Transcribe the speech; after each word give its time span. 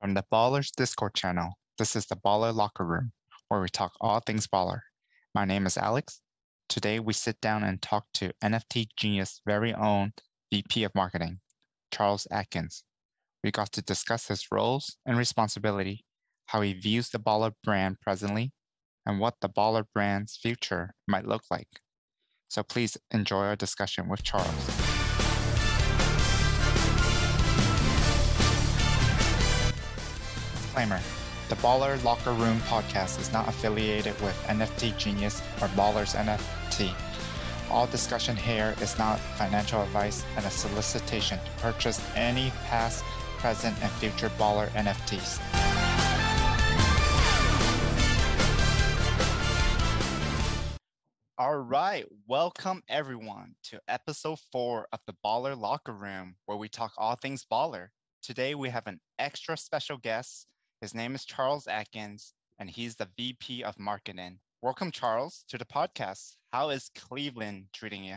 From 0.00 0.14
the 0.14 0.24
Ballers 0.32 0.70
Discord 0.74 1.12
channel, 1.12 1.52
this 1.76 1.94
is 1.94 2.06
the 2.06 2.16
Baller 2.16 2.54
Locker 2.54 2.86
Room, 2.86 3.12
where 3.48 3.60
we 3.60 3.68
talk 3.68 3.92
all 4.00 4.20
things 4.20 4.46
baller. 4.46 4.80
My 5.34 5.44
name 5.44 5.66
is 5.66 5.76
Alex. 5.76 6.22
Today 6.70 6.98
we 7.00 7.12
sit 7.12 7.38
down 7.42 7.64
and 7.64 7.82
talk 7.82 8.06
to 8.14 8.32
NFT 8.42 8.86
Genius' 8.96 9.42
very 9.44 9.74
own 9.74 10.12
VP 10.50 10.84
of 10.84 10.94
Marketing, 10.94 11.40
Charles 11.92 12.26
Adkins. 12.30 12.82
We 13.44 13.50
got 13.50 13.72
to 13.72 13.82
discuss 13.82 14.26
his 14.26 14.46
roles 14.50 14.96
and 15.04 15.18
responsibility, 15.18 16.02
how 16.46 16.62
he 16.62 16.72
views 16.72 17.10
the 17.10 17.18
Baller 17.18 17.52
brand 17.62 18.00
presently, 18.00 18.52
and 19.04 19.20
what 19.20 19.34
the 19.42 19.50
Baller 19.50 19.84
brand's 19.92 20.38
future 20.42 20.94
might 21.08 21.26
look 21.26 21.42
like. 21.50 21.68
So 22.48 22.62
please 22.62 22.96
enjoy 23.10 23.44
our 23.44 23.56
discussion 23.56 24.08
with 24.08 24.22
Charles. 24.22 24.79
Disclaimer 30.80 31.04
The 31.50 31.56
Baller 31.56 32.02
Locker 32.04 32.32
Room 32.32 32.58
podcast 32.60 33.20
is 33.20 33.30
not 33.34 33.46
affiliated 33.46 34.18
with 34.22 34.34
NFT 34.46 34.96
Genius 34.96 35.42
or 35.60 35.68
Ballers 35.68 36.16
NFT. 36.16 36.94
All 37.70 37.86
discussion 37.86 38.34
here 38.34 38.74
is 38.80 38.96
not 38.98 39.20
financial 39.36 39.82
advice 39.82 40.24
and 40.38 40.46
a 40.46 40.50
solicitation 40.50 41.38
to 41.38 41.62
purchase 41.62 42.00
any 42.16 42.50
past, 42.64 43.04
present, 43.36 43.76
and 43.82 43.90
future 43.92 44.30
Baller 44.38 44.70
NFTs. 44.70 45.38
All 51.36 51.58
right, 51.58 52.06
welcome 52.26 52.82
everyone 52.88 53.54
to 53.64 53.78
episode 53.86 54.38
four 54.50 54.86
of 54.94 55.00
the 55.06 55.14
Baller 55.22 55.60
Locker 55.60 55.92
Room, 55.92 56.36
where 56.46 56.56
we 56.56 56.70
talk 56.70 56.92
all 56.96 57.16
things 57.16 57.44
baller. 57.52 57.88
Today 58.22 58.54
we 58.54 58.70
have 58.70 58.86
an 58.86 58.98
extra 59.18 59.58
special 59.58 59.98
guest. 59.98 60.46
His 60.80 60.94
name 60.94 61.14
is 61.14 61.26
Charles 61.26 61.66
Adkins, 61.66 62.32
and 62.58 62.70
he's 62.70 62.96
the 62.96 63.06
VP 63.18 63.62
of 63.64 63.78
Marketing. 63.78 64.38
Welcome, 64.62 64.90
Charles, 64.90 65.44
to 65.48 65.58
the 65.58 65.64
podcast. 65.66 66.36
How 66.54 66.70
is 66.70 66.90
Cleveland 66.96 67.66
treating 67.74 68.02
you? 68.02 68.16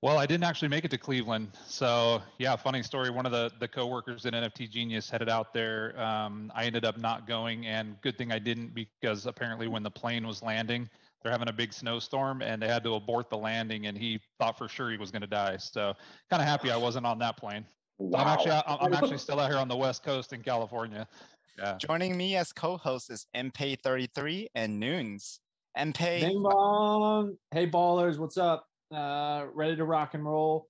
Well, 0.00 0.16
I 0.16 0.24
didn't 0.24 0.44
actually 0.44 0.68
make 0.68 0.84
it 0.84 0.92
to 0.92 0.98
Cleveland. 0.98 1.48
So, 1.66 2.22
yeah, 2.38 2.54
funny 2.54 2.84
story. 2.84 3.10
One 3.10 3.26
of 3.26 3.32
the, 3.32 3.50
the 3.58 3.66
coworkers 3.66 4.26
in 4.26 4.34
NFT 4.34 4.70
Genius 4.70 5.10
headed 5.10 5.28
out 5.28 5.52
there. 5.52 6.00
Um, 6.00 6.52
I 6.54 6.66
ended 6.66 6.84
up 6.84 6.98
not 6.98 7.26
going, 7.26 7.66
and 7.66 8.00
good 8.00 8.16
thing 8.16 8.30
I 8.30 8.38
didn't 8.38 8.76
because 8.76 9.26
apparently 9.26 9.66
when 9.66 9.82
the 9.82 9.90
plane 9.90 10.24
was 10.24 10.40
landing, 10.40 10.88
they're 11.20 11.32
having 11.32 11.48
a 11.48 11.52
big 11.52 11.72
snowstorm 11.72 12.42
and 12.42 12.62
they 12.62 12.68
had 12.68 12.84
to 12.84 12.94
abort 12.94 13.28
the 13.28 13.38
landing, 13.38 13.86
and 13.86 13.98
he 13.98 14.20
thought 14.38 14.56
for 14.56 14.68
sure 14.68 14.88
he 14.88 14.96
was 14.96 15.10
going 15.10 15.22
to 15.22 15.26
die. 15.26 15.56
So, 15.56 15.94
kind 16.30 16.40
of 16.40 16.46
happy 16.46 16.70
I 16.70 16.76
wasn't 16.76 17.06
on 17.06 17.18
that 17.18 17.36
plane. 17.36 17.66
Wow. 17.98 18.20
I'm 18.20 18.28
actually 18.28 18.60
I'm 18.66 18.92
actually 18.92 19.18
still 19.18 19.38
out 19.38 19.50
here 19.50 19.58
on 19.58 19.68
the 19.68 19.76
West 19.76 20.02
Coast 20.02 20.32
in 20.32 20.42
California. 20.42 21.06
Yeah. 21.58 21.76
Joining 21.78 22.16
me 22.16 22.36
as 22.36 22.52
co-host 22.52 23.10
is 23.10 23.26
MP33 23.36 24.46
and 24.54 24.80
Noons. 24.80 25.40
MP. 25.78 26.20
Bing 26.20 26.42
bong. 26.42 27.36
Hey 27.50 27.68
ballers, 27.68 28.18
what's 28.18 28.36
up? 28.36 28.66
Uh, 28.94 29.46
ready 29.54 29.76
to 29.76 29.84
rock 29.84 30.14
and 30.14 30.24
roll. 30.24 30.68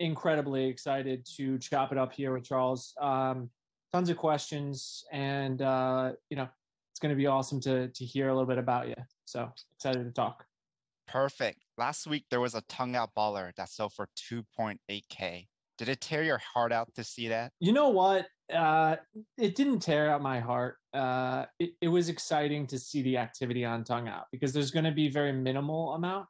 Incredibly 0.00 0.66
excited 0.66 1.26
to 1.36 1.58
chop 1.58 1.92
it 1.92 1.98
up 1.98 2.12
here 2.12 2.32
with 2.32 2.44
Charles. 2.44 2.94
Um, 3.00 3.50
tons 3.92 4.10
of 4.10 4.16
questions, 4.16 5.04
and 5.12 5.62
uh, 5.62 6.12
you 6.28 6.36
know 6.36 6.48
it's 6.92 7.00
going 7.00 7.14
to 7.14 7.16
be 7.16 7.26
awesome 7.26 7.60
to 7.60 7.88
to 7.88 8.04
hear 8.04 8.28
a 8.28 8.32
little 8.32 8.48
bit 8.48 8.58
about 8.58 8.88
you. 8.88 8.94
So 9.24 9.50
excited 9.76 10.04
to 10.04 10.10
talk. 10.10 10.44
Perfect. 11.06 11.64
Last 11.78 12.06
week 12.06 12.24
there 12.30 12.40
was 12.40 12.54
a 12.54 12.62
tongue 12.62 12.96
out 12.96 13.10
baller 13.16 13.54
that 13.56 13.68
sold 13.68 13.92
for 13.92 14.08
2.8k. 14.30 15.46
Did 15.76 15.88
it 15.88 16.00
tear 16.00 16.22
your 16.22 16.38
heart 16.38 16.72
out 16.72 16.88
to 16.94 17.04
see 17.04 17.28
that? 17.28 17.52
You 17.60 17.72
know 17.72 17.88
what? 17.88 18.26
Uh, 18.52 18.96
it 19.38 19.54
didn't 19.54 19.80
tear 19.80 20.10
out 20.10 20.22
my 20.22 20.40
heart. 20.40 20.76
Uh, 20.92 21.46
it, 21.58 21.70
it 21.80 21.88
was 21.88 22.08
exciting 22.08 22.66
to 22.66 22.78
see 22.78 23.02
the 23.02 23.16
activity 23.16 23.64
on 23.64 23.84
Tongue 23.84 24.08
Out 24.08 24.26
because 24.32 24.52
there's 24.52 24.70
going 24.70 24.84
to 24.84 24.92
be 24.92 25.08
very 25.08 25.32
minimal 25.32 25.94
amount. 25.94 26.26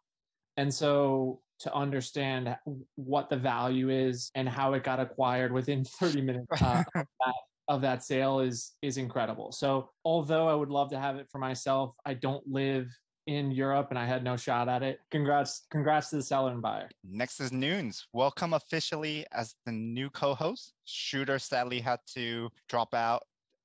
And 0.56 0.72
so 0.72 1.40
to 1.60 1.74
understand 1.74 2.56
what 2.96 3.28
the 3.28 3.36
value 3.36 3.90
is 3.90 4.30
and 4.34 4.48
how 4.48 4.74
it 4.74 4.84
got 4.84 5.00
acquired 5.00 5.52
within 5.52 5.84
30 6.00 6.20
minutes 6.22 6.62
uh, 6.62 6.84
of, 6.94 7.06
that, 7.20 7.34
of 7.68 7.80
that 7.82 8.04
sale 8.04 8.40
is 8.40 8.72
is 8.82 8.96
incredible. 8.96 9.52
So 9.52 9.90
although 10.04 10.48
I 10.48 10.54
would 10.54 10.70
love 10.70 10.90
to 10.90 10.98
have 10.98 11.16
it 11.16 11.28
for 11.30 11.38
myself, 11.38 11.94
I 12.04 12.14
don't 12.14 12.46
live 12.46 12.88
in 13.26 13.50
Europe 13.50 13.88
and 13.90 13.98
I 13.98 14.04
had 14.04 14.22
no 14.22 14.36
shot 14.36 14.68
at 14.68 14.82
it. 14.82 15.00
Congrats, 15.10 15.66
congrats 15.70 16.10
to 16.10 16.16
the 16.16 16.22
seller 16.22 16.52
and 16.52 16.60
buyer. 16.60 16.90
Next 17.02 17.40
is 17.40 17.52
Noons. 17.52 18.06
Welcome 18.12 18.52
officially 18.52 19.24
as 19.32 19.54
the 19.64 19.72
new 19.72 20.10
co-host. 20.10 20.74
Shooter 20.84 21.38
sadly 21.38 21.80
had 21.80 22.00
to 22.14 22.50
drop 22.68 22.92
out, 22.94 23.22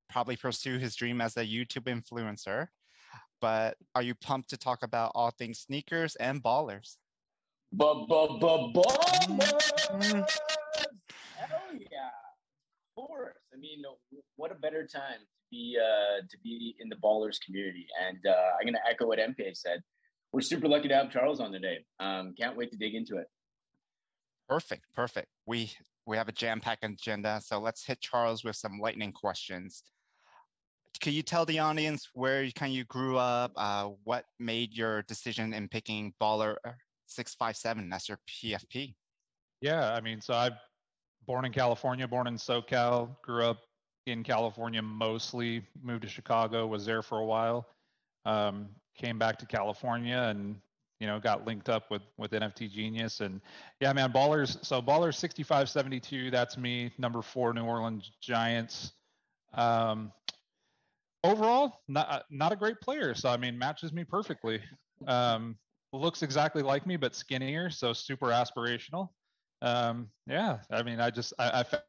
probably 0.09 0.37
pursue 0.37 0.77
his 0.77 0.95
dream 0.95 1.19
as 1.21 1.35
a 1.37 1.45
YouTube 1.45 1.85
influencer. 1.85 2.67
But 3.41 3.77
are 3.95 4.01
you 4.01 4.15
pumped 4.15 4.49
to 4.51 4.57
talk 4.57 4.83
about 4.83 5.11
all 5.15 5.31
things 5.31 5.59
sneakers 5.59 6.15
and 6.17 6.41
ballers? 6.43 6.97
Mm-hmm. 7.75 8.11
Ballers! 8.73 10.29
Hell 11.37 11.73
yeah! 11.73 12.09
Of 12.97 13.07
course. 13.07 13.35
I 13.53 13.57
mean, 13.57 13.83
what 14.35 14.51
a 14.51 14.55
better 14.55 14.85
time 14.85 15.19
be 15.49 15.77
uh, 15.79 16.21
to 16.29 16.37
be 16.43 16.75
in 16.79 16.89
the 16.89 16.95
ballers 16.95 17.37
community. 17.43 17.87
And 18.07 18.19
uh, 18.25 18.51
I'm 18.59 18.65
going 18.65 18.73
to 18.73 18.89
echo 18.89 19.07
what 19.07 19.19
MP 19.19 19.55
said. 19.55 19.81
We're 20.31 20.41
super 20.41 20.67
lucky 20.67 20.87
to 20.89 20.95
have 20.95 21.11
Charles 21.11 21.39
on 21.39 21.51
today. 21.51 21.79
Um, 21.99 22.35
can't 22.37 22.55
wait 22.55 22.71
to 22.71 22.77
dig 22.77 22.93
into 22.95 23.17
it. 23.17 23.27
Perfect, 24.47 24.83
perfect. 24.95 25.27
We 25.45 25.71
we 26.05 26.17
have 26.17 26.27
a 26.27 26.31
jam-packed 26.31 26.83
agenda, 26.83 27.39
so 27.43 27.59
let's 27.59 27.85
hit 27.85 28.01
Charles 28.01 28.43
with 28.43 28.55
some 28.55 28.79
lightning 28.79 29.11
questions. 29.11 29.83
Can 31.01 31.13
you 31.13 31.21
tell 31.21 31.45
the 31.45 31.59
audience 31.59 32.09
where 32.13 32.43
you 32.43 32.51
kind 32.51 32.71
of 32.71 32.75
you 32.75 32.83
grew 32.85 33.17
up? 33.17 33.51
Uh, 33.55 33.89
what 34.03 34.25
made 34.39 34.75
your 34.75 35.03
decision 35.03 35.53
in 35.53 35.67
picking 35.69 36.13
Baller 36.21 36.55
six 37.05 37.35
five 37.35 37.55
seven 37.55 37.91
as 37.93 38.09
your 38.09 38.19
PFP? 38.27 38.95
Yeah, 39.61 39.93
I 39.93 40.01
mean, 40.01 40.21
so 40.21 40.33
I'm 40.33 40.53
born 41.27 41.45
in 41.45 41.51
California, 41.51 42.07
born 42.07 42.27
in 42.27 42.35
SoCal, 42.35 43.15
grew 43.21 43.43
up 43.43 43.59
in 44.05 44.23
California 44.23 44.81
mostly, 44.81 45.63
moved 45.81 46.03
to 46.03 46.09
Chicago, 46.09 46.67
was 46.67 46.85
there 46.85 47.01
for 47.01 47.19
a 47.19 47.25
while, 47.25 47.67
um, 48.25 48.69
came 48.95 49.17
back 49.17 49.37
to 49.39 49.45
California 49.45 50.27
and 50.29 50.55
you 50.99 51.07
know 51.07 51.19
got 51.19 51.45
linked 51.45 51.69
up 51.69 51.89
with 51.89 52.01
with 52.17 52.31
NFT 52.31 52.69
Genius. 52.69 53.21
And 53.21 53.41
yeah 53.79 53.93
man 53.93 54.11
ballers 54.11 54.63
so 54.65 54.81
ballers 54.81 55.15
6572 55.15 56.29
that's 56.29 56.57
me 56.57 56.91
number 56.97 57.21
4 57.21 57.53
New 57.53 57.63
Orleans 57.63 58.11
Giants. 58.21 58.91
Um, 59.53 60.11
overall 61.23 61.81
not 61.87 62.25
not 62.29 62.51
a 62.51 62.55
great 62.55 62.79
player 62.81 63.13
so 63.13 63.29
I 63.29 63.37
mean 63.37 63.57
matches 63.57 63.93
me 63.93 64.03
perfectly. 64.03 64.59
Um, 65.07 65.57
looks 65.93 66.21
exactly 66.21 66.61
like 66.61 66.85
me 66.85 66.97
but 66.97 67.15
skinnier 67.15 67.69
so 67.69 67.93
super 67.93 68.27
aspirational. 68.27 69.09
Um, 69.61 70.09
yeah 70.27 70.57
I 70.69 70.83
mean 70.83 70.99
I 70.99 71.09
just 71.09 71.33
I, 71.39 71.61
I 71.61 71.79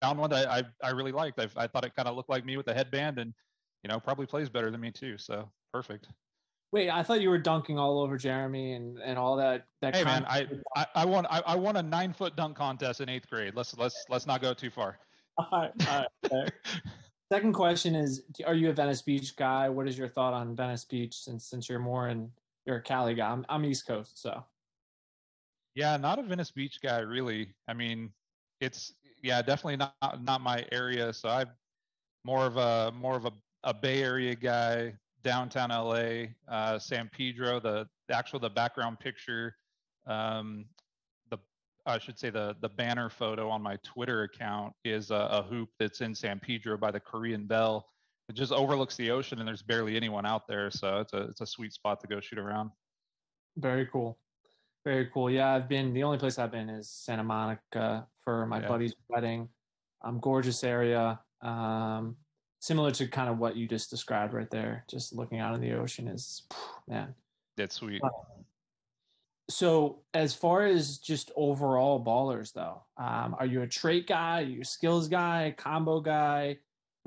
found 0.00 0.18
one 0.18 0.30
that 0.30 0.48
I, 0.48 0.62
I 0.82 0.90
really 0.90 1.12
liked. 1.12 1.40
I, 1.40 1.48
I 1.56 1.66
thought 1.66 1.84
it 1.84 1.94
kind 1.94 2.08
of 2.08 2.16
looked 2.16 2.30
like 2.30 2.44
me 2.44 2.56
with 2.56 2.68
a 2.68 2.74
headband 2.74 3.18
and, 3.18 3.32
you 3.82 3.88
know, 3.88 3.98
probably 4.00 4.26
plays 4.26 4.48
better 4.48 4.70
than 4.70 4.80
me 4.80 4.90
too. 4.90 5.18
So 5.18 5.50
perfect. 5.72 6.08
Wait, 6.70 6.90
I 6.90 7.02
thought 7.02 7.22
you 7.22 7.30
were 7.30 7.38
dunking 7.38 7.78
all 7.78 8.00
over 8.00 8.18
Jeremy 8.18 8.72
and, 8.72 8.98
and 8.98 9.18
all 9.18 9.36
that. 9.36 9.64
That 9.80 9.96
hey 9.96 10.04
man, 10.04 10.26
I, 10.28 10.46
I, 10.76 10.86
I 10.94 11.04
won 11.06 11.26
I, 11.30 11.42
I 11.46 11.56
won 11.56 11.76
a 11.76 11.82
nine 11.82 12.12
foot 12.12 12.36
dunk 12.36 12.56
contest 12.56 13.00
in 13.00 13.08
eighth 13.08 13.28
grade. 13.30 13.54
Let's 13.54 13.76
let's 13.78 14.04
let's 14.10 14.26
not 14.26 14.42
go 14.42 14.52
too 14.52 14.70
far. 14.70 14.98
All 15.38 15.46
right, 15.52 15.70
all 15.88 16.06
right. 16.32 16.52
Second 17.32 17.52
question 17.52 17.94
is: 17.94 18.22
Are 18.44 18.54
you 18.54 18.70
a 18.70 18.72
Venice 18.72 19.02
Beach 19.02 19.36
guy? 19.36 19.68
What 19.68 19.86
is 19.86 19.96
your 19.96 20.08
thought 20.08 20.34
on 20.34 20.56
Venice 20.56 20.84
Beach? 20.84 21.14
Since 21.14 21.48
since 21.48 21.68
you're 21.68 21.78
more 21.78 22.08
in 22.08 22.32
you're 22.68 22.76
a 22.76 22.82
Cali 22.82 23.14
guy. 23.14 23.30
I'm, 23.30 23.46
I'm 23.48 23.64
East 23.64 23.86
Coast, 23.86 24.20
so. 24.20 24.44
Yeah, 25.74 25.96
not 25.96 26.18
a 26.18 26.22
Venice 26.22 26.50
Beach 26.50 26.80
guy 26.82 26.98
really. 26.98 27.54
I 27.66 27.72
mean, 27.72 28.10
it's 28.60 28.92
yeah, 29.22 29.42
definitely 29.42 29.76
not 29.76 30.22
not 30.22 30.40
my 30.40 30.64
area. 30.72 31.12
So 31.12 31.28
I'm 31.28 31.48
more 32.24 32.46
of 32.46 32.56
a 32.56 32.92
more 32.92 33.16
of 33.16 33.24
a, 33.24 33.32
a 33.64 33.74
Bay 33.74 34.02
Area 34.02 34.34
guy, 34.34 34.94
downtown 35.22 35.70
LA, 35.70 36.26
uh, 36.48 36.78
San 36.78 37.10
Pedro. 37.12 37.60
The, 37.60 37.88
the 38.08 38.16
actual 38.16 38.38
the 38.38 38.50
background 38.50 39.00
picture, 39.00 39.56
um, 40.06 40.66
the 41.30 41.38
I 41.86 41.98
should 41.98 42.18
say 42.18 42.30
the 42.30 42.56
the 42.60 42.68
banner 42.68 43.10
photo 43.10 43.48
on 43.48 43.62
my 43.62 43.76
Twitter 43.84 44.22
account 44.22 44.72
is 44.84 45.10
a, 45.10 45.28
a 45.30 45.42
hoop 45.42 45.70
that's 45.78 46.00
in 46.00 46.14
San 46.14 46.38
Pedro 46.38 46.76
by 46.76 46.90
the 46.90 47.00
Korean 47.00 47.46
Bell. 47.46 47.86
It 48.28 48.34
just 48.34 48.52
overlooks 48.52 48.94
the 48.96 49.10
ocean, 49.10 49.38
and 49.38 49.48
there's 49.48 49.62
barely 49.62 49.96
anyone 49.96 50.26
out 50.26 50.46
there, 50.46 50.70
so 50.70 51.00
it's 51.00 51.12
a 51.14 51.22
it's 51.22 51.40
a 51.40 51.46
sweet 51.46 51.72
spot 51.72 52.00
to 52.00 52.06
go 52.06 52.20
shoot 52.20 52.38
around. 52.38 52.70
Very 53.56 53.86
cool. 53.86 54.18
Very 54.84 55.06
cool. 55.12 55.30
Yeah, 55.30 55.54
I've 55.54 55.68
been. 55.68 55.92
The 55.92 56.02
only 56.02 56.18
place 56.18 56.38
I've 56.38 56.52
been 56.52 56.68
is 56.68 56.88
Santa 56.88 57.24
Monica 57.24 58.06
for 58.24 58.46
my 58.46 58.60
yeah. 58.60 58.68
buddy's 58.68 58.94
wedding. 59.08 59.48
Um, 60.02 60.20
gorgeous 60.20 60.62
area. 60.64 61.20
Um, 61.42 62.16
similar 62.60 62.90
to 62.92 63.06
kind 63.08 63.28
of 63.28 63.38
what 63.38 63.56
you 63.56 63.66
just 63.66 63.90
described 63.90 64.32
right 64.32 64.50
there. 64.50 64.84
Just 64.88 65.14
looking 65.14 65.40
out 65.40 65.54
in 65.54 65.60
the 65.60 65.72
ocean 65.72 66.08
is, 66.08 66.42
man. 66.86 67.14
That's 67.56 67.74
sweet. 67.74 68.00
so, 69.50 70.00
as 70.14 70.32
far 70.32 70.66
as 70.66 70.98
just 70.98 71.32
overall 71.36 72.02
ballers, 72.02 72.52
though, 72.52 72.82
um, 72.96 73.34
are 73.38 73.46
you 73.46 73.62
a 73.62 73.66
trait 73.66 74.06
guy? 74.06 74.40
Are 74.40 74.44
you 74.44 74.60
a 74.62 74.64
skills 74.64 75.08
guy? 75.08 75.54
Combo 75.56 76.00
guy? 76.00 76.58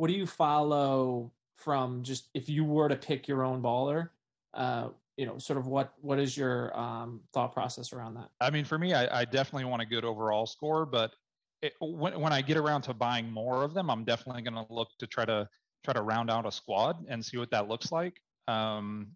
what 0.02 0.08
do 0.08 0.14
you 0.14 0.26
follow 0.26 1.32
from 1.58 2.02
just 2.02 2.30
if 2.34 2.50
you 2.50 2.64
were 2.64 2.90
to 2.90 2.96
pick 2.96 3.28
your 3.28 3.44
own 3.44 3.62
baller? 3.62 4.10
Uh, 4.52 4.90
you 5.22 5.28
know, 5.28 5.38
sort 5.38 5.60
of 5.60 5.68
what 5.68 5.94
what 6.02 6.18
is 6.18 6.36
your 6.36 6.76
um, 6.78 7.22
thought 7.32 7.54
process 7.54 7.94
around 7.94 8.16
that? 8.16 8.30
I 8.42 8.50
mean, 8.50 8.66
for 8.66 8.80
me, 8.80 8.96
I, 8.96 9.22
I 9.22 9.26
definitely 9.26 9.66
want 9.66 9.84
a 9.84 9.86
good 9.86 10.04
overall 10.04 10.48
score, 10.48 10.84
but 10.84 11.14
it, 11.62 11.74
when 11.80 12.20
when 12.20 12.34
I 12.34 12.42
get 12.42 12.58
around 12.58 12.82
to 12.84 12.94
buying 12.96 13.32
more 13.32 13.64
of 13.64 13.76
them, 13.76 13.92
I'm 13.92 14.04
definitely 14.04 14.42
going 14.42 14.56
to 14.56 14.66
look 14.74 14.88
to 14.98 15.06
try 15.06 15.26
to 15.26 15.48
try 15.86 15.94
to 15.94 16.02
round 16.02 16.32
out 16.32 16.48
a 16.48 16.52
squad 16.52 17.06
and 17.08 17.24
see 17.24 17.38
what 17.38 17.52
that 17.52 17.68
looks 17.68 17.92
like. 17.92 18.20
Um, 18.48 19.10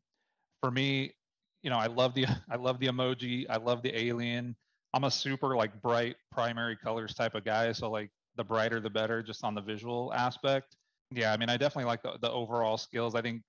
for 0.62 0.70
me, 0.70 1.12
you 1.64 1.72
know, 1.72 1.78
I 1.78 1.88
love 1.88 2.14
the 2.14 2.28
I 2.52 2.56
love 2.56 2.80
the 2.80 2.86
emoji. 2.86 3.48
I 3.50 3.58
love 3.58 3.82
the 3.82 4.00
alien. 4.00 4.56
I'm 4.94 5.06
a 5.06 5.12
super 5.12 5.56
like 5.56 5.82
bright 5.82 6.18
primary 6.32 6.78
colors 6.78 7.16
type 7.16 7.34
of 7.34 7.46
guy. 7.46 7.72
So 7.72 7.90
like 7.90 8.12
the 8.36 8.44
brighter 8.44 8.80
the 8.80 8.92
better, 8.92 9.24
just 9.24 9.44
on 9.44 9.56
the 9.56 9.62
visual 9.62 10.14
aspect. 10.14 10.76
Yeah, 11.10 11.34
I 11.34 11.38
mean, 11.38 11.50
I 11.50 11.58
definitely 11.58 11.86
like 11.86 12.04
the, 12.04 12.20
the 12.22 12.32
overall 12.32 12.78
skills. 12.78 13.16
I 13.16 13.24
think 13.24 13.42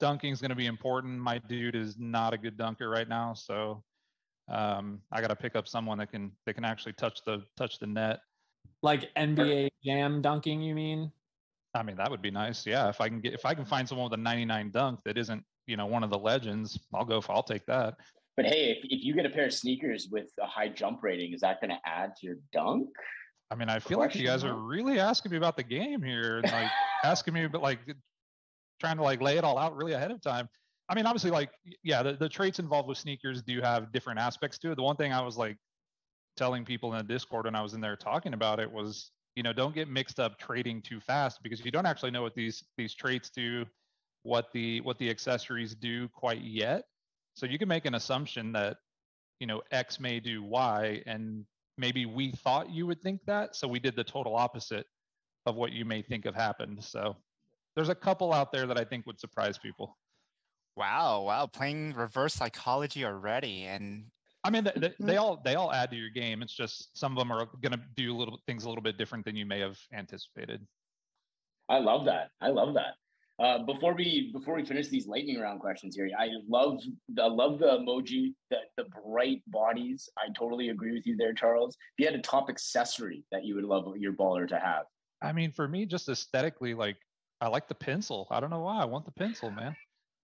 dunking 0.00 0.32
is 0.32 0.40
going 0.40 0.50
to 0.50 0.56
be 0.56 0.66
important. 0.66 1.18
My 1.18 1.38
dude 1.38 1.76
is 1.76 1.96
not 1.98 2.34
a 2.34 2.38
good 2.38 2.56
dunker 2.56 2.88
right 2.88 3.08
now, 3.08 3.34
so 3.34 3.84
um, 4.50 5.00
I 5.12 5.20
got 5.20 5.28
to 5.28 5.36
pick 5.36 5.54
up 5.54 5.68
someone 5.68 5.98
that 5.98 6.10
can 6.10 6.32
that 6.46 6.54
can 6.54 6.64
actually 6.64 6.94
touch 6.94 7.20
the 7.24 7.44
touch 7.56 7.78
the 7.78 7.86
net. 7.86 8.20
Like 8.82 9.14
NBA 9.14 9.68
Jam 9.84 10.20
dunking, 10.20 10.60
you 10.62 10.74
mean? 10.74 11.12
I 11.74 11.82
mean, 11.82 11.96
that 11.96 12.10
would 12.10 12.22
be 12.22 12.30
nice. 12.30 12.66
Yeah, 12.66 12.88
if 12.88 13.00
I 13.00 13.08
can 13.08 13.20
get 13.20 13.34
if 13.34 13.46
I 13.46 13.54
can 13.54 13.64
find 13.64 13.88
someone 13.88 14.10
with 14.10 14.18
a 14.18 14.22
99 14.22 14.70
dunk 14.72 15.00
that 15.04 15.16
isn't 15.16 15.44
you 15.66 15.76
know 15.76 15.86
one 15.86 16.02
of 16.02 16.10
the 16.10 16.18
legends, 16.18 16.78
I'll 16.92 17.04
go. 17.04 17.20
For, 17.20 17.32
I'll 17.32 17.42
take 17.42 17.64
that. 17.66 17.94
But 18.36 18.46
hey, 18.46 18.70
if, 18.70 18.78
if 18.84 19.04
you 19.04 19.14
get 19.14 19.26
a 19.26 19.30
pair 19.30 19.46
of 19.46 19.52
sneakers 19.52 20.08
with 20.10 20.30
a 20.40 20.46
high 20.46 20.68
jump 20.68 21.02
rating, 21.02 21.32
is 21.32 21.42
that 21.42 21.60
going 21.60 21.70
to 21.70 21.78
add 21.84 22.16
to 22.16 22.26
your 22.26 22.36
dunk? 22.52 22.88
I 23.50 23.54
mean, 23.54 23.68
I 23.68 23.80
feel 23.80 23.98
like 23.98 24.14
you 24.14 24.24
guys 24.24 24.44
are 24.44 24.54
really 24.54 25.00
asking 25.00 25.32
me 25.32 25.36
about 25.36 25.56
the 25.56 25.62
game 25.62 26.02
here, 26.02 26.38
and 26.38 26.50
like 26.50 26.70
asking 27.04 27.34
me, 27.34 27.46
but 27.46 27.62
like 27.62 27.80
trying 28.80 28.96
to 28.96 29.02
like 29.02 29.20
lay 29.20 29.36
it 29.36 29.44
all 29.44 29.58
out 29.58 29.76
really 29.76 29.92
ahead 29.92 30.10
of 30.10 30.20
time. 30.20 30.48
I 30.88 30.94
mean, 30.94 31.06
obviously, 31.06 31.30
like 31.30 31.50
yeah, 31.84 32.02
the, 32.02 32.14
the 32.14 32.28
traits 32.28 32.58
involved 32.58 32.88
with 32.88 32.98
sneakers 32.98 33.42
do 33.42 33.60
have 33.60 33.92
different 33.92 34.18
aspects 34.18 34.58
to 34.58 34.72
it. 34.72 34.74
The 34.74 34.82
one 34.82 34.96
thing 34.96 35.12
I 35.12 35.20
was 35.22 35.36
like 35.36 35.56
telling 36.36 36.64
people 36.64 36.92
in 36.92 36.98
the 36.98 37.12
Discord 37.12 37.44
when 37.44 37.54
I 37.54 37.62
was 37.62 37.74
in 37.74 37.80
there 37.80 37.96
talking 37.96 38.34
about 38.34 38.58
it 38.60 38.70
was, 38.70 39.12
you 39.36 39.42
know, 39.42 39.52
don't 39.52 39.74
get 39.74 39.88
mixed 39.88 40.18
up 40.18 40.38
trading 40.38 40.82
too 40.82 41.00
fast 41.00 41.40
because 41.42 41.64
you 41.64 41.70
don't 41.70 41.86
actually 41.86 42.10
know 42.10 42.22
what 42.22 42.34
these 42.34 42.64
these 42.76 42.94
traits 42.94 43.30
do, 43.30 43.64
what 44.22 44.46
the 44.52 44.80
what 44.80 44.98
the 44.98 45.08
accessories 45.08 45.74
do 45.74 46.08
quite 46.08 46.42
yet. 46.42 46.84
So 47.34 47.46
you 47.46 47.58
can 47.58 47.68
make 47.68 47.84
an 47.84 47.94
assumption 47.94 48.52
that, 48.52 48.78
you 49.38 49.46
know, 49.46 49.62
X 49.70 50.00
may 50.00 50.18
do 50.18 50.42
Y, 50.42 51.02
and 51.06 51.44
maybe 51.78 52.04
we 52.04 52.32
thought 52.32 52.70
you 52.70 52.86
would 52.86 53.00
think 53.00 53.20
that, 53.26 53.54
so 53.54 53.68
we 53.68 53.78
did 53.78 53.96
the 53.96 54.04
total 54.04 54.34
opposite 54.34 54.86
of 55.46 55.54
what 55.54 55.72
you 55.72 55.84
may 55.84 56.02
think 56.02 56.24
have 56.24 56.34
happened. 56.34 56.82
So 56.82 57.16
there's 57.80 57.88
a 57.88 57.94
couple 57.94 58.34
out 58.34 58.52
there 58.52 58.66
that 58.66 58.78
I 58.78 58.84
think 58.84 59.06
would 59.06 59.18
surprise 59.18 59.56
people. 59.56 59.96
Wow, 60.76 61.22
wow, 61.22 61.46
playing 61.46 61.94
reverse 61.94 62.34
psychology 62.34 63.06
already, 63.06 63.64
and 63.64 64.04
I 64.44 64.50
mean, 64.50 64.64
they, 64.64 64.72
they, 64.76 64.92
they, 65.00 65.16
all 65.16 65.40
they 65.46 65.54
all 65.54 65.72
add 65.72 65.90
to 65.90 65.96
your 65.96 66.10
game. 66.10 66.42
It's 66.42 66.54
just 66.54 66.90
some 66.92 67.12
of 67.12 67.18
them 67.18 67.32
are 67.32 67.46
going 67.62 67.72
to 67.72 67.80
do 67.96 68.14
little 68.14 68.38
things 68.46 68.64
a 68.64 68.68
little 68.68 68.82
bit 68.82 68.98
different 68.98 69.24
than 69.24 69.34
you 69.34 69.46
may 69.46 69.60
have 69.60 69.78
anticipated. 69.94 70.60
I 71.70 71.78
love 71.78 72.04
that. 72.04 72.28
I 72.42 72.48
love 72.48 72.74
that. 72.74 72.96
Uh, 73.42 73.64
before 73.64 73.94
we 73.94 74.30
before 74.34 74.56
we 74.56 74.64
finish 74.66 74.88
these 74.88 75.06
lightning 75.06 75.40
round 75.40 75.60
questions 75.60 75.96
here, 75.96 76.10
I 76.18 76.28
love 76.46 76.82
I 77.18 77.28
love 77.28 77.60
the 77.60 77.78
emoji, 77.78 78.34
the 78.50 78.58
the 78.76 78.84
bright 79.02 79.42
bodies. 79.46 80.06
I 80.18 80.30
totally 80.38 80.68
agree 80.68 80.92
with 80.92 81.06
you 81.06 81.16
there, 81.16 81.32
Charles. 81.32 81.78
If 81.96 82.04
you 82.04 82.10
had 82.10 82.14
a 82.14 82.22
top 82.22 82.50
accessory 82.50 83.24
that 83.32 83.46
you 83.46 83.54
would 83.54 83.64
love 83.64 83.90
your 83.96 84.12
baller 84.12 84.46
to 84.48 84.58
have, 84.58 84.84
I 85.22 85.32
mean, 85.32 85.52
for 85.52 85.66
me, 85.66 85.86
just 85.86 86.10
aesthetically, 86.10 86.74
like 86.74 86.98
I 87.40 87.48
like 87.48 87.68
the 87.68 87.74
pencil. 87.74 88.26
I 88.30 88.40
don't 88.40 88.50
know 88.50 88.60
why. 88.60 88.80
I 88.80 88.84
want 88.84 89.04
the 89.04 89.12
pencil, 89.12 89.50
man. 89.50 89.74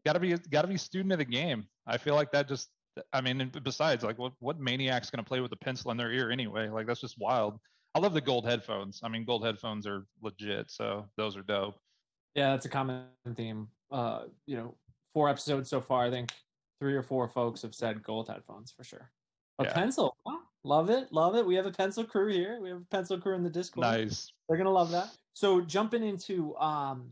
Got 0.04 0.14
to 0.14 0.20
be 0.20 0.36
got 0.50 0.62
to 0.62 0.68
be 0.68 0.76
student 0.76 1.12
of 1.12 1.18
the 1.18 1.24
game. 1.24 1.66
I 1.86 1.98
feel 1.98 2.14
like 2.14 2.30
that 2.32 2.48
just. 2.48 2.68
I 3.12 3.20
mean, 3.20 3.52
besides, 3.62 4.04
like, 4.04 4.18
what 4.18 4.32
what 4.38 4.58
maniac's 4.58 5.10
gonna 5.10 5.22
play 5.22 5.40
with 5.40 5.52
a 5.52 5.56
pencil 5.56 5.90
in 5.90 5.98
their 5.98 6.12
ear 6.12 6.30
anyway? 6.30 6.68
Like, 6.68 6.86
that's 6.86 7.00
just 7.00 7.18
wild. 7.18 7.58
I 7.94 7.98
love 7.98 8.14
the 8.14 8.20
gold 8.20 8.46
headphones. 8.46 9.00
I 9.02 9.08
mean, 9.08 9.24
gold 9.24 9.44
headphones 9.44 9.86
are 9.86 10.06
legit, 10.22 10.70
so 10.70 11.06
those 11.16 11.36
are 11.36 11.42
dope. 11.42 11.76
Yeah, 12.34 12.50
that's 12.50 12.66
a 12.66 12.68
common 12.68 13.04
theme. 13.34 13.68
Uh, 13.90 14.24
you 14.46 14.56
know, 14.56 14.74
four 15.14 15.28
episodes 15.28 15.70
so 15.70 15.80
far. 15.80 16.04
I 16.04 16.10
think 16.10 16.30
three 16.78 16.94
or 16.94 17.02
four 17.02 17.28
folks 17.28 17.62
have 17.62 17.74
said 17.74 18.02
gold 18.02 18.28
headphones 18.28 18.70
for 18.70 18.84
sure. 18.84 19.10
A 19.58 19.64
yeah. 19.64 19.72
pencil, 19.72 20.14
love 20.64 20.90
it, 20.90 21.10
love 21.10 21.36
it. 21.36 21.46
We 21.46 21.54
have 21.54 21.64
a 21.64 21.72
pencil 21.72 22.04
crew 22.04 22.30
here. 22.30 22.60
We 22.60 22.68
have 22.68 22.78
a 22.78 22.86
pencil 22.90 23.18
crew 23.18 23.34
in 23.34 23.42
the 23.42 23.50
Discord. 23.50 23.82
Nice. 23.82 24.30
They're 24.48 24.58
gonna 24.58 24.70
love 24.70 24.90
that. 24.90 25.08
So 25.36 25.60
jumping 25.60 26.02
into 26.02 26.56
um, 26.56 27.10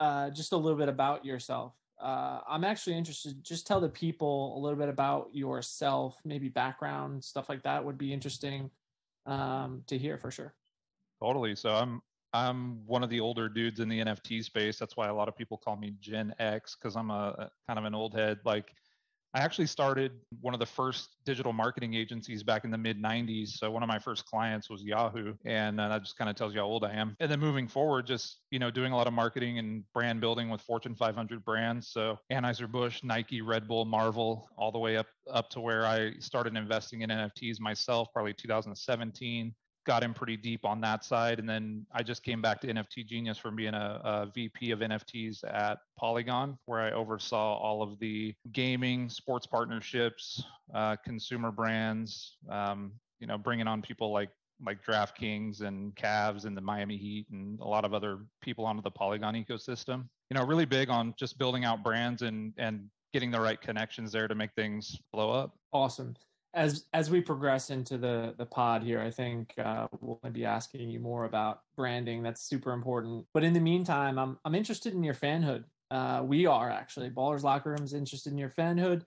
uh, 0.00 0.30
just 0.30 0.50
a 0.50 0.56
little 0.56 0.76
bit 0.76 0.88
about 0.88 1.24
yourself. 1.24 1.74
Uh, 2.02 2.40
I'm 2.48 2.64
actually 2.64 2.96
interested. 2.96 3.44
Just 3.44 3.68
tell 3.68 3.80
the 3.80 3.88
people 3.88 4.56
a 4.56 4.58
little 4.58 4.76
bit 4.76 4.88
about 4.88 5.28
yourself, 5.32 6.18
maybe 6.24 6.48
background 6.48 7.22
stuff 7.22 7.48
like 7.48 7.62
that 7.62 7.84
would 7.84 7.96
be 7.96 8.12
interesting 8.12 8.68
um, 9.26 9.84
to 9.86 9.96
hear 9.96 10.18
for 10.18 10.32
sure. 10.32 10.54
Totally. 11.22 11.54
So 11.54 11.72
I'm 11.72 12.02
I'm 12.32 12.84
one 12.84 13.04
of 13.04 13.10
the 13.10 13.20
older 13.20 13.48
dudes 13.48 13.78
in 13.78 13.88
the 13.88 14.00
NFT 14.00 14.42
space. 14.42 14.76
That's 14.76 14.96
why 14.96 15.06
a 15.06 15.14
lot 15.14 15.28
of 15.28 15.36
people 15.36 15.56
call 15.56 15.76
me 15.76 15.94
Gen 16.00 16.34
X 16.40 16.74
because 16.74 16.96
I'm 16.96 17.12
a, 17.12 17.48
kind 17.68 17.78
of 17.78 17.84
an 17.84 17.94
old 17.94 18.12
head. 18.12 18.40
Like 18.44 18.74
I 19.32 19.40
actually 19.40 19.66
started 19.66 20.12
one 20.40 20.54
of 20.54 20.60
the 20.60 20.66
first 20.66 21.10
digital 21.24 21.52
marketing 21.52 21.94
agencies 21.94 22.42
back 22.42 22.64
in 22.64 22.70
the 22.70 22.78
mid 22.78 23.00
90s. 23.00 23.50
So 23.50 23.70
one 23.70 23.82
of 23.82 23.88
my 23.88 23.98
first 23.98 24.26
clients 24.26 24.68
was 24.68 24.82
Yahoo, 24.82 25.34
and 25.44 25.80
uh, 25.80 25.88
that 25.88 26.02
just 26.02 26.18
kind 26.18 26.28
of 26.28 26.34
tells 26.34 26.52
you 26.52 26.60
how 26.60 26.66
old 26.66 26.84
I 26.84 26.92
am. 26.92 27.16
And 27.20 27.30
then 27.30 27.38
moving 27.38 27.68
forward, 27.68 28.06
just 28.06 28.38
you 28.50 28.58
know 28.58 28.70
doing 28.70 28.92
a 28.92 28.96
lot 28.96 29.06
of 29.06 29.12
marketing 29.12 29.58
and 29.58 29.84
brand 29.92 30.20
building 30.20 30.48
with 30.48 30.60
Fortune 30.62 30.96
500 30.96 31.44
brands. 31.44 31.88
So 31.88 32.18
Anheuser 32.32 32.70
Busch, 32.70 33.04
Nike, 33.04 33.40
Red 33.40 33.68
Bull, 33.68 33.84
Marvel, 33.84 34.48
all 34.56 34.72
the 34.72 34.78
way 34.78 34.96
up 34.96 35.06
up 35.32 35.48
to 35.50 35.60
where 35.60 35.86
I 35.86 36.12
started 36.18 36.56
investing 36.56 37.02
in 37.02 37.10
NFTs 37.10 37.60
myself, 37.60 38.08
probably 38.12 38.34
2017 38.34 39.54
got 39.86 40.02
in 40.02 40.14
pretty 40.14 40.36
deep 40.36 40.64
on 40.64 40.80
that 40.80 41.04
side. 41.04 41.38
And 41.38 41.48
then 41.48 41.86
I 41.92 42.02
just 42.02 42.22
came 42.22 42.42
back 42.42 42.60
to 42.60 42.66
NFT 42.66 43.06
Genius 43.06 43.38
from 43.38 43.56
being 43.56 43.74
a, 43.74 44.00
a, 44.04 44.30
VP 44.34 44.70
of 44.72 44.80
NFTs 44.80 45.42
at 45.44 45.78
Polygon, 45.98 46.58
where 46.66 46.80
I 46.80 46.92
oversaw 46.92 47.56
all 47.56 47.82
of 47.82 47.98
the 47.98 48.34
gaming, 48.52 49.08
sports 49.08 49.46
partnerships, 49.46 50.44
uh, 50.74 50.96
consumer 51.04 51.50
brands, 51.50 52.36
um, 52.48 52.92
you 53.20 53.26
know, 53.26 53.38
bringing 53.38 53.66
on 53.66 53.82
people 53.82 54.12
like 54.12 54.30
like 54.62 54.84
DraftKings 54.84 55.62
and 55.62 55.94
Cavs 55.96 56.44
and 56.44 56.54
the 56.54 56.60
Miami 56.60 56.98
Heat 56.98 57.26
and 57.32 57.58
a 57.60 57.64
lot 57.64 57.86
of 57.86 57.94
other 57.94 58.18
people 58.42 58.66
onto 58.66 58.82
the 58.82 58.90
Polygon 58.90 59.34
ecosystem. 59.34 60.04
You 60.30 60.34
know, 60.34 60.44
really 60.44 60.66
big 60.66 60.90
on 60.90 61.14
just 61.18 61.38
building 61.38 61.64
out 61.64 61.82
brands 61.82 62.22
and 62.22 62.52
and 62.58 62.88
getting 63.12 63.30
the 63.30 63.40
right 63.40 63.60
connections 63.60 64.12
there 64.12 64.28
to 64.28 64.34
make 64.34 64.52
things 64.54 64.98
blow 65.12 65.30
up. 65.30 65.56
Awesome 65.72 66.14
as 66.54 66.86
as 66.92 67.10
we 67.10 67.20
progress 67.20 67.70
into 67.70 67.96
the 67.96 68.34
the 68.36 68.46
pod 68.46 68.82
here, 68.82 69.00
I 69.00 69.10
think 69.10 69.54
uh, 69.58 69.86
we'll 70.00 70.18
be 70.32 70.44
asking 70.44 70.90
you 70.90 71.00
more 71.00 71.24
about 71.24 71.60
branding. 71.76 72.22
That's 72.22 72.42
super 72.42 72.72
important. 72.72 73.26
But 73.32 73.44
in 73.44 73.52
the 73.52 73.60
meantime, 73.60 74.18
I'm 74.18 74.38
I'm 74.44 74.54
interested 74.54 74.92
in 74.94 75.04
your 75.04 75.14
fanhood. 75.14 75.64
Uh, 75.90 76.22
we 76.24 76.46
are 76.46 76.70
actually 76.70 77.10
Ballers 77.10 77.42
Locker 77.42 77.70
Room's 77.70 77.94
interested 77.94 78.32
in 78.32 78.38
your 78.38 78.50
fanhood. 78.50 79.02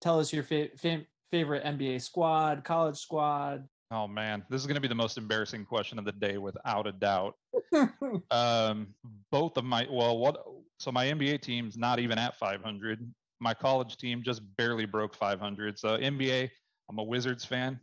Tell 0.00 0.18
us 0.18 0.32
your 0.32 0.42
fa- 0.44 0.68
fa- 0.76 1.04
favorite 1.30 1.64
NBA 1.64 2.00
squad, 2.02 2.64
college 2.64 2.96
squad. 2.96 3.68
Oh 3.92 4.06
man, 4.06 4.44
this 4.48 4.60
is 4.60 4.66
going 4.66 4.76
to 4.76 4.80
be 4.80 4.88
the 4.88 4.94
most 4.94 5.18
embarrassing 5.18 5.64
question 5.64 5.98
of 5.98 6.04
the 6.04 6.12
day, 6.12 6.38
without 6.38 6.86
a 6.86 6.92
doubt. 6.92 7.34
um, 8.30 8.88
both 9.30 9.56
of 9.56 9.64
my 9.64 9.86
well, 9.90 10.18
what? 10.18 10.44
So 10.78 10.90
my 10.90 11.06
NBA 11.06 11.42
team's 11.42 11.76
not 11.76 11.98
even 11.98 12.18
at 12.18 12.36
500. 12.36 13.12
My 13.40 13.54
college 13.54 13.96
team 13.96 14.22
just 14.22 14.42
barely 14.56 14.86
broke 14.86 15.14
500. 15.14 15.78
So 15.78 15.98
NBA, 15.98 16.50
I'm 16.90 16.98
a 16.98 17.04
Wizards 17.04 17.44
fan. 17.44 17.78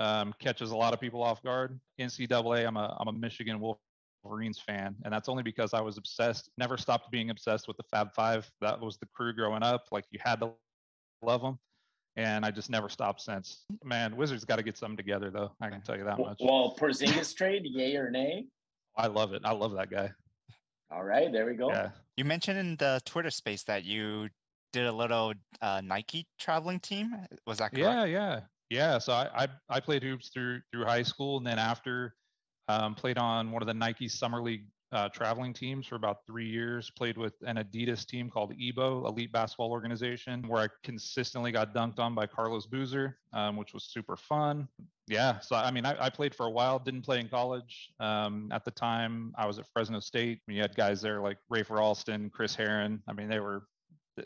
Um, 0.00 0.34
catches 0.38 0.70
a 0.70 0.76
lot 0.76 0.92
of 0.92 1.00
people 1.00 1.22
off 1.22 1.42
guard. 1.42 1.80
NCAA, 2.00 2.66
I'm 2.66 2.76
a 2.76 2.96
I'm 3.00 3.08
a 3.08 3.12
Michigan 3.12 3.58
Wolverines 4.22 4.58
fan, 4.58 4.94
and 5.04 5.12
that's 5.12 5.28
only 5.28 5.42
because 5.42 5.72
I 5.72 5.80
was 5.80 5.96
obsessed. 5.96 6.50
Never 6.58 6.76
stopped 6.76 7.10
being 7.10 7.30
obsessed 7.30 7.66
with 7.68 7.76
the 7.76 7.84
Fab 7.84 8.12
Five. 8.14 8.48
That 8.60 8.80
was 8.80 8.98
the 8.98 9.06
crew 9.14 9.32
growing 9.32 9.62
up. 9.62 9.86
Like 9.90 10.04
you 10.10 10.18
had 10.22 10.40
to 10.40 10.50
love 11.22 11.40
them, 11.40 11.58
and 12.16 12.44
I 12.44 12.50
just 12.50 12.70
never 12.70 12.88
stopped 12.88 13.22
since. 13.22 13.64
Man, 13.82 14.14
Wizards 14.16 14.44
got 14.44 14.56
to 14.56 14.62
get 14.62 14.76
something 14.76 14.96
together 14.96 15.30
though. 15.30 15.52
I 15.60 15.70
can 15.70 15.80
tell 15.80 15.96
you 15.96 16.04
that 16.04 16.18
much. 16.18 16.38
Well, 16.40 16.76
Porzingis 16.78 17.34
trade, 17.34 17.62
yay 17.64 17.96
or 17.96 18.10
nay? 18.10 18.46
I 18.96 19.06
love 19.06 19.32
it. 19.32 19.42
I 19.44 19.52
love 19.52 19.74
that 19.76 19.90
guy. 19.90 20.10
All 20.90 21.02
right, 21.04 21.32
there 21.32 21.46
we 21.46 21.54
go. 21.54 21.70
Yeah. 21.70 21.90
You 22.16 22.24
mentioned 22.24 22.58
in 22.58 22.76
the 22.76 23.00
Twitter 23.06 23.30
space 23.30 23.62
that 23.64 23.84
you 23.84 24.28
did 24.74 24.86
a 24.86 24.92
little 24.92 25.32
uh, 25.62 25.80
Nike 25.82 26.26
traveling 26.38 26.80
team. 26.80 27.14
Was 27.46 27.58
that 27.58 27.70
correct? 27.70 27.78
Yeah, 27.78 28.04
yeah, 28.04 28.40
yeah. 28.68 28.98
So 28.98 29.12
I, 29.12 29.44
I, 29.44 29.48
I 29.70 29.80
played 29.80 30.02
hoops 30.02 30.28
through 30.28 30.60
through 30.72 30.84
high 30.84 31.04
school, 31.04 31.38
and 31.38 31.46
then 31.46 31.58
after 31.58 32.14
um, 32.68 32.94
played 32.94 33.16
on 33.16 33.52
one 33.52 33.62
of 33.62 33.68
the 33.68 33.74
Nike 33.74 34.08
Summer 34.08 34.42
League 34.42 34.66
uh, 34.92 35.08
traveling 35.08 35.52
teams 35.52 35.86
for 35.86 35.94
about 35.94 36.18
three 36.26 36.48
years. 36.48 36.90
Played 36.90 37.16
with 37.16 37.34
an 37.46 37.56
Adidas 37.56 38.04
team 38.04 38.28
called 38.28 38.52
EBO, 38.52 39.06
Elite 39.06 39.32
Basketball 39.32 39.70
Organization, 39.70 40.42
where 40.48 40.62
I 40.62 40.68
consistently 40.82 41.52
got 41.52 41.72
dunked 41.72 42.00
on 42.00 42.14
by 42.14 42.26
Carlos 42.26 42.66
Boozer, 42.66 43.16
um, 43.32 43.56
which 43.56 43.72
was 43.72 43.84
super 43.84 44.16
fun. 44.16 44.68
Yeah, 45.06 45.38
so 45.38 45.54
I 45.54 45.70
mean, 45.70 45.86
I, 45.86 46.06
I, 46.06 46.10
played 46.10 46.34
for 46.34 46.46
a 46.46 46.50
while. 46.50 46.78
Didn't 46.78 47.02
play 47.02 47.20
in 47.20 47.28
college. 47.28 47.90
Um, 48.00 48.48
at 48.52 48.64
the 48.64 48.70
time, 48.70 49.34
I 49.36 49.46
was 49.46 49.58
at 49.58 49.66
Fresno 49.72 50.00
State. 50.00 50.40
You 50.48 50.62
had 50.62 50.74
guys 50.74 51.02
there 51.02 51.20
like 51.20 51.36
Rafer 51.52 51.78
Alston, 51.78 52.30
Chris 52.30 52.54
Herren. 52.54 53.02
I 53.06 53.12
mean, 53.12 53.28
they 53.28 53.38
were 53.38 53.64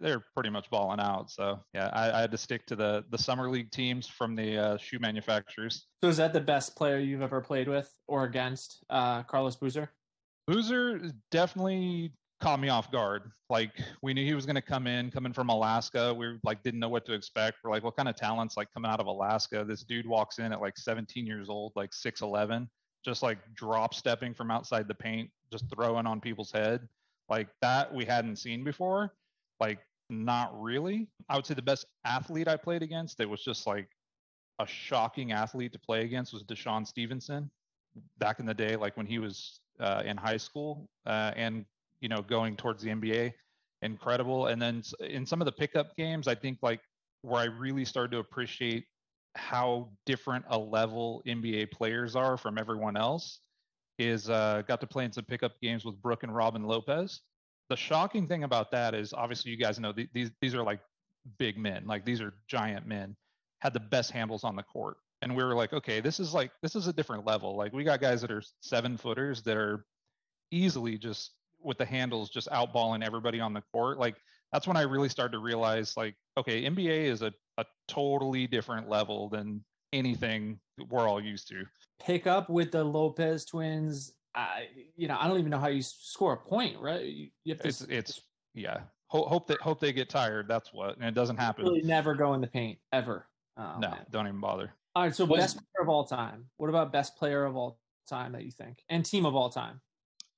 they're 0.01 0.25
pretty 0.35 0.51
much 0.51 0.71
balling 0.71 1.01
out. 1.01 1.31
So 1.31 1.61
yeah, 1.75 1.91
I, 1.93 2.11
I, 2.11 2.21
had 2.21 2.31
to 2.33 2.39
stick 2.39 2.67
to 2.67 2.77
the 2.77 3.05
the 3.11 3.19
summer 3.19 3.49
league 3.49 3.71
teams 3.71 4.07
from 4.07 4.35
the 4.35 4.57
uh, 4.57 4.77
shoe 4.77 4.99
manufacturers. 4.99 5.87
So 6.03 6.09
is 6.09 6.17
that 6.19 6.33
the 6.33 6.41
best 6.41 6.77
player 6.77 6.99
you've 6.99 7.23
ever 7.23 7.41
played 7.41 7.69
with 7.69 7.93
or 8.07 8.25
against, 8.25 8.85
uh, 8.91 9.23
Carlos 9.25 9.57
Boozer? 9.57 9.91
Boozer 10.47 11.01
definitely 11.31 12.13
caught 12.41 12.61
me 12.61 12.69
off 12.69 12.91
guard. 12.91 13.31
Like 13.51 13.73
we 14.03 14.15
knew 14.15 14.25
he 14.25 14.35
was 14.35 14.47
going 14.47 14.57
to 14.57 14.63
come 14.63 14.87
in, 14.87 15.11
coming 15.11 15.33
from 15.33 15.49
Alaska. 15.49 16.15
We 16.15 16.39
like 16.45 16.63
didn't 16.63 16.81
know 16.81 16.89
what 16.89 17.05
to 17.07 17.13
expect. 17.13 17.59
We're 17.65 17.71
like, 17.71 17.83
what 17.83 17.97
kind 17.97 18.09
of 18.09 18.17
talents 18.17 18.57
like 18.57 18.69
coming 18.73 18.91
out 18.91 19.01
of 19.01 19.07
Alaska? 19.07 19.65
This 19.67 19.83
dude 19.83 20.07
walks 20.07 20.39
in 20.39 20.53
at 20.53 20.61
like 20.61 20.79
17 20.79 21.27
years 21.27 21.49
old, 21.49 21.73
like 21.75 21.91
6'11, 21.91 22.69
just 23.05 23.23
like 23.23 23.39
drop 23.55 23.95
stepping 23.95 24.35
from 24.35 24.51
outside 24.51 24.87
the 24.89 24.95
paint, 24.95 25.31
just 25.51 25.65
throwing 25.75 26.07
on 26.07 26.21
people's 26.21 26.53
head. 26.53 26.87
Like 27.29 27.49
that 27.63 27.93
we 27.93 28.05
hadn't 28.05 28.37
seen 28.37 28.65
before. 28.65 29.13
Like, 29.61 29.79
not 30.11 30.61
really. 30.61 31.09
I 31.29 31.37
would 31.37 31.47
say 31.47 31.55
the 31.55 31.63
best 31.63 31.87
athlete 32.05 32.49
I 32.49 32.57
played 32.57 32.83
against, 32.83 33.21
it 33.21 33.29
was 33.29 33.43
just 33.43 33.67
like 33.67 33.89
a 34.59 34.67
shocking 34.67 35.33
athlete 35.33 35.73
to 35.73 35.79
play 35.79 36.03
against 36.03 36.33
was 36.33 36.43
DeShawn 36.45 36.87
Stevenson 36.87 37.51
back 38.19 38.41
in 38.41 38.47
the 38.47 38.55
day, 38.55 38.77
like 38.77 38.97
when 38.97 39.07
he 39.07 39.19
was 39.19 39.61
uh, 39.81 40.03
in 40.05 40.17
high 40.17 40.37
school 40.37 40.89
uh, 41.07 41.33
and, 41.37 41.65
you 42.01 42.09
know, 42.09 42.23
going 42.23 42.57
towards 42.57 42.83
the 42.83 42.91
NBA. 42.91 43.33
Incredible. 43.83 44.47
And 44.47 44.61
then 44.61 44.83
in 45.01 45.25
some 45.25 45.41
of 45.41 45.45
the 45.45 45.53
pickup 45.53 45.95
games, 45.97 46.27
I 46.27 46.35
think 46.35 46.59
like 46.63 46.81
where 47.23 47.41
I 47.41 47.45
really 47.45 47.85
started 47.85 48.11
to 48.13 48.19
appreciate 48.19 48.85
how 49.37 49.91
different 50.07 50.45
a 50.49 50.59
level 50.59 51.23
NBA 51.27 51.71
players 51.71 52.17
are 52.17 52.37
from 52.37 52.59
everyone 52.59 52.97
else 52.97 53.41
is 53.99 54.31
uh, 54.31 54.63
got 54.67 54.81
to 54.81 54.87
play 54.87 55.05
in 55.05 55.13
some 55.13 55.25
pickup 55.25 55.53
games 55.61 55.85
with 55.85 56.01
Brook 56.01 56.23
and 56.23 56.35
Robin 56.35 56.65
Lopez 56.65 57.21
the 57.69 57.77
shocking 57.77 58.27
thing 58.27 58.45
about 58.45 58.71
that 58.73 58.95
is 58.95 59.13
obviously 59.13 59.51
you 59.51 59.57
guys 59.57 59.79
know 59.79 59.93
these 59.93 60.31
these 60.41 60.55
are 60.55 60.63
like 60.63 60.81
big 61.39 61.59
men, 61.59 61.87
like 61.87 62.05
these 62.05 62.21
are 62.21 62.35
giant 62.49 62.87
men, 62.87 63.17
had 63.61 63.75
the 63.75 63.81
best 63.81 64.11
handles 64.11 64.45
on 64.45 64.57
the 64.57 64.63
court. 64.63 64.97
And 65.21 65.37
we 65.37 65.43
were 65.43 65.55
like, 65.55 65.73
okay, 65.73 66.01
this 66.01 66.21
is 66.21 66.33
like 66.33 66.51
this 66.63 66.77
is 66.77 66.87
a 66.87 66.93
different 66.93 67.27
level. 67.27 67.57
Like 67.57 67.73
we 67.73 67.85
got 67.85 68.01
guys 68.01 68.21
that 68.23 68.31
are 68.31 68.43
seven 68.61 68.97
footers 68.97 69.43
that 69.43 69.57
are 69.57 69.85
easily 70.51 70.97
just 70.97 71.33
with 71.61 71.77
the 71.77 71.85
handles 71.85 72.31
just 72.31 72.49
outballing 72.51 73.05
everybody 73.05 73.41
on 73.41 73.53
the 73.53 73.63
court. 73.73 73.99
Like 73.99 74.17
that's 74.53 74.67
when 74.67 74.77
I 74.77 74.83
really 74.83 75.09
started 75.09 75.33
to 75.33 75.41
realize 75.41 75.97
like, 75.97 76.15
okay, 76.37 76.65
NBA 76.65 77.05
is 77.05 77.23
a, 77.23 77.33
a 77.59 77.65
totally 77.89 78.47
different 78.47 78.89
level 78.89 79.29
than 79.29 79.65
anything 79.93 80.61
we're 80.89 81.09
all 81.09 81.21
used 81.21 81.49
to. 81.49 81.65
Pick 82.01 82.27
up 82.27 82.49
with 82.49 82.71
the 82.71 82.85
Lopez 82.85 83.45
twins 83.45 84.13
I, 84.35 84.69
you 84.97 85.09
know, 85.09 85.17
I 85.19 85.29
don't 85.29 85.39
even 85.39 85.51
know 85.51 85.59
how 85.59 85.69
you 85.69 85.83
score 85.83 86.35
a 86.35 86.37
point, 86.37 86.79
right? 86.79 87.05
You, 87.45 87.55
to. 87.55 87.67
It's, 87.67 87.83
it's 87.83 88.21
yeah. 88.55 88.81
Hope, 89.09 89.29
hope 89.29 89.47
that 89.49 89.61
hope 89.61 89.81
they 89.81 89.93
get 89.93 90.09
tired. 90.11 90.49
That's 90.49 90.73
what, 90.73 90.97
and 90.97 91.05
it 91.05 91.15
doesn't 91.15 91.39
happen. 91.39 91.65
Really 91.65 91.83
never 91.83 92.15
go 92.15 92.35
in 92.35 92.41
the 92.41 92.47
paint 92.47 92.79
ever. 92.93 93.27
Oh, 93.57 93.77
no, 93.81 93.91
man. 93.91 94.07
don't 94.11 94.27
even 94.27 94.41
bother. 94.41 94.73
All 94.95 95.05
right, 95.05 95.15
so 95.15 95.27
best 95.27 95.57
player 95.57 95.83
of 95.83 95.89
all 95.89 96.05
time. 96.05 96.45
What 96.57 96.69
about 96.69 96.93
best 96.93 97.17
player 97.17 97.45
of 97.45 97.57
all 97.57 97.79
time 98.09 98.33
that 98.33 98.45
you 98.45 98.51
think, 98.51 98.83
and 98.89 99.05
team 99.05 99.25
of 99.25 99.35
all 99.35 99.49
time? 99.49 99.81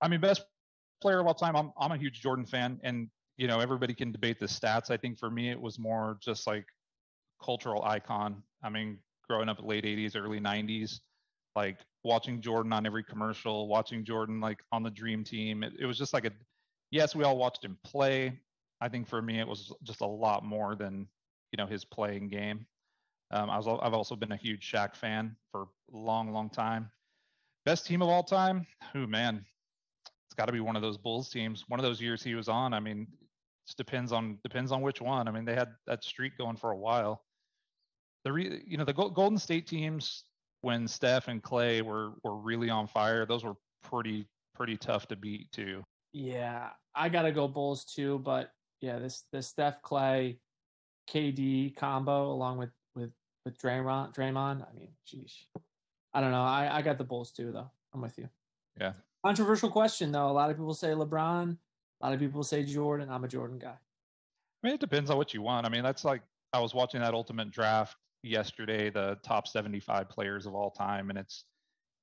I 0.00 0.09
mean, 0.09 0.20
best 0.20 0.44
player 1.00 1.18
of 1.20 1.26
all 1.26 1.35
time. 1.35 1.56
I'm 1.56 1.73
I'm 1.78 1.92
a 1.92 1.97
huge 1.97 2.20
Jordan 2.20 2.47
fan, 2.47 2.78
and 2.82 3.09
you 3.37 3.49
know 3.49 3.59
everybody 3.59 3.94
can 3.94 4.12
debate 4.12 4.38
the 4.38 4.47
stats. 4.47 4.90
I 4.90 4.97
think 4.97 5.18
for 5.18 5.30
me 5.30 5.50
it 5.50 5.61
was 5.61 5.78
more 5.78 6.18
just 6.20 6.47
like 6.47 6.66
cultural 7.42 7.82
icon. 7.85 8.42
I 8.62 8.68
mean, 8.68 8.99
growing 9.28 9.49
up 9.49 9.59
late 9.62 9.85
'80s, 9.85 10.16
early 10.16 10.40
'90s, 10.40 11.00
like 11.57 11.78
watching 12.04 12.40
Jordan 12.40 12.73
on 12.73 12.87
every 12.87 13.04
commercial, 13.04 13.69
watching 13.69 14.04
Jordan 14.04 14.40
like 14.40 14.62
on 14.73 14.83
the 14.83 14.90
dream 14.90 15.25
team. 15.25 15.62
It, 15.62 15.73
it 15.78 15.87
was 15.87 15.99
just 15.99 16.12
like 16.12 16.25
a 16.25 16.33
yes, 16.90 17.14
we 17.14 17.25
all 17.25 17.37
watched 17.37 17.64
him 17.64 17.78
play. 17.85 18.38
I 18.80 18.88
think 18.88 19.09
for 19.09 19.21
me 19.21 19.40
it 19.40 19.47
was 19.47 19.73
just 19.83 20.00
a 20.00 20.07
lot 20.07 20.45
more 20.45 20.75
than 20.75 21.07
you 21.52 21.57
know 21.57 21.66
his 21.66 21.85
playing 21.85 22.28
game. 22.28 22.66
Um, 23.33 23.49
I 23.49 23.57
was 23.57 23.66
I've 23.66 23.95
also 23.95 24.16
been 24.16 24.33
a 24.33 24.37
huge 24.37 24.71
Shaq 24.71 24.97
fan 24.97 25.37
for 25.52 25.62
a 25.62 25.97
long, 25.97 26.33
long 26.33 26.50
time. 26.50 26.90
Best 27.64 27.87
team 27.87 28.02
of 28.02 28.09
all 28.09 28.23
time? 28.23 28.66
Who 28.92 29.07
man? 29.07 29.45
It's 30.26 30.35
got 30.35 30.47
to 30.47 30.52
be 30.52 30.61
one 30.61 30.76
of 30.76 30.83
those 30.83 30.97
Bulls 30.97 31.28
teams. 31.28 31.64
One 31.69 31.80
of 31.80 31.85
those 31.85 32.00
years 32.00 32.23
he 32.23 32.35
was 32.35 32.49
on. 32.49 32.73
I 32.73 32.80
mean, 32.80 33.07
it 33.69 33.76
depends 33.76 34.12
on 34.12 34.38
depends 34.42 34.73
on 34.73 34.80
which 34.80 35.00
one. 35.00 35.28
I 35.28 35.30
mean, 35.30 35.45
they 35.45 35.54
had 35.54 35.69
that 35.87 36.02
streak 36.04 36.38
going 36.38 36.57
for 36.57 36.71
a 36.71 36.76
while. 36.76 37.23
The 38.25 38.33
re, 38.33 38.62
you 38.66 38.76
know 38.76 38.85
the 38.85 38.92
Golden 38.92 39.38
State 39.38 39.66
teams 39.66 40.25
when 40.62 40.86
Steph 40.86 41.28
and 41.28 41.42
Clay 41.42 41.82
were 41.82 42.12
were 42.22 42.36
really 42.36 42.70
on 42.70 42.86
fire, 42.86 43.26
those 43.26 43.44
were 43.44 43.56
pretty 43.82 44.26
pretty 44.54 44.76
tough 44.76 45.06
to 45.08 45.16
beat 45.16 45.50
too. 45.52 45.82
Yeah, 46.12 46.70
I 46.94 47.08
gotta 47.08 47.32
go 47.32 47.48
Bulls 47.48 47.84
too, 47.84 48.18
but 48.20 48.52
yeah, 48.80 48.98
this 48.98 49.24
this 49.32 49.48
Steph 49.48 49.82
Clay 49.82 50.38
KD 51.10 51.76
combo 51.76 52.32
along 52.32 52.58
with 52.58 52.70
with 52.94 53.12
with 53.44 53.58
Draymond 53.58 54.14
Draymond. 54.14 54.66
I 54.68 54.74
mean, 54.74 54.88
geez, 55.06 55.46
I 56.12 56.20
don't 56.20 56.32
know. 56.32 56.42
I 56.42 56.78
I 56.78 56.82
got 56.82 56.98
the 56.98 57.04
Bulls 57.04 57.32
too 57.32 57.52
though. 57.52 57.70
I'm 57.94 58.00
with 58.00 58.18
you. 58.18 58.28
Yeah. 58.78 58.92
Controversial 59.24 59.70
question 59.70 60.12
though. 60.12 60.30
A 60.30 60.32
lot 60.32 60.50
of 60.50 60.56
people 60.56 60.74
say 60.74 60.88
LeBron. 60.88 61.56
A 62.00 62.06
lot 62.06 62.14
of 62.14 62.20
people 62.20 62.42
say 62.42 62.64
Jordan. 62.64 63.10
I'm 63.10 63.24
a 63.24 63.28
Jordan 63.28 63.58
guy. 63.58 63.76
I 64.62 64.66
mean, 64.66 64.74
it 64.74 64.80
depends 64.80 65.10
on 65.10 65.16
what 65.16 65.34
you 65.34 65.42
want. 65.42 65.66
I 65.66 65.68
mean, 65.68 65.82
that's 65.82 66.04
like 66.04 66.22
I 66.52 66.60
was 66.60 66.74
watching 66.74 67.00
that 67.00 67.14
Ultimate 67.14 67.50
Draft 67.50 67.96
yesterday 68.22 68.90
the 68.90 69.18
top 69.22 69.48
75 69.48 70.08
players 70.08 70.46
of 70.46 70.54
all 70.54 70.70
time. 70.70 71.10
And 71.10 71.18
it's 71.18 71.44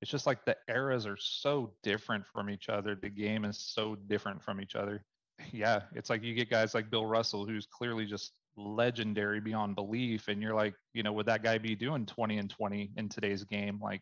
it's 0.01 0.11
just 0.11 0.27
like 0.27 0.45
the 0.45 0.55
eras 0.69 1.07
are 1.07 1.17
so 1.19 1.73
different 1.81 2.25
from 2.27 2.49
each 2.49 2.69
other. 2.69 2.95
The 2.95 3.09
game 3.09 3.45
is 3.45 3.57
so 3.57 3.95
different 3.95 4.43
from 4.43 4.61
each 4.61 4.75
other. 4.75 5.03
Yeah 5.53 5.81
it's 5.93 6.09
like 6.09 6.23
you 6.23 6.33
get 6.33 6.49
guys 6.49 6.73
like 6.73 6.89
bill 6.89 7.05
russell 7.05 7.45
who's 7.45 7.67
clearly 7.67 8.07
just 8.07 8.31
legendary 8.55 9.39
beyond 9.39 9.75
belief. 9.75 10.29
And 10.29 10.41
you're 10.41 10.55
like 10.55 10.73
you 10.93 11.03
know 11.03 11.13
would 11.13 11.27
that 11.27 11.43
guy 11.43 11.59
be 11.59 11.75
doing 11.75 12.07
20 12.07 12.39
and 12.39 12.49
20 12.49 12.91
in 12.97 13.07
today's 13.07 13.43
game? 13.43 13.79
Like 13.79 14.01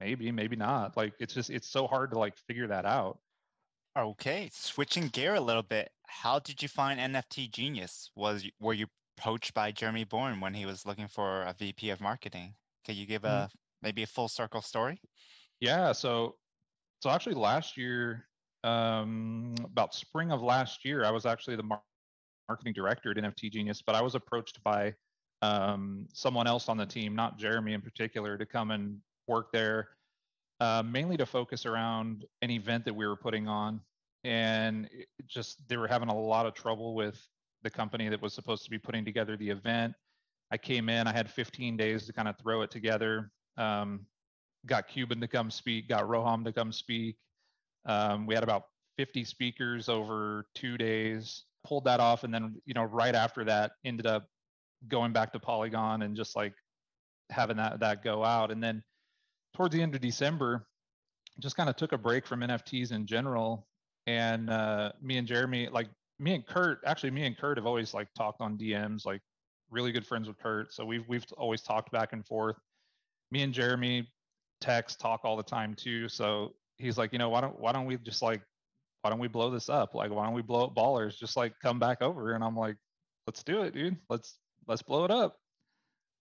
maybe 0.00 0.32
maybe 0.32 0.56
not. 0.56 0.96
Like 0.96 1.12
it's 1.20 1.34
just 1.34 1.50
it's 1.50 1.68
so 1.68 1.86
hard 1.86 2.10
to 2.10 2.18
like 2.18 2.36
figure 2.48 2.66
that 2.66 2.84
out. 2.84 3.18
Okay 3.96 4.50
switching 4.52 5.08
gear 5.08 5.34
a 5.34 5.40
little 5.40 5.62
bit. 5.62 5.90
How 6.06 6.40
did 6.40 6.60
you 6.60 6.68
find 6.68 6.98
nft 6.98 7.52
genius? 7.52 8.10
Was 8.16 8.44
were 8.58 8.74
you 8.74 8.88
poached 9.18 9.54
by 9.54 9.72
Jeremy 9.72 10.04
Bourne 10.04 10.40
when 10.40 10.54
he 10.54 10.66
was 10.66 10.86
looking 10.86 11.08
for 11.08 11.42
a 11.42 11.54
VP 11.58 11.90
of 11.90 12.00
marketing. 12.00 12.54
Can 12.84 12.96
you 12.96 13.06
give 13.06 13.24
a 13.24 13.26
mm-hmm. 13.26 13.56
maybe 13.82 14.02
a 14.02 14.06
full 14.06 14.28
circle 14.28 14.62
story? 14.62 15.00
Yeah, 15.60 15.92
so 15.92 16.36
so 17.00 17.10
actually 17.10 17.34
last 17.34 17.76
year, 17.76 18.26
um, 18.64 19.54
about 19.64 19.94
spring 19.94 20.32
of 20.32 20.42
last 20.42 20.84
year, 20.84 21.04
I 21.04 21.10
was 21.10 21.26
actually 21.26 21.56
the 21.56 21.62
mar- 21.62 21.82
marketing 22.48 22.72
director 22.72 23.10
at 23.10 23.16
NFT 23.16 23.52
Genius, 23.52 23.82
but 23.82 23.94
I 23.94 24.02
was 24.02 24.14
approached 24.14 24.62
by 24.64 24.94
um, 25.42 26.06
someone 26.12 26.46
else 26.46 26.68
on 26.68 26.76
the 26.76 26.86
team, 26.86 27.14
not 27.14 27.38
Jeremy 27.38 27.74
in 27.74 27.80
particular, 27.80 28.36
to 28.36 28.46
come 28.46 28.70
and 28.70 28.98
work 29.26 29.52
there, 29.52 29.88
uh, 30.60 30.82
mainly 30.84 31.16
to 31.16 31.26
focus 31.26 31.66
around 31.66 32.24
an 32.42 32.50
event 32.50 32.84
that 32.84 32.94
we 32.94 33.06
were 33.06 33.16
putting 33.16 33.46
on. 33.46 33.80
And 34.24 34.88
just 35.26 35.66
they 35.68 35.76
were 35.76 35.86
having 35.86 36.08
a 36.08 36.18
lot 36.18 36.46
of 36.46 36.54
trouble 36.54 36.94
with 36.94 37.24
the 37.62 37.70
company 37.70 38.08
that 38.08 38.22
was 38.22 38.34
supposed 38.34 38.64
to 38.64 38.70
be 38.70 38.78
putting 38.78 39.04
together 39.04 39.36
the 39.36 39.50
event. 39.50 39.94
I 40.50 40.56
came 40.56 40.88
in, 40.88 41.06
I 41.06 41.12
had 41.12 41.30
15 41.30 41.76
days 41.76 42.06
to 42.06 42.12
kind 42.12 42.28
of 42.28 42.38
throw 42.38 42.62
it 42.62 42.70
together. 42.70 43.30
Um, 43.56 44.06
got 44.66 44.88
Cuban 44.88 45.20
to 45.20 45.28
come 45.28 45.50
speak, 45.50 45.88
got 45.88 46.04
Roham 46.04 46.44
to 46.44 46.52
come 46.52 46.72
speak. 46.72 47.16
Um, 47.86 48.26
we 48.26 48.34
had 48.34 48.44
about 48.44 48.64
50 48.96 49.24
speakers 49.24 49.88
over 49.88 50.46
two 50.54 50.76
days, 50.76 51.44
pulled 51.64 51.84
that 51.84 52.00
off. 52.00 52.24
And 52.24 52.32
then, 52.32 52.60
you 52.64 52.74
know, 52.74 52.84
right 52.84 53.14
after 53.14 53.44
that, 53.44 53.72
ended 53.84 54.06
up 54.06 54.26
going 54.88 55.12
back 55.12 55.32
to 55.32 55.40
Polygon 55.40 56.02
and 56.02 56.16
just 56.16 56.36
like 56.36 56.54
having 57.30 57.56
that, 57.56 57.80
that 57.80 58.02
go 58.02 58.24
out. 58.24 58.50
And 58.50 58.62
then 58.62 58.82
towards 59.54 59.74
the 59.74 59.82
end 59.82 59.94
of 59.94 60.00
December, 60.00 60.66
just 61.40 61.56
kind 61.56 61.68
of 61.68 61.76
took 61.76 61.92
a 61.92 61.98
break 61.98 62.26
from 62.26 62.40
NFTs 62.40 62.92
in 62.92 63.06
general. 63.06 63.66
And 64.06 64.50
uh, 64.50 64.92
me 65.00 65.18
and 65.18 65.26
Jeremy, 65.26 65.68
like 65.70 65.88
me 66.18 66.34
and 66.34 66.46
Kurt, 66.46 66.80
actually, 66.84 67.10
me 67.10 67.24
and 67.26 67.36
Kurt 67.36 67.56
have 67.58 67.66
always 67.66 67.94
like 67.94 68.08
talked 68.14 68.40
on 68.40 68.58
DMs, 68.58 69.06
like 69.06 69.20
really 69.70 69.92
good 69.92 70.06
friends 70.06 70.28
with 70.28 70.38
Kurt. 70.38 70.72
So 70.72 70.84
we've 70.84 71.06
we've 71.08 71.24
always 71.36 71.62
talked 71.62 71.92
back 71.92 72.12
and 72.12 72.26
forth. 72.26 72.56
Me 73.30 73.42
and 73.42 73.52
Jeremy 73.52 74.08
text 74.60 75.00
talk 75.00 75.20
all 75.24 75.36
the 75.36 75.42
time 75.42 75.74
too. 75.74 76.08
So 76.08 76.54
he's 76.76 76.98
like, 76.98 77.12
you 77.12 77.18
know, 77.18 77.28
why 77.28 77.40
don't 77.40 77.58
why 77.58 77.72
don't 77.72 77.86
we 77.86 77.96
just 77.98 78.22
like 78.22 78.42
why 79.02 79.10
don't 79.10 79.18
we 79.20 79.28
blow 79.28 79.50
this 79.50 79.68
up? 79.68 79.94
Like, 79.94 80.10
why 80.10 80.24
don't 80.24 80.34
we 80.34 80.42
blow 80.42 80.64
up 80.64 80.74
ballers? 80.74 81.16
Just 81.16 81.36
like 81.36 81.54
come 81.62 81.78
back 81.78 82.02
over. 82.02 82.34
And 82.34 82.42
I'm 82.42 82.56
like, 82.56 82.76
let's 83.26 83.42
do 83.42 83.62
it, 83.62 83.74
dude. 83.74 83.96
Let's 84.10 84.38
let's 84.66 84.82
blow 84.82 85.04
it 85.04 85.10
up. 85.10 85.36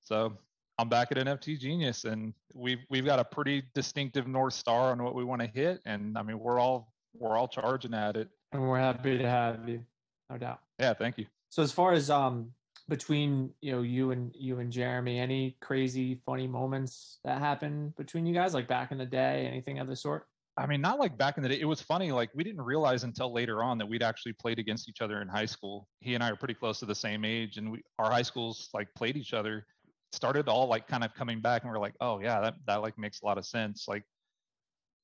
So 0.01 0.37
I'm 0.77 0.89
back 0.89 1.11
at 1.11 1.17
NFT 1.17 1.59
Genius, 1.59 2.05
and 2.05 2.33
we've 2.53 2.79
we've 2.89 3.05
got 3.05 3.19
a 3.19 3.25
pretty 3.25 3.63
distinctive 3.73 4.27
north 4.27 4.53
star 4.53 4.91
on 4.91 5.01
what 5.03 5.15
we 5.15 5.23
want 5.23 5.41
to 5.41 5.47
hit. 5.47 5.81
And 5.85 6.17
I 6.17 6.21
mean, 6.21 6.39
we're 6.39 6.59
all 6.59 6.93
we're 7.13 7.35
all 7.35 7.47
charging 7.47 7.93
at 7.93 8.15
it. 8.15 8.29
And 8.51 8.61
we're 8.61 8.79
happy 8.79 9.17
to 9.17 9.29
have 9.29 9.67
you, 9.67 9.83
no 10.29 10.37
doubt. 10.37 10.59
Yeah, 10.79 10.93
thank 10.93 11.17
you. 11.17 11.25
So 11.49 11.63
as 11.63 11.71
far 11.71 11.93
as 11.93 12.09
um 12.09 12.51
between 12.89 13.51
you 13.61 13.71
know 13.71 13.81
you 13.81 14.11
and 14.11 14.33
you 14.35 14.59
and 14.59 14.71
Jeremy, 14.71 15.19
any 15.19 15.57
crazy 15.61 16.21
funny 16.25 16.47
moments 16.47 17.19
that 17.23 17.39
happened 17.39 17.95
between 17.95 18.25
you 18.25 18.33
guys, 18.33 18.53
like 18.53 18.67
back 18.67 18.91
in 18.91 18.97
the 18.97 19.05
day, 19.05 19.47
anything 19.47 19.79
of 19.79 19.87
the 19.87 19.95
sort? 19.95 20.27
I 20.57 20.65
mean, 20.65 20.81
not 20.81 20.97
like 20.97 21.17
back 21.17 21.37
in 21.37 21.43
the 21.43 21.49
day. 21.49 21.59
It 21.59 21.65
was 21.65 21.81
funny. 21.81 22.11
Like 22.11 22.31
we 22.33 22.43
didn't 22.43 22.61
realize 22.61 23.03
until 23.03 23.31
later 23.31 23.61
on 23.61 23.77
that 23.77 23.85
we'd 23.85 24.01
actually 24.01 24.33
played 24.33 24.57
against 24.57 24.89
each 24.89 25.01
other 25.01 25.21
in 25.21 25.27
high 25.27 25.45
school. 25.45 25.87
He 25.99 26.15
and 26.15 26.23
I 26.23 26.31
are 26.31 26.35
pretty 26.35 26.55
close 26.55 26.79
to 26.79 26.85
the 26.85 26.95
same 26.95 27.23
age, 27.23 27.57
and 27.57 27.71
we 27.71 27.81
our 27.99 28.09
high 28.09 28.23
schools 28.23 28.69
like 28.73 28.87
played 28.95 29.17
each 29.17 29.33
other. 29.33 29.65
Started 30.13 30.47
all 30.47 30.67
like 30.67 30.87
kind 30.87 31.03
of 31.03 31.13
coming 31.13 31.41
back, 31.41 31.63
and 31.63 31.71
we're 31.71 31.79
like, 31.79 31.95
oh 32.01 32.19
yeah, 32.19 32.39
that 32.41 32.55
that 32.65 32.81
like 32.81 32.97
makes 32.97 33.21
a 33.21 33.25
lot 33.25 33.37
of 33.37 33.45
sense. 33.45 33.85
Like 33.87 34.03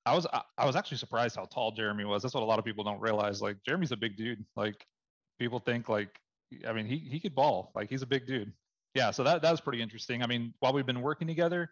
I 0.05 0.15
was 0.15 0.25
I, 0.33 0.41
I 0.57 0.65
was 0.65 0.75
actually 0.75 0.98
surprised 0.98 1.36
how 1.36 1.45
tall 1.45 1.72
Jeremy 1.72 2.05
was. 2.05 2.22
That's 2.22 2.33
what 2.33 2.43
a 2.43 2.45
lot 2.45 2.60
of 2.60 2.65
people 2.65 2.83
don't 2.83 3.00
realize. 3.00 3.41
Like 3.41 3.57
Jeremy's 3.65 3.91
a 3.91 3.98
big 3.98 4.17
dude. 4.17 4.43
Like 4.55 4.86
people 5.39 5.60
think 5.60 5.89
like 5.89 6.19
I 6.67 6.74
mean 6.74 6.86
he 6.86 6.98
he 6.98 7.19
could 7.19 7.36
ball. 7.36 7.72
Like 7.75 7.89
he's 7.89 8.01
a 8.01 8.07
big 8.07 8.27
dude. 8.27 8.51
Yeah, 8.93 9.12
so 9.12 9.24
that 9.24 9.41
that 9.41 9.51
was 9.51 9.62
pretty 9.62 9.81
interesting. 9.81 10.22
I 10.22 10.27
mean, 10.27 10.53
while 10.60 10.74
we've 10.74 10.86
been 10.86 11.01
working 11.01 11.27
together, 11.27 11.69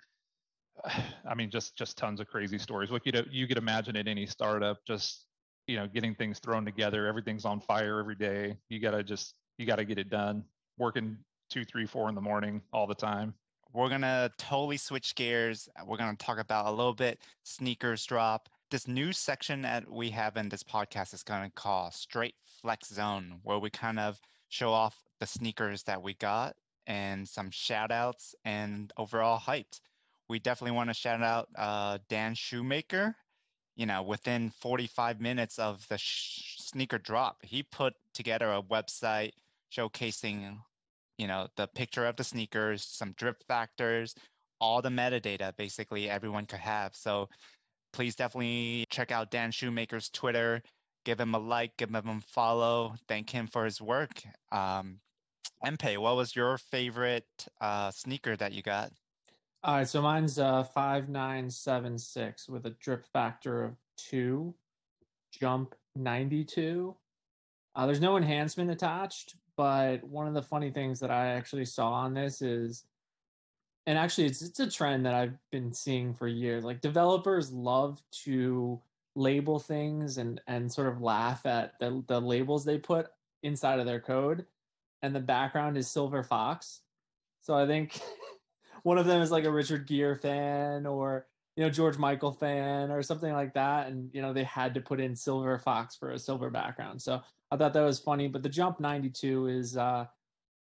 I 1.26 1.36
mean, 1.36 1.50
just 1.50 1.76
just 1.78 1.98
tons 1.98 2.20
of 2.20 2.28
crazy 2.28 2.58
stories. 2.58 2.92
What 2.92 3.06
you 3.06 3.12
you 3.30 3.48
could 3.48 3.58
imagine 3.58 3.96
at 3.96 4.08
any 4.08 4.26
startup, 4.26 4.86
just 4.86 5.28
you 5.68 5.76
know, 5.78 5.88
getting 5.88 6.16
things 6.16 6.40
thrown 6.40 6.66
together. 6.66 7.08
Everything's 7.08 7.46
on 7.46 7.60
fire 7.62 8.00
every 8.00 8.16
day. 8.16 8.58
You 8.70 8.80
gotta 8.80 9.04
just 9.04 9.36
you 9.58 9.66
gotta 9.66 9.86
get 9.86 10.00
it 10.00 10.10
done. 10.10 10.44
Working 10.78 11.18
two, 11.50 11.66
three, 11.66 11.86
four 11.86 12.10
in 12.10 12.16
the 12.16 12.22
morning 12.22 12.62
all 12.74 12.88
the 12.88 12.96
time. 12.96 13.34
We're 13.74 13.90
gonna 13.90 14.30
totally 14.38 14.78
switch 14.78 15.16
gears. 15.16 15.70
We're 15.86 15.98
gonna 15.98 16.16
talk 16.18 16.40
about 16.40 16.68
a 16.68 16.72
little 16.72 16.94
bit 16.94 17.20
sneakers 17.44 18.06
drop. 18.06 18.50
This 18.70 18.88
new 18.88 19.14
section 19.14 19.62
that 19.64 19.90
we 19.90 20.10
have 20.12 20.38
in 20.38 20.50
this 20.50 20.64
podcast 20.64 21.14
is 21.14 21.24
gonna 21.24 21.52
call 21.52 21.92
Straight 21.92 22.36
Flex 22.62 22.90
Zone, 22.90 23.40
where 23.44 23.60
we 23.60 23.70
kind 23.70 24.00
of 24.00 24.20
show 24.50 24.72
off 24.72 25.04
the 25.20 25.26
sneakers 25.26 25.84
that 25.84 26.02
we 26.02 26.14
got 26.16 26.56
and 26.88 27.28
some 27.28 27.50
shout 27.52 27.92
outs 27.92 28.36
and 28.44 28.92
overall 28.98 29.40
hypes 29.40 29.80
we 30.32 30.40
definitely 30.40 30.78
want 30.78 30.90
to 30.90 30.94
shout 30.94 31.22
out 31.22 31.50
uh, 31.58 31.98
Dan 32.08 32.34
Shoemaker. 32.34 33.14
You 33.76 33.86
know, 33.86 34.02
within 34.02 34.50
45 34.50 35.20
minutes 35.20 35.60
of 35.60 35.86
the 35.90 35.98
sh- 35.98 36.56
sneaker 36.60 36.98
drop, 36.98 37.38
he 37.44 37.64
put 37.64 37.94
together 38.14 38.50
a 38.52 38.62
website 38.62 39.32
showcasing, 39.76 40.58
you 41.22 41.28
know, 41.28 41.48
the 41.56 41.68
picture 41.76 42.08
of 42.08 42.16
the 42.16 42.24
sneakers, 42.24 42.84
some 42.84 43.14
drip 43.16 43.36
factors, 43.48 44.16
all 44.60 44.82
the 44.82 44.90
metadata 44.90 45.56
basically 45.56 46.10
everyone 46.10 46.48
could 46.48 46.60
have. 46.60 46.96
So 46.96 47.30
please 47.94 48.16
definitely 48.16 48.86
check 48.90 49.12
out 49.12 49.30
Dan 49.30 49.52
Shoemaker's 49.52 50.10
Twitter. 50.10 50.64
Give 51.06 51.20
him 51.20 51.36
a 51.36 51.38
like, 51.38 51.78
give 51.78 51.94
him 51.94 52.10
a 52.10 52.20
follow. 52.34 52.96
Thank 53.08 53.30
him 53.30 53.46
for 53.46 53.66
his 53.66 53.80
work. 53.80 54.10
Um, 54.52 54.98
Mpe, 55.64 56.00
what 56.00 56.16
was 56.16 56.36
your 56.36 56.58
favorite 56.58 57.28
uh, 57.62 57.92
sneaker 57.92 58.36
that 58.38 58.54
you 58.54 58.64
got? 58.64 58.90
All 59.64 59.76
right, 59.76 59.88
so 59.88 60.02
mine's 60.02 60.40
uh 60.40 60.64
five 60.64 61.08
nine 61.08 61.48
seven 61.52 62.00
six 62.00 62.50
with 62.50 62.66
a 62.66 62.72
drip 62.82 63.06
factor 63.14 63.64
of 63.64 63.76
two, 63.96 64.56
jump 65.40 65.76
ninety 65.96 66.44
two. 66.44 66.96
Uh, 67.76 67.86
there's 67.86 68.02
no 68.02 68.18
enhancement 68.18 68.72
attached, 68.72 69.36
but 69.58 70.04
one 70.04 70.28
of 70.28 70.34
the 70.34 70.42
funny 70.42 70.72
things 70.72 71.00
that 71.00 71.12
I 71.12 71.28
actually 71.28 71.66
saw 71.66 71.92
on 71.92 72.14
this 72.14 72.42
is, 72.42 72.86
and 73.86 73.98
actually 73.98 74.28
it's 74.28 74.42
it's 74.42 74.60
a 74.60 74.70
trend 74.70 75.06
that 75.06 75.14
I've 75.14 75.38
been 75.52 75.74
seeing 75.74 76.14
for 76.14 76.28
years. 76.28 76.64
Like 76.64 76.82
developers 76.82 77.52
love 77.52 78.02
to 78.24 78.82
label 79.16 79.60
things 79.60 80.18
and 80.18 80.40
and 80.48 80.72
sort 80.72 80.88
of 80.88 81.02
laugh 81.02 81.46
at 81.46 81.74
the 81.80 82.04
the 82.08 82.20
labels 82.20 82.64
they 82.64 82.78
put 82.78 83.08
inside 83.44 83.80
of 83.80 83.86
their 83.86 84.00
code, 84.00 84.46
and 85.02 85.16
the 85.16 85.20
background 85.20 85.78
is 85.78 85.88
Silver 85.88 86.24
Fox. 86.24 86.82
So 87.42 87.56
I 87.56 87.66
think 87.66 88.00
one 88.84 88.98
of 88.98 89.06
them 89.06 89.22
is 89.22 89.32
like 89.32 89.46
a 89.46 89.52
Richard 89.52 89.88
Gere 89.88 90.16
fan 90.16 90.86
or 90.86 91.28
you 91.56 91.64
know 91.64 91.70
George 91.70 91.98
Michael 91.98 92.32
fan 92.32 92.92
or 92.92 93.04
something 93.04 93.34
like 93.34 93.54
that, 93.56 93.88
and 93.88 94.10
you 94.14 94.22
know 94.22 94.34
they 94.34 94.44
had 94.44 94.74
to 94.76 94.82
put 94.82 95.00
in 95.00 95.16
Silver 95.16 95.58
Fox 95.60 95.96
for 95.96 96.12
a 96.12 96.20
silver 96.20 96.50
background. 96.50 97.02
So 97.02 97.22
I 97.52 97.58
thought 97.58 97.74
that 97.74 97.82
was 97.82 98.00
funny. 98.00 98.28
But 98.28 98.44
the 98.44 98.50
Jump 98.50 98.80
92 98.80 99.48
is 99.48 99.78
uh, 99.78 100.06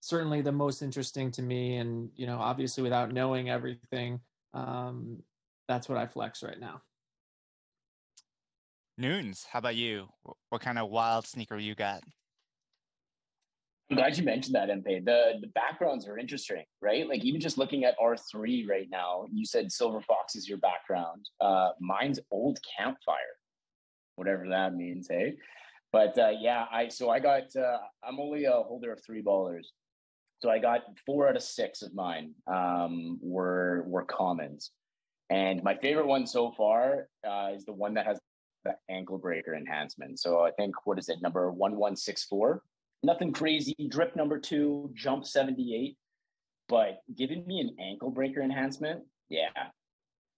certainly 0.00 0.40
the 0.40 0.52
most 0.52 0.82
interesting 0.82 1.30
to 1.32 1.42
me, 1.42 1.76
and 1.76 2.10
you 2.16 2.26
know 2.26 2.38
obviously 2.38 2.82
without 2.82 3.12
knowing 3.12 3.50
everything, 3.50 4.20
um, 4.54 5.22
that's 5.66 5.88
what 5.88 5.98
I 5.98 6.06
flex 6.06 6.42
right 6.42 6.58
now. 6.60 6.80
Noons, 8.96 9.46
how 9.50 9.60
about 9.60 9.76
you? 9.76 10.08
What 10.48 10.60
kind 10.60 10.78
of 10.78 10.90
wild 10.90 11.26
sneaker 11.26 11.56
you 11.56 11.74
got? 11.74 12.02
I'm 13.90 13.96
glad 13.96 14.18
you 14.18 14.24
mentioned 14.24 14.54
that, 14.54 14.68
Mpe. 14.68 15.04
The 15.04 15.38
the 15.40 15.46
backgrounds 15.48 16.06
are 16.06 16.18
interesting, 16.18 16.64
right? 16.82 17.08
Like 17.08 17.24
even 17.24 17.40
just 17.40 17.58
looking 17.58 17.84
at 17.84 17.98
R3 17.98 18.68
right 18.68 18.88
now, 18.90 19.24
you 19.32 19.46
said 19.46 19.72
Silver 19.72 20.00
Fox 20.02 20.36
is 20.36 20.48
your 20.48 20.58
background. 20.58 21.28
Uh, 21.40 21.70
mine's 21.80 22.20
old 22.30 22.58
campfire, 22.76 23.16
whatever 24.16 24.46
that 24.48 24.74
means, 24.74 25.08
hey. 25.08 25.36
But 25.92 26.18
uh, 26.18 26.32
yeah, 26.38 26.66
I 26.70 26.88
so 26.88 27.10
I 27.10 27.18
got 27.18 27.54
uh, 27.56 27.78
I'm 28.02 28.20
only 28.20 28.44
a 28.44 28.52
holder 28.52 28.92
of 28.92 29.02
three 29.04 29.22
ballers, 29.22 29.66
so 30.40 30.50
I 30.50 30.58
got 30.58 30.82
four 31.06 31.28
out 31.28 31.36
of 31.36 31.42
six 31.42 31.82
of 31.82 31.94
mine 31.94 32.34
um, 32.46 33.18
were 33.22 33.84
were 33.86 34.04
commons, 34.04 34.72
and 35.30 35.62
my 35.62 35.74
favorite 35.76 36.06
one 36.06 36.26
so 36.26 36.52
far 36.52 37.08
uh, 37.26 37.48
is 37.54 37.64
the 37.64 37.72
one 37.72 37.94
that 37.94 38.06
has 38.06 38.20
the 38.64 38.74
ankle 38.90 39.18
breaker 39.18 39.54
enhancement. 39.54 40.20
So 40.20 40.44
I 40.44 40.50
think 40.50 40.74
what 40.84 40.98
is 40.98 41.08
it 41.08 41.22
number 41.22 41.50
one 41.50 41.76
one 41.76 41.96
six 41.96 42.24
four 42.24 42.62
nothing 43.02 43.32
crazy. 43.32 43.74
Drip 43.88 44.16
number 44.16 44.38
two, 44.38 44.90
jump 44.94 45.24
78. 45.24 45.96
But 46.68 47.00
giving 47.16 47.46
me 47.46 47.60
an 47.60 47.76
ankle 47.80 48.10
breaker 48.10 48.42
enhancement, 48.42 49.02
yeah, 49.30 49.48
I 49.56 49.64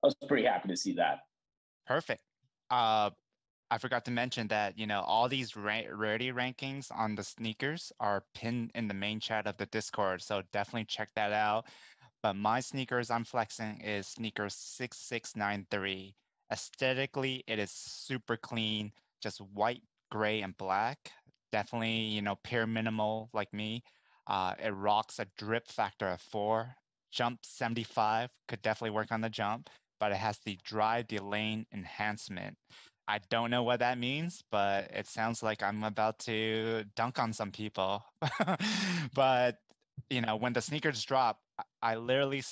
was 0.03 0.15
pretty 0.29 0.47
happy 0.47 0.69
to 0.69 0.77
see 0.77 0.95
that. 0.95 1.21
Perfect. 1.87 2.23
Uh, 2.71 3.11
I 3.71 3.79
forgot 3.79 4.05
to 4.07 4.11
mention 4.11 4.49
that 4.49 4.79
you 4.79 4.87
know 4.87 5.01
all 5.01 5.29
these 5.29 5.57
ra- 5.57 5.83
rarity 5.91 6.33
rankings 6.33 6.91
on 6.91 7.15
the 7.15 7.25
sneakers 7.25 7.93
are 8.01 8.25
pinned 8.35 8.73
in 8.75 8.89
the 8.89 8.95
main 8.95 9.21
chat 9.21 9.47
of 9.47 9.57
the 9.57 9.67
Discord, 9.67 10.23
so 10.23 10.43
definitely 10.53 10.87
check 10.87 11.11
that 11.15 11.33
out. 11.33 11.67
But 12.23 12.35
my 12.35 12.61
sneakers 12.61 13.11
I'm 13.11 13.25
flexing 13.25 13.81
is 13.81 14.07
sneakers 14.09 14.55
6693. 14.55 16.15
Aesthetically, 16.53 17.45
it 17.47 17.59
is 17.59 17.71
super 17.71 18.37
clean, 18.37 18.93
just 19.23 19.41
white, 19.41 19.83
gray, 20.11 20.43
and 20.43 20.57
black 20.57 21.13
definitely, 21.53 21.91
you 21.91 22.23
know, 22.23 22.37
pure 22.43 22.67
minimal 22.67 23.31
like 23.33 23.53
me. 23.53 23.83
Uh, 24.27 24.55
it 24.63 24.71
rocks 24.71 25.19
a 25.19 25.27
drip 25.37 25.67
factor 25.67 26.09
of 26.09 26.21
four. 26.21 26.75
Jump 27.11 27.41
75 27.45 28.31
could 28.49 28.63
definitely 28.63 28.91
work 28.95 29.11
on 29.11 29.21
the 29.21 29.31
jump, 29.31 29.69
but 29.99 30.13
it 30.13 30.19
has 30.19 30.39
the 30.45 30.59
drive 30.65 31.09
the 31.09 31.19
lane 31.19 31.67
enhancement. 31.73 32.57
I 33.11 33.19
don't 33.29 33.51
know 33.51 33.65
what 33.65 33.81
that 33.81 33.99
means, 33.99 34.41
but 34.53 34.89
it 34.93 35.07
sounds 35.09 35.43
like 35.43 35.65
I'm 35.65 35.83
about 35.83 36.21
to 36.21 36.85
dunk 36.95 37.19
on 37.19 37.33
some 37.33 37.51
people. 37.51 38.05
but, 39.15 39.57
you 40.09 40.21
know, 40.21 40.37
when 40.37 40.53
the 40.53 40.61
sneakers 40.63 41.03
drop, 41.05 41.41
I 41.83 41.97
literally 41.97 42.45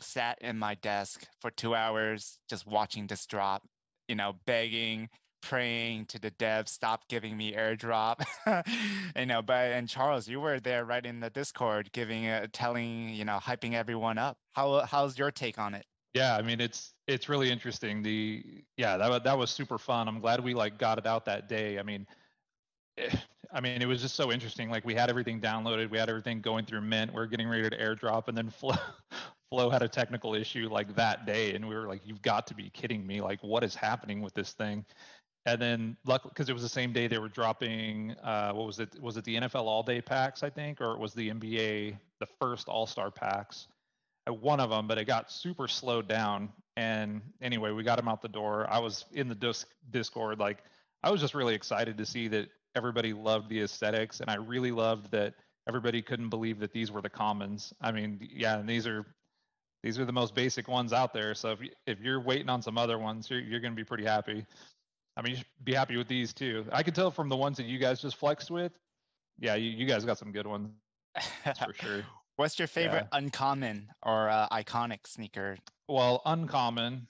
sat 0.00 0.38
in 0.40 0.58
my 0.58 0.76
desk 0.76 1.26
for 1.42 1.50
two 1.50 1.74
hours 1.74 2.38
just 2.48 2.66
watching 2.66 3.06
this 3.06 3.26
drop, 3.26 3.68
you 4.08 4.14
know, 4.14 4.32
begging, 4.46 5.10
praying 5.42 6.06
to 6.06 6.18
the 6.18 6.30
devs 6.30 6.70
stop 6.70 7.06
giving 7.08 7.36
me 7.36 7.52
airdrop. 7.52 8.24
You 9.14 9.26
know 9.26 9.42
but 9.42 9.72
and 9.72 9.88
charles 9.88 10.26
you 10.26 10.40
were 10.40 10.58
there 10.60 10.84
right 10.86 11.04
in 11.04 11.20
the 11.20 11.28
discord 11.30 11.92
giving 11.92 12.26
uh, 12.26 12.46
telling 12.52 13.10
you 13.10 13.24
know 13.26 13.38
hyping 13.42 13.74
everyone 13.74 14.16
up. 14.18 14.38
How 14.52 14.80
how's 14.86 15.18
your 15.18 15.30
take 15.30 15.58
on 15.58 15.74
it 15.74 15.84
yeah 16.14 16.36
i 16.36 16.42
mean 16.42 16.60
it's 16.60 16.92
it's 17.06 17.28
really 17.28 17.50
interesting 17.50 18.02
the 18.02 18.44
yeah 18.76 18.96
that, 18.96 19.24
that 19.24 19.36
was 19.36 19.50
super 19.50 19.78
fun 19.78 20.08
i'm 20.08 20.20
glad 20.20 20.42
we 20.42 20.54
like 20.54 20.78
got 20.78 20.98
it 20.98 21.06
out 21.06 21.24
that 21.24 21.48
day 21.48 21.78
i 21.78 21.82
mean 21.82 22.06
eh, 22.98 23.10
I 23.54 23.60
mean, 23.60 23.82
it 23.82 23.86
was 23.86 24.00
just 24.00 24.14
so 24.14 24.32
interesting. 24.32 24.70
Like 24.70 24.84
we 24.86 24.94
had 24.94 25.10
everything 25.10 25.38
downloaded, 25.38 25.90
we 25.90 25.98
had 25.98 26.08
everything 26.08 26.40
going 26.40 26.64
through 26.64 26.80
Mint. 26.80 27.12
We 27.12 27.20
are 27.20 27.26
getting 27.26 27.48
ready 27.48 27.68
to 27.68 27.76
airdrop, 27.76 28.28
and 28.28 28.36
then 28.36 28.48
Flow, 28.50 28.76
Flow 29.50 29.68
had 29.68 29.82
a 29.82 29.88
technical 29.88 30.34
issue 30.34 30.70
like 30.70 30.94
that 30.96 31.26
day, 31.26 31.54
and 31.54 31.68
we 31.68 31.74
were 31.74 31.86
like, 31.86 32.00
"You've 32.06 32.22
got 32.22 32.46
to 32.46 32.54
be 32.54 32.70
kidding 32.70 33.06
me! 33.06 33.20
Like, 33.20 33.42
what 33.42 33.62
is 33.62 33.74
happening 33.74 34.22
with 34.22 34.32
this 34.32 34.52
thing?" 34.52 34.86
and 35.46 35.60
then 35.60 35.96
luckily 36.06 36.30
because 36.32 36.48
it 36.48 36.52
was 36.52 36.62
the 36.62 36.68
same 36.68 36.92
day 36.92 37.06
they 37.06 37.18
were 37.18 37.28
dropping 37.28 38.12
uh, 38.22 38.52
what 38.52 38.66
was 38.66 38.78
it 38.78 39.00
was 39.00 39.16
it 39.16 39.24
the 39.24 39.36
nfl 39.36 39.64
all 39.64 39.82
day 39.82 40.00
packs 40.00 40.42
i 40.42 40.50
think 40.50 40.80
or 40.80 40.92
it 40.92 40.98
was 40.98 41.14
the 41.14 41.30
nba 41.30 41.96
the 42.20 42.26
first 42.40 42.68
all-star 42.68 43.10
packs 43.10 43.66
uh, 43.68 43.81
one 44.28 44.60
of 44.60 44.70
them 44.70 44.86
but 44.86 44.98
it 44.98 45.04
got 45.04 45.30
super 45.30 45.66
slowed 45.66 46.08
down 46.08 46.48
and 46.76 47.20
anyway 47.40 47.70
we 47.70 47.82
got 47.82 47.98
him 47.98 48.08
out 48.08 48.22
the 48.22 48.28
door 48.28 48.66
i 48.70 48.78
was 48.78 49.04
in 49.12 49.28
the 49.28 49.34
disc, 49.34 49.68
discord 49.90 50.38
like 50.38 50.58
i 51.02 51.10
was 51.10 51.20
just 51.20 51.34
really 51.34 51.54
excited 51.54 51.96
to 51.98 52.06
see 52.06 52.28
that 52.28 52.48
everybody 52.74 53.12
loved 53.12 53.48
the 53.48 53.60
aesthetics 53.60 54.20
and 54.20 54.30
i 54.30 54.34
really 54.34 54.70
loved 54.70 55.10
that 55.10 55.34
everybody 55.68 56.00
couldn't 56.00 56.28
believe 56.28 56.58
that 56.58 56.72
these 56.72 56.90
were 56.90 57.02
the 57.02 57.10
commons 57.10 57.72
i 57.80 57.90
mean 57.90 58.18
yeah 58.32 58.58
and 58.58 58.68
these 58.68 58.86
are 58.86 59.04
these 59.82 59.98
are 59.98 60.04
the 60.04 60.12
most 60.12 60.34
basic 60.34 60.68
ones 60.68 60.92
out 60.92 61.12
there 61.12 61.34
so 61.34 61.50
if, 61.50 61.58
if 61.86 62.00
you're 62.00 62.20
waiting 62.20 62.48
on 62.48 62.62
some 62.62 62.78
other 62.78 62.98
ones 62.98 63.28
you're, 63.28 63.40
you're 63.40 63.60
going 63.60 63.72
to 63.72 63.76
be 63.76 63.84
pretty 63.84 64.04
happy 64.04 64.46
I 65.16 65.22
mean, 65.22 65.32
you 65.32 65.36
should 65.36 65.46
be 65.64 65.74
happy 65.74 65.96
with 65.96 66.08
these 66.08 66.32
too. 66.32 66.64
I 66.72 66.82
can 66.82 66.94
tell 66.94 67.10
from 67.10 67.28
the 67.28 67.36
ones 67.36 67.58
that 67.58 67.66
you 67.66 67.78
guys 67.78 68.00
just 68.00 68.16
flexed 68.16 68.50
with. 68.50 68.72
Yeah, 69.38 69.56
you, 69.56 69.70
you 69.70 69.86
guys 69.86 70.04
got 70.04 70.18
some 70.18 70.32
good 70.32 70.46
ones 70.46 70.70
That's 71.44 71.58
for 71.58 71.74
sure. 71.74 72.02
What's 72.36 72.58
your 72.58 72.68
favorite 72.68 73.06
uncommon 73.12 73.88
or 74.02 74.28
uh, 74.28 74.48
iconic 74.48 75.06
sneaker? 75.06 75.56
Well, 75.88 76.22
uncommon. 76.24 77.06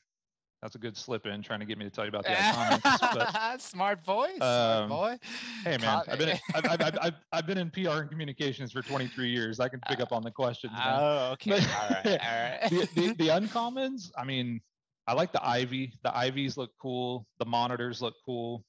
That's 0.61 0.77
a 0.77 0.79
good 0.79 0.97
slip 0.97 1.27
in 1.27 1.43
trying 1.43 1.59
to 1.61 1.67
get 1.67 1.77
me 1.77 1.85
to 1.85 1.91
tell 1.91 2.05
you 2.05 2.09
about 2.09 2.23
the 2.25 2.31
iconics. 2.35 3.15
but, 3.15 3.61
Smart 3.61 4.05
boy, 4.05 4.29
smart 4.37 4.83
Um, 4.83 4.89
boy. 4.89 5.19
hey 5.65 5.77
man, 5.79 6.03
I've 6.09 6.19
been 6.19 6.29
in, 6.31 6.39
I've, 6.55 6.65
I've, 6.67 6.81
I've, 6.83 6.99
I've, 7.03 7.15
I've 7.33 7.47
been 7.47 7.59
in 7.59 7.71
PR 7.71 8.01
and 8.03 8.11
communications 8.11 8.71
for 8.73 8.81
23 8.83 9.29
years. 9.29 9.59
I 9.59 9.69
can 9.69 9.81
pick 9.89 9.99
up 10.01 10.13
on 10.13 10.23
the 10.23 10.31
questions. 10.31 10.73
man. 10.73 10.99
Oh, 11.01 11.31
okay. 11.33 11.51
But- 11.51 11.69
all 11.69 11.89
right, 11.91 12.07
all 12.07 12.13
right. 12.13 12.61
the, 12.71 12.89
the, 12.95 13.15
the 13.15 13.29
uncommons, 13.29 14.11
I 14.17 14.25
mean, 14.25 14.61
I 15.09 15.15
like 15.15 15.33
the 15.33 15.45
ivy. 15.45 15.95
The 16.05 16.17
ivies 16.17 16.57
look 16.57 16.71
cool. 16.81 17.27
The 17.41 17.45
monitors 17.45 18.01
look 18.01 18.15
cool. 18.25 18.65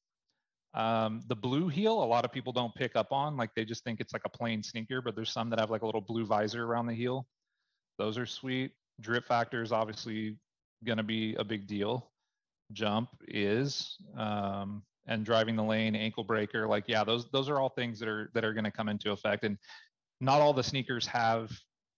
Um, 0.73 1.21
the 1.27 1.35
blue 1.35 1.67
heel, 1.67 2.03
a 2.03 2.05
lot 2.05 2.25
of 2.25 2.31
people 2.31 2.51
don't 2.51 2.73
pick 2.73 2.95
up 2.95 3.11
on. 3.11 3.37
Like 3.37 3.51
they 3.55 3.65
just 3.65 3.83
think 3.83 3.99
it's 3.99 4.13
like 4.13 4.23
a 4.25 4.29
plain 4.29 4.63
sneaker, 4.63 5.01
but 5.01 5.15
there's 5.15 5.31
some 5.31 5.49
that 5.51 5.59
have 5.59 5.69
like 5.69 5.83
a 5.83 5.85
little 5.85 6.01
blue 6.01 6.25
visor 6.25 6.65
around 6.65 6.87
the 6.87 6.93
heel. 6.93 7.27
Those 7.97 8.17
are 8.17 8.25
sweet. 8.25 8.71
Drip 8.99 9.25
factor 9.27 9.61
is 9.61 9.71
obviously 9.71 10.37
going 10.83 10.97
to 10.97 11.03
be 11.03 11.35
a 11.35 11.43
big 11.43 11.67
deal. 11.67 12.11
Jump 12.71 13.09
is, 13.27 13.97
um, 14.17 14.83
and 15.05 15.25
driving 15.25 15.55
the 15.55 15.63
lane, 15.63 15.95
ankle 15.95 16.23
breaker, 16.23 16.67
like 16.67 16.85
yeah, 16.87 17.03
those 17.03 17.29
those 17.31 17.49
are 17.49 17.59
all 17.59 17.69
things 17.69 17.99
that 17.99 18.07
are 18.07 18.31
that 18.33 18.43
are 18.43 18.53
going 18.53 18.63
to 18.63 18.71
come 18.71 18.89
into 18.89 19.11
effect. 19.11 19.43
And 19.43 19.57
not 20.21 20.41
all 20.41 20.53
the 20.53 20.63
sneakers 20.63 21.05
have 21.07 21.51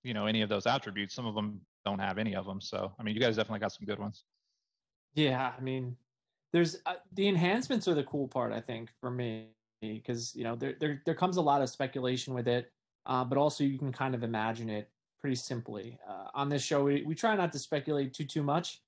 you 0.03 0.13
know 0.13 0.25
any 0.25 0.41
of 0.41 0.49
those 0.49 0.65
attributes. 0.65 1.13
Some 1.13 1.25
of 1.25 1.35
them 1.35 1.61
don't 1.85 1.99
have 1.99 2.17
any 2.17 2.35
of 2.35 2.45
them. 2.45 2.59
So 2.59 2.91
I 2.99 3.03
mean, 3.03 3.15
you 3.15 3.21
guys 3.21 3.35
definitely 3.35 3.59
got 3.59 3.73
some 3.73 3.85
good 3.85 3.99
ones. 3.99 4.23
Yeah, 5.13 5.53
I 5.57 5.61
mean, 5.61 5.95
there's 6.55 6.77
uh, 6.85 6.93
the 7.15 7.27
enhancements 7.27 7.85
are 7.85 7.93
the 7.93 8.03
cool 8.03 8.29
part, 8.29 8.53
I 8.53 8.61
think, 8.61 8.89
for 9.01 9.11
me, 9.11 9.47
because 9.81 10.33
you 10.33 10.45
know 10.45 10.55
there 10.55 10.75
there 10.79 11.01
there 11.05 11.13
comes 11.13 11.35
a 11.35 11.41
lot 11.41 11.61
of 11.61 11.69
speculation 11.69 12.33
with 12.33 12.47
it, 12.47 12.71
uh, 13.05 13.25
but 13.25 13.37
also 13.37 13.65
you 13.65 13.77
can 13.77 13.91
kind 13.91 14.15
of 14.15 14.23
imagine 14.23 14.69
it 14.69 14.89
pretty 15.19 15.35
simply. 15.35 15.99
Uh, 16.07 16.27
on 16.33 16.47
this 16.47 16.63
show, 16.63 16.85
we 16.85 17.03
we 17.03 17.13
try 17.13 17.35
not 17.35 17.51
to 17.51 17.59
speculate 17.59 18.13
too 18.13 18.23
too 18.23 18.41
much. 18.41 18.79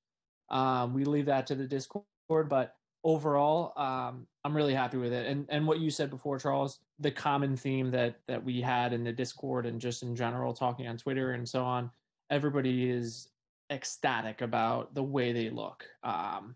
Um, 0.49 0.93
we 0.93 1.03
leave 1.03 1.25
that 1.25 1.45
to 1.47 1.55
the 1.55 1.67
Discord, 1.67 2.05
but 2.47 2.77
overall, 3.03 3.73
um, 3.75 4.27
I'm 4.45 4.55
really 4.55 4.73
happy 4.73 4.95
with 4.95 5.11
it. 5.11 5.27
And 5.27 5.45
and 5.49 5.67
what 5.67 5.81
you 5.81 5.89
said 5.89 6.09
before, 6.09 6.39
Charles, 6.39 6.79
the 6.99 7.11
common 7.11 7.57
theme 7.57 7.91
that 7.91 8.15
that 8.29 8.41
we 8.41 8.61
had 8.61 8.93
in 8.93 9.03
the 9.03 9.11
Discord 9.11 9.65
and 9.65 9.81
just 9.81 10.03
in 10.03 10.15
general, 10.15 10.53
talking 10.53 10.87
on 10.87 10.95
Twitter 10.95 11.31
and 11.31 11.47
so 11.47 11.65
on, 11.65 11.91
everybody 12.29 12.89
is 12.89 13.27
ecstatic 13.69 14.39
about 14.39 14.95
the 14.95 15.03
way 15.03 15.33
they 15.33 15.49
look. 15.49 15.83
Um, 16.01 16.55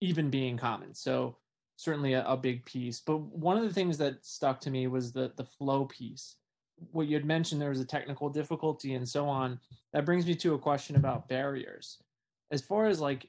even 0.00 0.30
being 0.30 0.56
common. 0.56 0.94
So 0.94 1.36
certainly 1.76 2.14
a, 2.14 2.24
a, 2.26 2.36
big 2.36 2.64
piece. 2.64 3.00
But 3.00 3.18
one 3.18 3.56
of 3.56 3.64
the 3.64 3.72
things 3.72 3.96
that 3.98 4.24
stuck 4.24 4.60
to 4.62 4.70
me 4.70 4.86
was 4.86 5.12
the 5.12 5.32
the 5.36 5.44
flow 5.44 5.86
piece. 5.86 6.36
What 6.92 7.06
you 7.06 7.14
had 7.14 7.24
mentioned 7.24 7.60
there 7.60 7.70
was 7.70 7.80
a 7.80 7.84
technical 7.84 8.28
difficulty 8.28 8.94
and 8.94 9.08
so 9.08 9.28
on. 9.28 9.58
That 9.92 10.04
brings 10.04 10.26
me 10.26 10.34
to 10.36 10.54
a 10.54 10.58
question 10.58 10.96
about 10.96 11.28
barriers. 11.28 11.98
As 12.50 12.62
far 12.62 12.86
as 12.86 13.00
like 13.00 13.28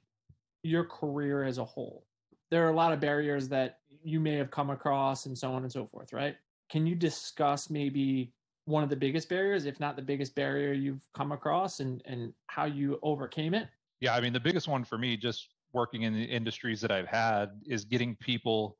your 0.63 0.85
career 0.85 1.43
as 1.43 1.57
a 1.57 1.65
whole, 1.65 2.05
there 2.49 2.65
are 2.65 2.69
a 2.69 2.75
lot 2.75 2.93
of 2.93 2.99
barriers 2.99 3.47
that 3.49 3.79
you 4.03 4.19
may 4.19 4.35
have 4.35 4.51
come 4.51 4.69
across 4.69 5.25
and 5.25 5.37
so 5.37 5.51
on 5.51 5.63
and 5.63 5.71
so 5.71 5.85
forth, 5.85 6.13
right? 6.13 6.35
Can 6.69 6.85
you 6.85 6.95
discuss 6.95 7.69
maybe 7.69 8.33
one 8.65 8.83
of 8.83 8.89
the 8.89 8.95
biggest 8.95 9.29
barriers, 9.29 9.65
if 9.65 9.79
not 9.79 9.95
the 9.95 10.01
biggest 10.01 10.35
barrier 10.35 10.71
you've 10.73 11.05
come 11.13 11.31
across 11.31 11.79
and, 11.79 12.01
and 12.05 12.33
how 12.47 12.65
you 12.65 12.99
overcame 13.03 13.53
it? 13.53 13.67
Yeah, 13.99 14.15
I 14.15 14.21
mean, 14.21 14.33
the 14.33 14.39
biggest 14.39 14.67
one 14.67 14.83
for 14.83 14.97
me, 14.97 15.17
just 15.17 15.47
working 15.73 16.03
in 16.03 16.13
the 16.13 16.23
industries 16.23 16.81
that 16.81 16.91
I've 16.91 17.07
had, 17.07 17.49
is 17.65 17.85
getting 17.85 18.15
people 18.15 18.77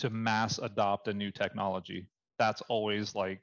to 0.00 0.10
mass 0.10 0.58
adopt 0.58 1.08
a 1.08 1.14
new 1.14 1.30
technology. 1.30 2.08
That's 2.38 2.62
always 2.68 3.14
like 3.14 3.42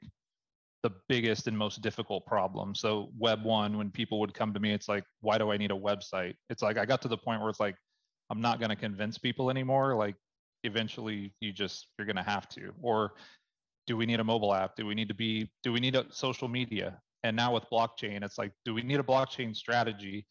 the 0.82 0.90
biggest 1.08 1.46
and 1.46 1.56
most 1.56 1.82
difficult 1.82 2.26
problem. 2.26 2.74
So, 2.74 3.10
Web 3.18 3.44
1, 3.44 3.76
when 3.76 3.90
people 3.90 4.20
would 4.20 4.34
come 4.34 4.52
to 4.54 4.60
me, 4.60 4.72
it's 4.72 4.88
like, 4.88 5.04
why 5.20 5.38
do 5.38 5.50
I 5.50 5.56
need 5.56 5.70
a 5.70 5.74
website? 5.74 6.34
It's 6.50 6.62
like, 6.62 6.78
I 6.78 6.84
got 6.84 7.02
to 7.02 7.08
the 7.08 7.16
point 7.16 7.40
where 7.40 7.50
it's 7.50 7.60
like, 7.60 7.76
I'm 8.30 8.40
not 8.40 8.58
going 8.58 8.70
to 8.70 8.76
convince 8.76 9.18
people 9.18 9.50
anymore. 9.50 9.96
Like, 9.96 10.14
eventually, 10.64 11.34
you 11.40 11.52
just, 11.52 11.88
you're 11.98 12.06
going 12.06 12.16
to 12.16 12.22
have 12.22 12.48
to. 12.50 12.72
Or, 12.80 13.12
do 13.86 13.96
we 13.96 14.06
need 14.06 14.20
a 14.20 14.24
mobile 14.24 14.54
app? 14.54 14.76
Do 14.76 14.86
we 14.86 14.94
need 14.94 15.08
to 15.08 15.14
be, 15.14 15.50
do 15.62 15.72
we 15.72 15.80
need 15.80 15.96
a 15.96 16.04
social 16.10 16.46
media? 16.46 17.00
And 17.24 17.34
now 17.34 17.54
with 17.54 17.64
blockchain, 17.72 18.22
it's 18.22 18.38
like, 18.38 18.52
do 18.64 18.74
we 18.74 18.82
need 18.82 19.00
a 19.00 19.02
blockchain 19.02 19.56
strategy? 19.56 20.26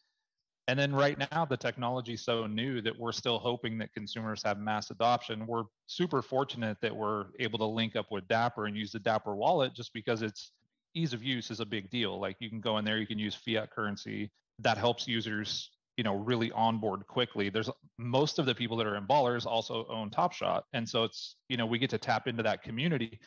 And 0.68 0.78
then 0.78 0.94
right 0.94 1.18
now, 1.32 1.46
the 1.46 1.56
technology 1.56 2.12
is 2.12 2.22
so 2.22 2.46
new 2.46 2.82
that 2.82 2.96
we're 2.96 3.12
still 3.12 3.38
hoping 3.38 3.78
that 3.78 3.94
consumers 3.94 4.42
have 4.42 4.58
mass 4.58 4.90
adoption. 4.90 5.46
We're 5.46 5.64
super 5.86 6.20
fortunate 6.20 6.76
that 6.82 6.94
we're 6.94 7.28
able 7.40 7.58
to 7.60 7.64
link 7.64 7.96
up 7.96 8.12
with 8.12 8.28
Dapper 8.28 8.66
and 8.66 8.76
use 8.76 8.92
the 8.92 8.98
Dapper 8.98 9.34
wallet 9.34 9.72
just 9.74 9.94
because 9.94 10.20
it's 10.20 10.52
ease 10.94 11.14
of 11.14 11.24
use 11.24 11.50
is 11.50 11.60
a 11.60 11.66
big 11.66 11.88
deal. 11.88 12.20
Like 12.20 12.36
you 12.38 12.50
can 12.50 12.60
go 12.60 12.76
in 12.76 12.84
there, 12.84 12.98
you 12.98 13.06
can 13.06 13.18
use 13.18 13.34
fiat 13.34 13.70
currency. 13.70 14.30
That 14.58 14.76
helps 14.76 15.08
users, 15.08 15.70
you 15.96 16.04
know, 16.04 16.16
really 16.16 16.52
onboard 16.52 17.06
quickly. 17.06 17.48
There's 17.48 17.70
most 17.96 18.38
of 18.38 18.44
the 18.44 18.54
people 18.54 18.76
that 18.76 18.86
are 18.86 18.96
in 18.96 19.06
Ballers 19.06 19.46
also 19.46 19.86
own 19.88 20.10
Top 20.10 20.34
Shot. 20.34 20.64
And 20.74 20.86
so 20.86 21.04
it's, 21.04 21.36
you 21.48 21.56
know, 21.56 21.64
we 21.64 21.78
get 21.78 21.88
to 21.90 21.98
tap 21.98 22.26
into 22.26 22.42
that 22.42 22.62
community 22.62 23.18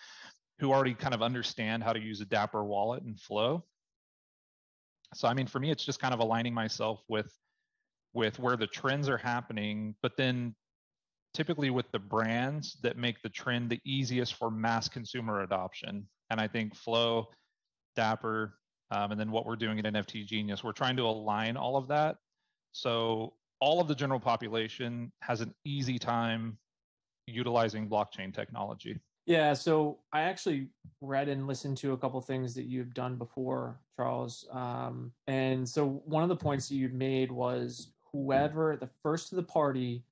who 0.60 0.71
already 0.71 0.93
kind 0.93 1.15
of 1.15 1.23
understand 1.23 1.82
how 1.82 1.91
to 1.91 1.99
use 1.99 2.21
a 2.21 2.25
Dapper 2.25 2.63
wallet 2.63 3.01
and 3.01 3.19
flow 3.19 3.63
so 5.13 5.28
i 5.28 5.34
mean 5.34 5.47
for 5.47 5.60
me 5.60 5.71
it's 5.71 5.86
just 5.86 6.00
kind 6.00 6.13
of 6.13 6.19
aligning 6.19 6.54
myself 6.54 7.04
with 7.08 7.32
with 8.13 8.39
where 8.39 8.58
the 8.58 8.67
trends 8.67 9.08
are 9.08 9.17
happening 9.17 9.95
but 10.02 10.17
then 10.17 10.54
typically 11.34 11.69
with 11.69 11.89
the 11.91 12.00
brands 12.00 12.78
that 12.84 12.97
make 12.97 13.21
the 13.21 13.30
trend 13.30 13.69
the 13.69 13.80
easiest 13.86 14.36
for 14.36 14.52
mass 14.52 14.88
consumer 14.88 15.41
adoption. 15.41 16.08
And 16.30 16.39
i 16.39 16.47
think 16.47 16.76
flow 16.76 17.30
dapper 17.95 18.56
um, 18.91 19.12
and 19.12 19.19
then 19.19 19.32
what 19.32 19.45
we're 19.45 19.56
doing 19.56 19.80
at 19.80 19.86
nft 19.86 20.26
genius 20.26 20.63
we're 20.63 20.71
trying 20.71 20.97
to 20.97 21.04
align 21.04 21.58
all 21.58 21.78
of 21.78 21.88
that. 21.89 22.17
So 22.74 23.34
all 23.60 23.80
of 23.80 23.88
the 23.88 23.95
general 23.95 24.19
population 24.19 25.12
has 25.21 25.41
an 25.41 25.54
easy 25.65 26.00
time 26.00 26.58
utilizing 27.28 27.89
blockchain 27.89 28.34
technology 28.34 29.00
yeah, 29.25 29.53
so 29.53 29.99
I 30.12 30.21
actually 30.21 30.67
read 30.99 31.29
and 31.29 31.47
listened 31.47 31.77
to 31.77 31.93
a 31.93 31.97
couple 31.97 32.19
things 32.21 32.55
that 32.55 32.65
you've 32.65 32.93
done 32.93 33.17
before, 33.17 33.79
Charles. 33.95 34.47
Um, 34.51 35.12
and 35.27 35.67
so 35.67 36.01
one 36.05 36.23
of 36.23 36.29
the 36.29 36.36
points 36.36 36.69
that 36.69 36.75
you 36.75 36.89
made 36.89 37.31
was 37.31 37.91
whoever 38.12 38.75
the 38.75 38.89
first 39.03 39.29
to 39.29 39.36
the 39.36 39.43
party 39.43 40.03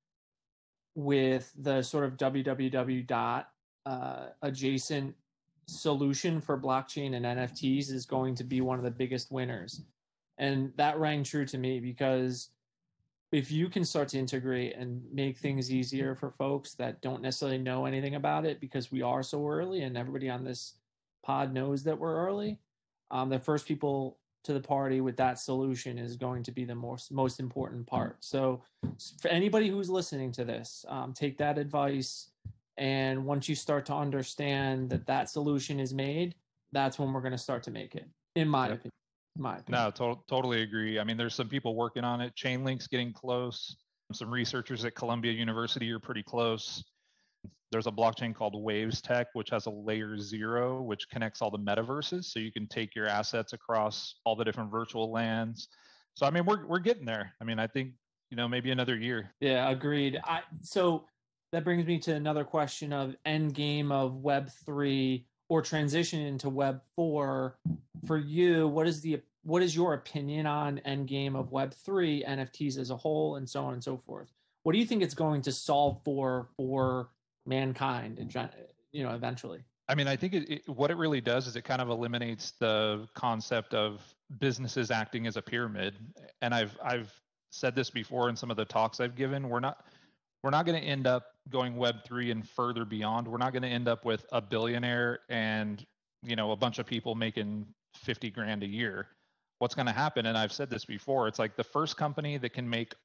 with 0.95 1.51
the 1.57 1.81
sort 1.81 2.05
of 2.05 2.17
www 2.17 3.07
dot 3.07 3.49
uh, 3.85 4.27
adjacent 4.41 5.15
solution 5.67 6.41
for 6.41 6.57
blockchain 6.59 7.15
and 7.15 7.25
NFTs 7.25 7.91
is 7.91 8.05
going 8.05 8.35
to 8.35 8.43
be 8.43 8.61
one 8.61 8.77
of 8.77 8.83
the 8.83 8.91
biggest 8.91 9.31
winners. 9.31 9.81
And 10.37 10.71
that 10.77 10.99
rang 10.99 11.23
true 11.23 11.45
to 11.45 11.57
me 11.57 11.79
because 11.79 12.49
if 13.31 13.51
you 13.51 13.69
can 13.69 13.85
start 13.85 14.07
to 14.09 14.17
integrate 14.17 14.75
and 14.75 15.01
make 15.13 15.37
things 15.37 15.71
easier 15.71 16.15
for 16.15 16.31
folks 16.31 16.73
that 16.75 17.01
don't 17.01 17.21
necessarily 17.21 17.57
know 17.59 17.85
anything 17.85 18.15
about 18.15 18.45
it 18.45 18.59
because 18.59 18.91
we 18.91 19.01
are 19.01 19.21
so 19.21 19.47
early 19.47 19.81
and 19.81 19.97
everybody 19.97 20.29
on 20.29 20.43
this 20.43 20.75
pod 21.23 21.53
knows 21.53 21.83
that 21.83 21.97
we're 21.97 22.15
early 22.27 22.57
um, 23.11 23.29
the 23.29 23.39
first 23.39 23.67
people 23.67 24.17
to 24.43 24.53
the 24.53 24.59
party 24.59 25.01
with 25.01 25.17
that 25.17 25.37
solution 25.37 25.97
is 25.97 26.15
going 26.15 26.41
to 26.41 26.51
be 26.51 26.63
the 26.65 26.73
most 26.73 27.11
most 27.11 27.39
important 27.39 27.85
part 27.85 28.17
so 28.19 28.61
for 29.21 29.27
anybody 29.27 29.69
who's 29.69 29.89
listening 29.89 30.31
to 30.31 30.43
this 30.45 30.85
um, 30.87 31.13
take 31.13 31.37
that 31.37 31.57
advice 31.57 32.31
and 32.77 33.23
once 33.25 33.49
you 33.49 33.55
start 33.55 33.85
to 33.85 33.93
understand 33.93 34.89
that 34.89 35.05
that 35.05 35.29
solution 35.29 35.79
is 35.79 35.93
made 35.93 36.33
that's 36.71 36.97
when 36.97 37.11
we're 37.13 37.21
going 37.21 37.31
to 37.31 37.37
start 37.37 37.61
to 37.61 37.71
make 37.71 37.95
it 37.95 38.07
in 38.35 38.47
my 38.47 38.67
Yep. 38.69 38.75
opinion 38.75 38.91
my 39.37 39.57
opinion. 39.57 39.83
No, 39.83 39.91
to- 39.91 40.19
totally 40.27 40.61
agree. 40.61 40.99
I 40.99 41.03
mean, 41.03 41.17
there's 41.17 41.35
some 41.35 41.49
people 41.49 41.75
working 41.75 42.03
on 42.03 42.21
it. 42.21 42.33
Chainlink's 42.35 42.87
getting 42.87 43.13
close. 43.13 43.75
Some 44.11 44.31
researchers 44.31 44.85
at 44.85 44.95
Columbia 44.95 45.31
University 45.31 45.91
are 45.91 45.99
pretty 45.99 46.23
close. 46.23 46.83
There's 47.71 47.85
a 47.85 47.91
blockchain 47.91 48.33
called 48.33 48.59
Waves 48.59 49.01
Tech, 49.01 49.27
which 49.33 49.51
has 49.51 49.67
a 49.67 49.69
layer 49.69 50.17
zero, 50.17 50.81
which 50.81 51.07
connects 51.09 51.41
all 51.41 51.51
the 51.51 51.59
metaverses. 51.59 52.25
So 52.25 52.39
you 52.39 52.51
can 52.51 52.67
take 52.67 52.95
your 52.95 53.07
assets 53.07 53.53
across 53.53 54.15
all 54.25 54.35
the 54.35 54.43
different 54.43 54.71
virtual 54.71 55.11
lands. 55.11 55.67
So 56.15 56.25
I 56.25 56.31
mean, 56.31 56.45
we're 56.45 56.65
we're 56.65 56.79
getting 56.79 57.05
there. 57.05 57.33
I 57.39 57.43
mean, 57.43 57.59
I 57.59 57.67
think 57.67 57.91
you 58.31 58.37
know 58.37 58.47
maybe 58.47 58.71
another 58.71 58.95
year. 58.95 59.31
Yeah, 59.39 59.69
agreed. 59.69 60.19
I 60.23 60.41
so 60.61 61.05
that 61.51 61.63
brings 61.63 61.85
me 61.85 61.99
to 61.99 62.15
another 62.15 62.43
question 62.43 62.91
of 62.91 63.15
end 63.25 63.53
game 63.53 63.91
of 63.91 64.15
Web 64.15 64.49
three 64.65 65.27
or 65.49 65.61
transition 65.61 66.21
into 66.21 66.49
Web 66.49 66.81
four. 66.95 67.57
For 68.05 68.17
you, 68.17 68.67
what 68.67 68.87
is 68.87 69.01
the 69.01 69.21
what 69.43 69.61
is 69.61 69.75
your 69.75 69.93
opinion 69.93 70.45
on 70.45 70.79
end 70.79 71.07
game 71.07 71.35
of 71.35 71.51
Web 71.51 71.73
three, 71.73 72.23
NFTs 72.23 72.77
as 72.77 72.91
a 72.91 72.95
whole, 72.95 73.35
and 73.35 73.49
so 73.49 73.65
on 73.65 73.73
and 73.73 73.83
so 73.83 73.97
forth? 73.97 74.31
What 74.63 74.73
do 74.73 74.79
you 74.79 74.85
think 74.85 75.01
it's 75.01 75.13
going 75.13 75.41
to 75.43 75.51
solve 75.51 76.01
for 76.05 76.49
for 76.55 77.09
mankind 77.45 78.19
and 78.19 78.33
you 78.91 79.03
know 79.03 79.13
eventually? 79.13 79.63
I 79.89 79.95
mean, 79.95 80.07
I 80.07 80.15
think 80.15 80.35
it, 80.35 80.49
it, 80.49 80.69
what 80.69 80.91
it 80.91 80.97
really 80.97 81.19
does 81.19 81.47
is 81.47 81.55
it 81.55 81.63
kind 81.63 81.81
of 81.81 81.89
eliminates 81.89 82.51
the 82.59 83.07
concept 83.15 83.73
of 83.73 84.01
businesses 84.37 84.91
acting 84.91 85.25
as 85.25 85.35
a 85.35 85.41
pyramid. 85.41 85.95
And 86.41 86.53
I've 86.53 86.77
I've 86.83 87.11
said 87.49 87.75
this 87.75 87.89
before 87.89 88.29
in 88.29 88.35
some 88.35 88.51
of 88.51 88.57
the 88.57 88.65
talks 88.65 88.99
I've 88.99 89.15
given. 89.15 89.49
We're 89.49 89.59
not 89.59 89.87
we're 90.43 90.49
not 90.51 90.65
going 90.65 90.79
to 90.81 90.87
end 90.87 91.07
up 91.07 91.25
going 91.49 91.75
web3 91.75 92.31
and 92.31 92.47
further 92.47 92.85
beyond. 92.85 93.27
We're 93.27 93.37
not 93.37 93.53
going 93.53 93.63
to 93.63 93.69
end 93.69 93.87
up 93.87 94.05
with 94.05 94.25
a 94.31 94.41
billionaire 94.41 95.19
and 95.29 95.85
you 96.23 96.35
know 96.35 96.51
a 96.51 96.55
bunch 96.55 96.79
of 96.79 96.85
people 96.85 97.15
making 97.15 97.65
50 97.95 98.29
grand 98.29 98.63
a 98.63 98.67
year. 98.67 99.07
What's 99.59 99.75
going 99.75 99.87
to 99.87 99.91
happen 99.91 100.25
and 100.25 100.37
i've 100.37 100.53
said 100.53 100.69
this 100.69 100.85
before 100.85 101.27
it's 101.27 101.37
like 101.37 101.57
the 101.57 101.63
first 101.63 101.97
company 101.97 102.37
that 102.37 102.53
can 102.53 102.67
make 102.69 102.95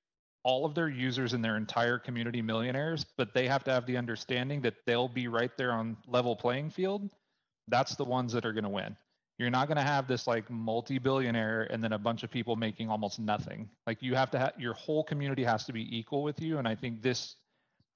all 0.45 0.65
of 0.65 0.75
their 0.75 0.89
users 0.89 1.33
in 1.33 1.43
their 1.43 1.57
entire 1.57 1.99
community 1.99 2.41
millionaires 2.41 3.05
but 3.17 3.35
they 3.35 3.49
have 3.49 3.65
to 3.65 3.73
have 3.73 3.87
the 3.87 3.97
understanding 3.97 4.61
that 4.61 4.75
they'll 4.87 5.09
be 5.09 5.27
right 5.27 5.51
there 5.57 5.73
on 5.73 5.97
level 6.07 6.37
playing 6.37 6.71
field 6.71 7.11
that's 7.67 7.97
the 7.97 8.05
ones 8.05 8.33
that 8.33 8.45
are 8.45 8.53
going 8.53 8.63
to 8.63 8.71
win 8.71 8.97
you're 9.39 9.51
not 9.51 9.67
going 9.67 9.77
to 9.77 9.83
have 9.83 10.07
this 10.07 10.27
like 10.27 10.49
multi-billionaire 10.49 11.67
and 11.71 11.83
then 11.83 11.93
a 11.93 11.99
bunch 11.99 12.23
of 12.23 12.31
people 12.31 12.55
making 12.55 12.89
almost 12.89 13.19
nothing. 13.19 13.69
Like 13.87 14.01
you 14.03 14.15
have 14.15 14.31
to 14.33 14.39
have 14.39 14.53
your 14.59 14.75
whole 14.75 15.03
community 15.03 15.43
has 15.43 15.65
to 15.65 15.73
be 15.73 15.97
equal 15.97 16.23
with 16.23 16.41
you 16.41 16.59
and 16.59 16.69
i 16.69 16.75
think 16.75 17.03
this 17.03 17.37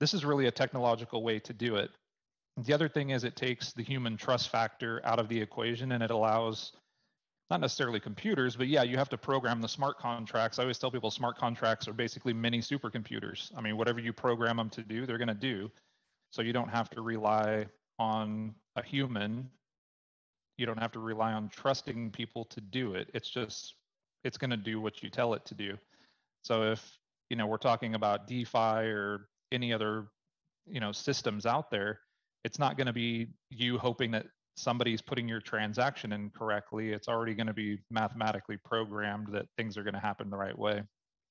this 0.01 0.15
is 0.15 0.25
really 0.25 0.47
a 0.47 0.51
technological 0.51 1.23
way 1.23 1.41
to 1.41 1.53
do 1.53 1.77
it. 1.77 1.91
The 2.57 2.73
other 2.73 2.89
thing 2.89 3.11
is 3.11 3.25
it 3.25 3.35
takes 3.35 3.73
the 3.73 3.83
human 3.83 4.17
trust 4.17 4.49
factor 4.49 5.01
out 5.05 5.19
of 5.19 5.29
the 5.29 5.41
equation 5.41 5.93
and 5.93 6.03
it 6.03 6.11
allows 6.11 6.73
not 7.51 7.61
necessarily 7.61 7.99
computers 7.99 8.57
but 8.57 8.69
yeah 8.69 8.83
you 8.83 8.97
have 8.97 9.09
to 9.09 9.19
program 9.19 9.61
the 9.61 9.69
smart 9.69 9.99
contracts. 9.99 10.59
I 10.59 10.63
always 10.63 10.79
tell 10.79 10.91
people 10.91 11.11
smart 11.11 11.39
contracts 11.39 11.87
are 11.87 11.93
basically 11.93 12.33
mini 12.33 12.59
supercomputers. 12.59 13.53
I 13.57 13.61
mean 13.61 13.77
whatever 13.77 14.01
you 14.01 14.13
program 14.13 14.57
them 14.57 14.71
to 14.71 14.83
do 14.83 15.07
they're 15.07 15.19
going 15.19 15.29
to 15.29 15.35
do. 15.35 15.71
So 16.31 16.43
you 16.43 16.53
don't 16.53 16.69
have 16.69 16.91
to 16.91 17.01
rely 17.01 17.67
on 17.99 18.55
a 18.77 18.83
human 18.85 19.49
you 20.59 20.67
don't 20.67 20.79
have 20.79 20.93
to 20.93 20.99
rely 20.99 21.33
on 21.33 21.49
trusting 21.49 22.11
people 22.11 22.45
to 22.47 22.61
do 22.61 22.95
it. 22.95 23.09
It's 23.15 23.31
just 23.31 23.75
it's 24.25 24.37
going 24.37 24.51
to 24.51 24.57
do 24.57 24.81
what 24.81 25.03
you 25.03 25.09
tell 25.09 25.35
it 25.35 25.45
to 25.47 25.55
do. 25.55 25.79
So 26.43 26.65
if 26.65 26.99
you 27.31 27.37
know 27.37 27.47
we're 27.47 27.57
talking 27.57 27.95
about 27.95 28.27
defi 28.27 28.59
or 28.59 29.29
any 29.53 29.73
other 29.73 30.09
you 30.67 30.81
know 30.81 30.93
systems 30.93 31.47
out 31.47 31.71
there 31.71 32.01
it's 32.45 32.59
not 32.59 32.77
going 32.77 32.87
to 32.87 32.93
be 32.93 33.29
you 33.51 33.79
hoping 33.79 34.11
that 34.13 34.27
somebody's 34.57 35.01
putting 35.01 35.29
your 35.29 35.41
transaction 35.41 36.13
in 36.13 36.31
correctly. 36.31 36.91
It's 36.91 37.09
already 37.09 37.35
going 37.35 37.47
to 37.47 37.53
be 37.53 37.79
mathematically 37.91 38.57
programmed 38.65 39.29
that 39.33 39.47
things 39.57 39.77
are 39.77 39.83
going 39.83 39.95
to 39.95 40.01
happen 40.01 40.31
the 40.31 40.37
right 40.37 40.59
way. 40.59 40.83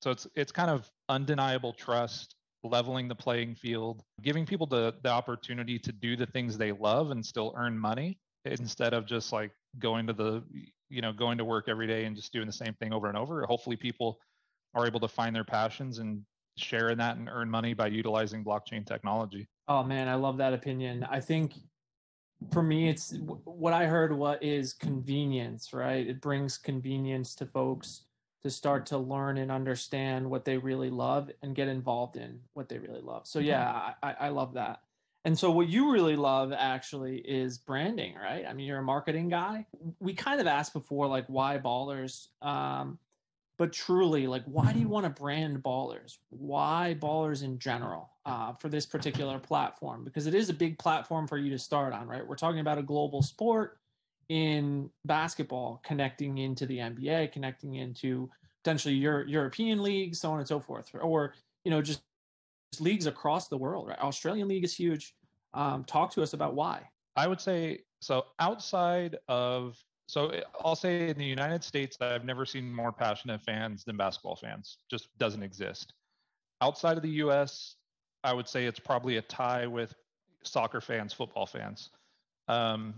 So 0.02 0.10
it's 0.10 0.26
it's 0.34 0.52
kind 0.52 0.70
of 0.70 0.88
undeniable 1.08 1.72
trust 1.72 2.34
leveling 2.64 3.06
the 3.06 3.14
playing 3.14 3.54
field 3.54 4.02
giving 4.20 4.44
people 4.44 4.66
the 4.66 4.92
the 5.02 5.08
opportunity 5.08 5.78
to 5.78 5.92
do 5.92 6.16
the 6.16 6.26
things 6.26 6.58
they 6.58 6.72
love 6.72 7.12
and 7.12 7.24
still 7.24 7.54
earn 7.56 7.78
money 7.78 8.18
instead 8.44 8.94
of 8.94 9.06
just 9.06 9.32
like 9.32 9.52
going 9.78 10.06
to 10.06 10.12
the 10.12 10.42
you 10.88 11.02
know 11.02 11.12
going 11.12 11.38
to 11.38 11.44
work 11.44 11.68
every 11.68 11.86
day 11.86 12.04
and 12.04 12.16
just 12.16 12.32
doing 12.32 12.46
the 12.46 12.52
same 12.52 12.74
thing 12.74 12.92
over 12.92 13.08
and 13.08 13.16
over. 13.16 13.44
Hopefully 13.46 13.76
people 13.76 14.18
are 14.74 14.86
able 14.86 15.00
to 15.00 15.08
find 15.08 15.34
their 15.34 15.44
passions 15.44 15.98
and 15.98 16.22
share 16.56 16.90
in 16.90 16.98
that 16.98 17.16
and 17.16 17.28
earn 17.28 17.48
money 17.50 17.74
by 17.74 17.86
utilizing 17.86 18.44
blockchain 18.44 18.86
technology. 18.86 19.48
Oh 19.68 19.82
man 19.82 20.08
i 20.08 20.14
love 20.14 20.38
that 20.38 20.52
opinion. 20.52 21.06
I 21.08 21.20
think 21.20 21.54
for 22.52 22.62
me 22.62 22.88
it's 22.88 23.16
what 23.44 23.72
i 23.72 23.84
heard 23.84 24.16
what 24.16 24.42
is 24.42 24.72
convenience 24.72 25.72
right? 25.72 26.06
It 26.06 26.20
brings 26.20 26.56
convenience 26.56 27.34
to 27.36 27.46
folks 27.46 28.02
to 28.44 28.50
start 28.50 28.86
to 28.86 28.98
learn 28.98 29.38
and 29.38 29.50
understand 29.50 30.28
what 30.28 30.44
they 30.44 30.56
really 30.56 30.90
love 30.90 31.28
and 31.42 31.56
get 31.56 31.66
involved 31.66 32.16
in 32.16 32.38
what 32.54 32.68
they 32.68 32.78
really 32.78 33.00
love. 33.00 33.26
So 33.26 33.38
mm-hmm. 33.40 33.48
yeah 33.48 33.92
i, 34.02 34.14
I 34.20 34.28
love 34.28 34.54
that 34.54 34.80
and 35.28 35.38
so 35.38 35.50
what 35.50 35.68
you 35.68 35.92
really 35.92 36.16
love 36.16 36.54
actually 36.56 37.18
is 37.18 37.58
branding, 37.58 38.14
right? 38.14 38.46
I 38.48 38.54
mean, 38.54 38.66
you're 38.66 38.78
a 38.78 38.82
marketing 38.82 39.28
guy. 39.28 39.66
We 40.00 40.14
kind 40.14 40.40
of 40.40 40.46
asked 40.46 40.72
before, 40.72 41.06
like, 41.06 41.26
why 41.26 41.58
ballers? 41.58 42.28
Um, 42.40 42.98
but 43.58 43.70
truly, 43.70 44.26
like, 44.26 44.44
why 44.46 44.72
do 44.72 44.80
you 44.80 44.88
want 44.88 45.04
to 45.04 45.10
brand 45.10 45.62
ballers? 45.62 46.16
Why 46.30 46.96
ballers 46.98 47.42
in 47.42 47.58
general 47.58 48.08
uh, 48.24 48.54
for 48.54 48.70
this 48.70 48.86
particular 48.86 49.38
platform? 49.38 50.02
Because 50.02 50.26
it 50.26 50.34
is 50.34 50.48
a 50.48 50.54
big 50.54 50.78
platform 50.78 51.28
for 51.28 51.36
you 51.36 51.50
to 51.50 51.58
start 51.58 51.92
on, 51.92 52.08
right? 52.08 52.26
We're 52.26 52.34
talking 52.34 52.60
about 52.60 52.78
a 52.78 52.82
global 52.82 53.20
sport 53.20 53.76
in 54.30 54.88
basketball, 55.04 55.82
connecting 55.84 56.38
into 56.38 56.64
the 56.64 56.78
NBA, 56.78 57.32
connecting 57.32 57.74
into 57.74 58.30
potentially 58.64 58.94
your 58.94 59.26
European 59.26 59.82
leagues, 59.82 60.22
so 60.22 60.30
on 60.30 60.38
and 60.38 60.48
so 60.48 60.58
forth, 60.58 60.88
or 60.98 61.34
you 61.66 61.70
know, 61.70 61.82
just 61.82 62.00
leagues 62.80 63.06
across 63.06 63.48
the 63.48 63.58
world, 63.58 63.88
right? 63.88 63.98
Australian 63.98 64.48
league 64.48 64.64
is 64.64 64.74
huge. 64.74 65.14
Um, 65.54 65.84
talk 65.84 66.12
to 66.12 66.22
us 66.22 66.32
about 66.32 66.54
why. 66.54 66.88
I 67.16 67.26
would 67.26 67.40
say 67.40 67.80
so. 68.00 68.26
Outside 68.38 69.18
of 69.28 69.76
so 70.08 70.32
I'll 70.64 70.76
say 70.76 71.10
in 71.10 71.18
the 71.18 71.24
United 71.24 71.62
States, 71.62 71.98
I've 72.00 72.24
never 72.24 72.46
seen 72.46 72.72
more 72.72 72.92
passionate 72.92 73.42
fans 73.42 73.84
than 73.84 73.96
basketball 73.96 74.36
fans. 74.36 74.78
Just 74.90 75.08
doesn't 75.18 75.42
exist. 75.42 75.92
Outside 76.62 76.96
of 76.96 77.02
the 77.02 77.10
U.S., 77.10 77.76
I 78.24 78.32
would 78.32 78.48
say 78.48 78.64
it's 78.64 78.80
probably 78.80 79.18
a 79.18 79.22
tie 79.22 79.66
with 79.66 79.94
soccer 80.44 80.80
fans, 80.80 81.12
football 81.12 81.44
fans, 81.44 81.90
um, 82.48 82.94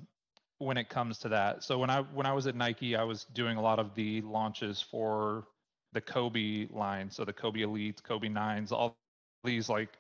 when 0.59 0.77
it 0.77 0.89
comes 0.89 1.19
to 1.19 1.29
that. 1.31 1.65
So 1.65 1.79
when 1.79 1.91
I 1.91 2.03
when 2.03 2.27
I 2.27 2.33
was 2.33 2.47
at 2.47 2.55
Nike, 2.55 2.95
I 2.95 3.03
was 3.03 3.25
doing 3.35 3.57
a 3.57 3.61
lot 3.61 3.79
of 3.79 3.95
the 3.95 4.21
launches 4.23 4.81
for 4.81 5.49
the 5.93 6.01
Kobe 6.01 6.69
line, 6.71 7.11
so 7.11 7.25
the 7.25 7.33
Kobe 7.33 7.61
Elites, 7.61 8.03
Kobe 8.03 8.29
Nines, 8.29 8.71
all 8.71 8.97
these 9.43 9.69
like 9.69 9.91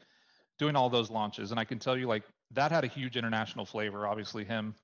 doing 0.58 0.76
all 0.76 0.88
those 0.88 1.10
launches. 1.10 1.50
And 1.50 1.58
I 1.58 1.64
can 1.64 1.78
tell 1.78 1.96
you 1.96 2.06
like 2.06 2.22
that 2.52 2.72
had 2.72 2.84
a 2.84 2.88
huge 2.88 3.16
international 3.16 3.64
flavor. 3.64 4.06
Obviously, 4.06 4.44
him 4.44 4.74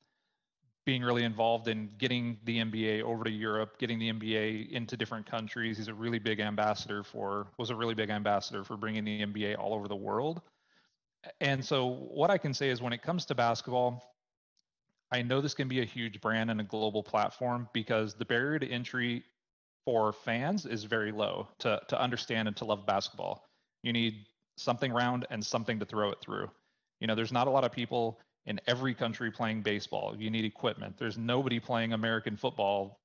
being 0.84 1.02
really 1.02 1.24
involved 1.24 1.66
in 1.66 1.90
getting 1.98 2.38
the 2.44 2.58
NBA 2.58 3.02
over 3.02 3.24
to 3.24 3.30
Europe, 3.30 3.76
getting 3.78 3.98
the 3.98 4.12
NBA 4.12 4.70
into 4.70 4.96
different 4.96 5.26
countries. 5.26 5.76
He's 5.76 5.88
a 5.88 5.94
really 5.94 6.20
big 6.20 6.38
ambassador 6.38 7.02
for 7.02 7.48
was 7.58 7.70
a 7.70 7.74
really 7.74 7.94
big 7.94 8.08
ambassador 8.08 8.62
for 8.62 8.76
bringing 8.76 9.04
the 9.04 9.26
NBA 9.26 9.58
all 9.58 9.74
over 9.74 9.88
the 9.88 9.96
world. 9.96 10.40
And 11.40 11.64
so 11.64 11.86
what 11.88 12.30
I 12.30 12.38
can 12.38 12.54
say 12.54 12.70
is 12.70 12.80
when 12.80 12.92
it 12.92 13.02
comes 13.02 13.26
to 13.26 13.34
basketball, 13.34 14.14
I 15.10 15.22
know 15.22 15.40
this 15.40 15.54
can 15.54 15.66
be 15.66 15.80
a 15.80 15.84
huge 15.84 16.20
brand 16.20 16.52
and 16.52 16.60
a 16.60 16.64
global 16.64 17.02
platform 17.02 17.68
because 17.72 18.14
the 18.14 18.24
barrier 18.24 18.60
to 18.60 18.68
entry 18.68 19.24
for 19.84 20.12
fans 20.12 20.66
is 20.66 20.84
very 20.84 21.10
low 21.10 21.48
to 21.60 21.80
to 21.88 22.00
understand 22.00 22.46
and 22.46 22.56
to 22.58 22.64
love 22.64 22.86
basketball. 22.86 23.48
You 23.82 23.92
need 23.92 24.26
something 24.56 24.92
round 24.92 25.26
and 25.30 25.44
something 25.44 25.80
to 25.80 25.84
throw 25.84 26.10
it 26.10 26.20
through. 26.20 26.48
You 27.00 27.06
know, 27.06 27.14
there's 27.14 27.32
not 27.32 27.46
a 27.46 27.50
lot 27.50 27.64
of 27.64 27.72
people 27.72 28.18
in 28.46 28.60
every 28.66 28.94
country 28.94 29.30
playing 29.30 29.62
baseball. 29.62 30.14
You 30.16 30.30
need 30.30 30.44
equipment. 30.44 30.96
There's 30.98 31.18
nobody 31.18 31.60
playing 31.60 31.92
American 31.92 32.36
football 32.36 33.00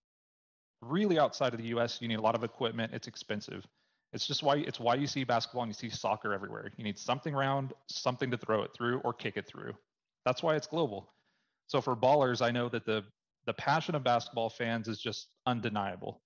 really 0.81 1.19
outside 1.19 1.53
of 1.53 1.59
the 1.59 1.67
US. 1.75 2.01
You 2.01 2.07
need 2.07 2.19
a 2.19 2.21
lot 2.21 2.35
of 2.35 2.43
equipment. 2.43 2.93
It's 2.93 3.07
expensive. 3.07 3.65
It's 4.13 4.27
just 4.27 4.43
why 4.43 4.57
it's 4.57 4.79
why 4.79 4.95
you 4.95 5.07
see 5.07 5.23
basketball 5.23 5.63
and 5.63 5.69
you 5.69 5.73
see 5.73 5.89
soccer 5.89 6.33
everywhere. 6.33 6.71
You 6.77 6.83
need 6.83 6.99
something 6.99 7.33
round, 7.33 7.73
something 7.87 8.29
to 8.31 8.37
throw 8.37 8.63
it 8.63 8.71
through 8.75 8.99
or 8.99 9.13
kick 9.13 9.37
it 9.37 9.47
through. 9.47 9.73
That's 10.25 10.43
why 10.43 10.55
it's 10.55 10.67
global. 10.67 11.13
So 11.67 11.81
for 11.81 11.95
ballers, 11.95 12.41
I 12.41 12.51
know 12.51 12.67
that 12.69 12.85
the 12.85 13.03
the 13.45 13.53
passion 13.53 13.95
of 13.95 14.03
basketball 14.03 14.49
fans 14.49 14.87
is 14.87 14.99
just 14.99 15.27
undeniable. 15.47 16.21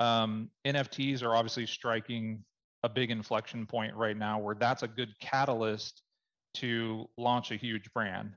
Um, 0.00 0.50
NFTs 0.66 1.22
are 1.22 1.34
obviously 1.34 1.66
striking 1.66 2.44
a 2.82 2.88
big 2.88 3.10
inflection 3.10 3.64
point 3.64 3.94
right 3.94 4.16
now 4.16 4.38
where 4.38 4.54
that's 4.54 4.82
a 4.82 4.88
good 4.88 5.18
catalyst 5.20 6.02
to 6.54 7.08
launch 7.16 7.50
a 7.50 7.56
huge 7.56 7.92
brand. 7.92 8.32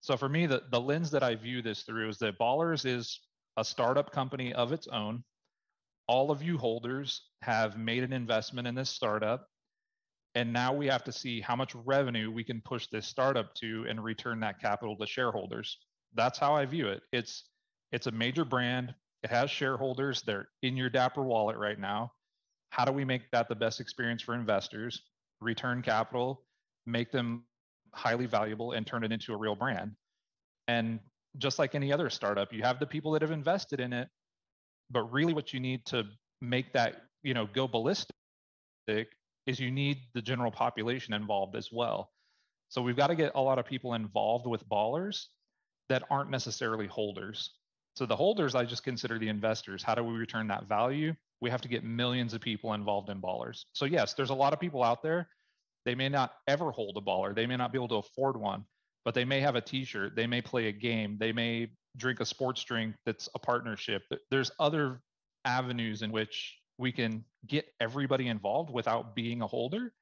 So 0.00 0.16
for 0.16 0.28
me, 0.28 0.46
the, 0.46 0.62
the 0.70 0.80
lens 0.80 1.10
that 1.10 1.22
I 1.22 1.34
view 1.34 1.62
this 1.62 1.82
through 1.82 2.08
is 2.08 2.18
that 2.18 2.38
Ballers 2.38 2.86
is 2.86 3.20
a 3.56 3.64
startup 3.64 4.12
company 4.12 4.52
of 4.54 4.72
its 4.72 4.86
own. 4.88 5.24
All 6.06 6.30
of 6.30 6.42
you 6.42 6.56
holders 6.56 7.28
have 7.42 7.76
made 7.76 8.02
an 8.02 8.12
investment 8.12 8.66
in 8.68 8.74
this 8.74 8.90
startup. 8.90 9.46
And 10.34 10.52
now 10.52 10.72
we 10.72 10.86
have 10.86 11.04
to 11.04 11.12
see 11.12 11.40
how 11.40 11.56
much 11.56 11.74
revenue 11.74 12.30
we 12.30 12.44
can 12.44 12.60
push 12.60 12.86
this 12.86 13.06
startup 13.06 13.54
to 13.56 13.86
and 13.88 14.02
return 14.02 14.40
that 14.40 14.60
capital 14.60 14.96
to 14.96 15.06
shareholders. 15.06 15.78
That's 16.14 16.38
how 16.38 16.54
I 16.54 16.64
view 16.64 16.88
it. 16.88 17.02
It's 17.12 17.44
it's 17.90 18.06
a 18.06 18.12
major 18.12 18.44
brand. 18.44 18.94
It 19.22 19.30
has 19.30 19.50
shareholders. 19.50 20.22
They're 20.22 20.48
in 20.62 20.76
your 20.76 20.90
Dapper 20.90 21.22
wallet 21.22 21.56
right 21.56 21.78
now 21.78 22.12
how 22.70 22.84
do 22.84 22.92
we 22.92 23.04
make 23.04 23.30
that 23.30 23.48
the 23.48 23.54
best 23.54 23.80
experience 23.80 24.22
for 24.22 24.34
investors 24.34 25.02
return 25.40 25.82
capital 25.82 26.44
make 26.86 27.10
them 27.12 27.44
highly 27.98 28.26
valuable 28.26 28.72
and 28.72 28.86
turn 28.86 29.04
it 29.04 29.12
into 29.12 29.32
a 29.32 29.36
real 29.36 29.54
brand 29.54 29.92
and 30.68 31.00
just 31.36 31.58
like 31.58 31.74
any 31.74 31.92
other 31.92 32.08
startup 32.08 32.52
you 32.52 32.62
have 32.62 32.78
the 32.78 32.86
people 32.86 33.12
that 33.12 33.22
have 33.22 33.30
invested 33.30 33.80
in 33.80 33.92
it 33.92 34.08
but 34.90 35.02
really 35.12 35.34
what 35.34 35.52
you 35.52 35.60
need 35.60 35.84
to 35.84 36.04
make 36.40 36.72
that 36.72 37.02
you 37.22 37.34
know 37.34 37.46
go 37.54 37.68
ballistic 37.68 38.08
is 39.46 39.58
you 39.58 39.70
need 39.70 39.98
the 40.14 40.22
general 40.22 40.50
population 40.50 41.12
involved 41.12 41.56
as 41.56 41.70
well 41.72 42.10
so 42.68 42.82
we've 42.82 42.96
got 42.96 43.08
to 43.08 43.14
get 43.14 43.32
a 43.34 43.40
lot 43.40 43.58
of 43.58 43.66
people 43.66 43.94
involved 43.94 44.46
with 44.46 44.66
ballers 44.68 45.26
that 45.88 46.02
aren't 46.10 46.30
necessarily 46.30 46.86
holders 46.86 47.50
so 47.94 48.06
the 48.06 48.16
holders 48.16 48.54
i 48.54 48.64
just 48.64 48.84
consider 48.84 49.18
the 49.18 49.28
investors 49.28 49.82
how 49.82 49.94
do 49.94 50.02
we 50.02 50.14
return 50.14 50.46
that 50.48 50.68
value 50.68 51.12
we 51.40 51.50
have 51.50 51.60
to 51.60 51.68
get 51.68 51.84
millions 51.84 52.34
of 52.34 52.40
people 52.40 52.74
involved 52.74 53.10
in 53.10 53.20
ballers. 53.20 53.64
So 53.72 53.84
yes, 53.84 54.14
there's 54.14 54.30
a 54.30 54.34
lot 54.34 54.52
of 54.52 54.60
people 54.60 54.82
out 54.82 55.02
there. 55.02 55.28
They 55.88 55.94
may 55.94 56.10
not 56.10 56.32
ever 56.46 56.70
hold 56.70 56.98
a 56.98 57.00
baller. 57.00 57.34
They 57.34 57.46
may 57.46 57.56
not 57.56 57.72
be 57.72 57.78
able 57.78 57.88
to 57.88 57.94
afford 57.94 58.36
one, 58.38 58.66
but 59.06 59.14
they 59.14 59.24
may 59.24 59.40
have 59.40 59.54
a 59.54 59.60
t-shirt. 59.62 60.14
They 60.14 60.26
may 60.26 60.42
play 60.42 60.68
a 60.68 60.72
game. 60.72 61.16
They 61.18 61.32
may 61.32 61.68
drink 61.96 62.20
a 62.20 62.26
sports 62.26 62.62
drink 62.62 62.94
that's 63.06 63.26
a 63.34 63.38
partnership. 63.38 64.02
There's 64.30 64.50
other 64.60 65.00
avenues 65.46 66.02
in 66.02 66.12
which 66.12 66.58
we 66.76 66.92
can 66.92 67.24
get 67.46 67.64
everybody 67.80 68.28
involved 68.28 68.70
without 68.70 69.16
being 69.16 69.40
a 69.40 69.46
holder. 69.46 69.94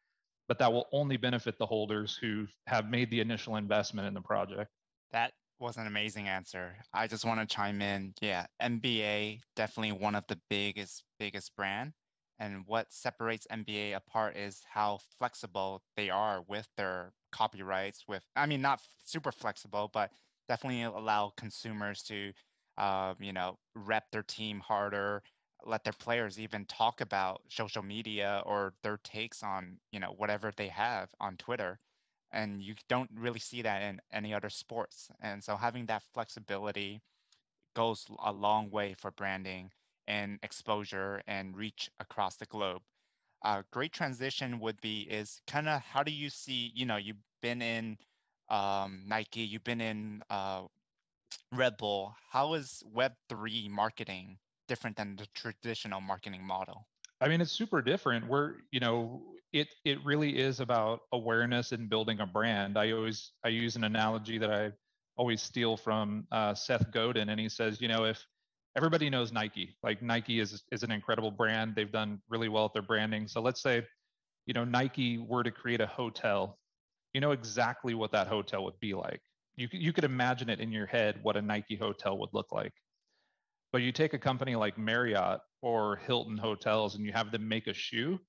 but 0.48 0.58
that 0.58 0.72
will 0.72 0.88
only 0.92 1.16
benefit 1.16 1.58
the 1.58 1.66
holders 1.66 2.16
who 2.20 2.46
have 2.66 2.88
made 2.88 3.10
the 3.10 3.20
initial 3.20 3.56
investment 3.56 4.06
in 4.06 4.14
the 4.14 4.20
project. 4.20 4.70
That 5.12 5.32
was 5.58 5.76
an 5.76 5.86
amazing 5.86 6.28
answer. 6.28 6.76
I 6.92 7.06
just 7.06 7.24
want 7.24 7.40
to 7.40 7.46
chime 7.54 7.80
in. 7.80 8.12
Yeah, 8.20 8.46
NBA 8.62 9.40
definitely 9.56 9.92
one 9.92 10.14
of 10.14 10.24
the 10.28 10.38
biggest 10.50 11.04
biggest 11.18 11.54
brand 11.56 11.92
and 12.38 12.64
what 12.66 12.92
separates 12.92 13.46
NBA 13.50 13.96
apart 13.96 14.36
is 14.36 14.62
how 14.68 14.98
flexible 15.18 15.82
they 15.96 16.10
are 16.10 16.42
with 16.48 16.68
their 16.76 17.12
copyrights 17.32 18.04
with 18.08 18.24
I 18.36 18.46
mean 18.46 18.62
not 18.62 18.80
super 19.04 19.32
flexible 19.32 19.90
but 19.92 20.10
definitely 20.48 20.82
allow 20.82 21.32
consumers 21.36 22.02
to 22.04 22.32
uh, 22.78 23.14
you 23.18 23.32
know 23.32 23.58
rep 23.74 24.10
their 24.10 24.22
team 24.22 24.60
harder 24.60 25.22
let 25.64 25.84
their 25.84 25.92
players 25.94 26.38
even 26.38 26.64
talk 26.66 27.00
about 27.00 27.42
social 27.48 27.82
media 27.82 28.42
or 28.46 28.74
their 28.82 28.98
takes 28.98 29.42
on 29.42 29.78
you 29.90 30.00
know 30.00 30.14
whatever 30.16 30.52
they 30.56 30.68
have 30.68 31.10
on 31.20 31.36
Twitter 31.36 31.78
and 32.32 32.62
you 32.62 32.74
don't 32.88 33.10
really 33.16 33.38
see 33.40 33.62
that 33.62 33.82
in 33.82 34.00
any 34.12 34.34
other 34.34 34.50
sports 34.50 35.10
and 35.20 35.42
so 35.42 35.56
having 35.56 35.86
that 35.86 36.02
flexibility 36.14 37.00
goes 37.74 38.06
a 38.24 38.32
long 38.32 38.70
way 38.70 38.94
for 38.98 39.10
branding 39.10 39.70
and 40.08 40.38
exposure 40.42 41.22
and 41.26 41.56
reach 41.56 41.90
across 42.00 42.36
the 42.36 42.46
globe 42.46 42.82
a 43.44 43.64
great 43.70 43.92
transition 43.92 44.58
would 44.58 44.80
be 44.80 45.02
is 45.02 45.40
kind 45.46 45.68
of 45.68 45.80
how 45.82 46.02
do 46.02 46.12
you 46.12 46.30
see 46.30 46.72
you 46.74 46.86
know 46.86 46.96
you've 46.96 47.16
been 47.42 47.62
in 47.62 47.96
um, 48.48 49.02
nike 49.06 49.40
you've 49.40 49.64
been 49.64 49.80
in 49.80 50.22
uh, 50.30 50.62
red 51.52 51.76
bull 51.76 52.14
how 52.30 52.54
is 52.54 52.82
web3 52.94 53.70
marketing 53.70 54.38
different 54.66 54.96
than 54.96 55.16
the 55.16 55.26
traditional 55.34 56.00
marketing 56.00 56.44
model? 56.44 56.86
I 57.20 57.28
mean, 57.28 57.40
it's 57.40 57.52
super 57.52 57.80
different. 57.80 58.26
We're, 58.26 58.54
you 58.70 58.80
know, 58.80 59.22
it 59.52 59.68
it 59.84 60.04
really 60.04 60.38
is 60.38 60.60
about 60.60 61.00
awareness 61.12 61.72
and 61.72 61.88
building 61.88 62.20
a 62.20 62.26
brand. 62.26 62.76
I 62.76 62.92
always 62.92 63.32
I 63.44 63.48
use 63.48 63.76
an 63.76 63.84
analogy 63.84 64.38
that 64.38 64.50
I 64.50 64.72
always 65.16 65.40
steal 65.40 65.76
from 65.76 66.26
uh, 66.30 66.54
Seth 66.54 66.90
Godin, 66.90 67.30
and 67.30 67.40
he 67.40 67.48
says, 67.48 67.80
you 67.80 67.88
know, 67.88 68.04
if 68.04 68.24
everybody 68.76 69.08
knows 69.10 69.32
Nike, 69.32 69.76
like 69.82 70.02
Nike 70.02 70.38
is 70.40 70.62
is 70.70 70.82
an 70.82 70.90
incredible 70.90 71.30
brand. 71.30 71.74
They've 71.74 71.90
done 71.90 72.20
really 72.28 72.48
well 72.48 72.66
at 72.66 72.72
their 72.72 72.82
branding. 72.82 73.26
So 73.26 73.40
let's 73.40 73.62
say, 73.62 73.82
you 74.46 74.54
know, 74.54 74.64
Nike 74.64 75.18
were 75.18 75.42
to 75.42 75.50
create 75.50 75.80
a 75.80 75.86
hotel, 75.86 76.58
you 77.14 77.20
know 77.20 77.32
exactly 77.32 77.94
what 77.94 78.12
that 78.12 78.28
hotel 78.28 78.64
would 78.64 78.78
be 78.80 78.94
like. 78.94 79.20
You 79.56 79.68
you 79.72 79.92
could 79.92 80.04
imagine 80.04 80.50
it 80.50 80.60
in 80.60 80.70
your 80.72 80.86
head 80.86 81.18
what 81.22 81.36
a 81.36 81.42
Nike 81.42 81.76
hotel 81.76 82.18
would 82.18 82.30
look 82.32 82.52
like. 82.52 82.72
But 83.72 83.82
you 83.82 83.92
take 83.92 84.14
a 84.14 84.18
company 84.18 84.54
like 84.56 84.78
Marriott 84.78 85.40
or 85.62 85.96
Hilton 85.96 86.36
Hotels 86.36 86.94
and 86.94 87.04
you 87.04 87.12
have 87.12 87.32
them 87.32 87.48
make 87.48 87.66
a 87.66 87.74
shoe, 87.74 88.20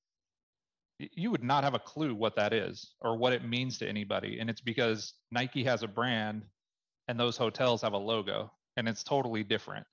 you 1.00 1.30
would 1.32 1.44
not 1.44 1.64
have 1.64 1.74
a 1.74 1.80
clue 1.80 2.16
what 2.16 2.36
that 2.38 2.54
is 2.54 2.96
or 3.02 3.18
what 3.18 3.34
it 3.34 3.44
means 3.44 3.78
to 3.78 3.88
anybody. 3.88 4.40
And 4.40 4.50
it's 4.50 4.62
because 4.62 5.14
Nike 5.32 5.64
has 5.64 5.84
a 5.84 5.88
brand 5.88 6.44
and 7.08 7.20
those 7.20 7.38
hotels 7.38 7.82
have 7.82 7.94
a 7.94 7.98
logo 7.98 8.52
and 8.78 8.88
it's 8.88 9.04
totally 9.04 9.44
different. 9.44 9.86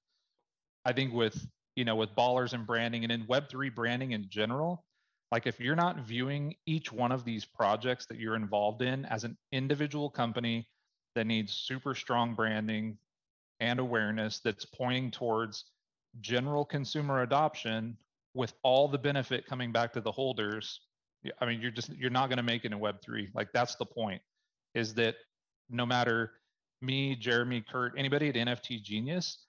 I 0.84 0.92
think 0.92 1.12
with, 1.12 1.46
you 1.76 1.84
know, 1.84 1.96
with 1.96 2.14
ballers 2.14 2.52
and 2.52 2.66
branding 2.66 3.04
and 3.04 3.12
in 3.12 3.24
web3 3.26 3.74
branding 3.74 4.12
in 4.12 4.26
general, 4.28 4.84
like 5.32 5.46
if 5.46 5.58
you're 5.58 5.76
not 5.76 6.00
viewing 6.00 6.54
each 6.66 6.92
one 6.92 7.12
of 7.12 7.24
these 7.24 7.44
projects 7.44 8.06
that 8.06 8.18
you're 8.18 8.36
involved 8.36 8.82
in 8.82 9.04
as 9.06 9.24
an 9.24 9.36
individual 9.52 10.10
company 10.10 10.68
that 11.14 11.26
needs 11.26 11.52
super 11.52 11.94
strong 11.94 12.34
branding, 12.34 12.98
and 13.60 13.78
awareness 13.78 14.40
that's 14.40 14.64
pointing 14.64 15.10
towards 15.10 15.64
general 16.20 16.64
consumer 16.64 17.22
adoption 17.22 17.96
with 18.34 18.52
all 18.62 18.88
the 18.88 18.98
benefit 18.98 19.46
coming 19.46 19.72
back 19.72 19.92
to 19.92 20.00
the 20.00 20.10
holders 20.12 20.80
i 21.40 21.46
mean 21.46 21.60
you're 21.60 21.70
just 21.70 21.90
you're 21.94 22.10
not 22.10 22.28
going 22.28 22.36
to 22.36 22.42
make 22.42 22.64
it 22.64 22.72
in 22.72 22.78
web3 22.78 23.28
like 23.34 23.48
that's 23.52 23.74
the 23.76 23.86
point 23.86 24.20
is 24.74 24.94
that 24.94 25.16
no 25.70 25.86
matter 25.86 26.32
me 26.82 27.16
jeremy 27.16 27.64
kurt 27.68 27.94
anybody 27.96 28.28
at 28.28 28.34
nft 28.34 28.82
genius 28.82 29.43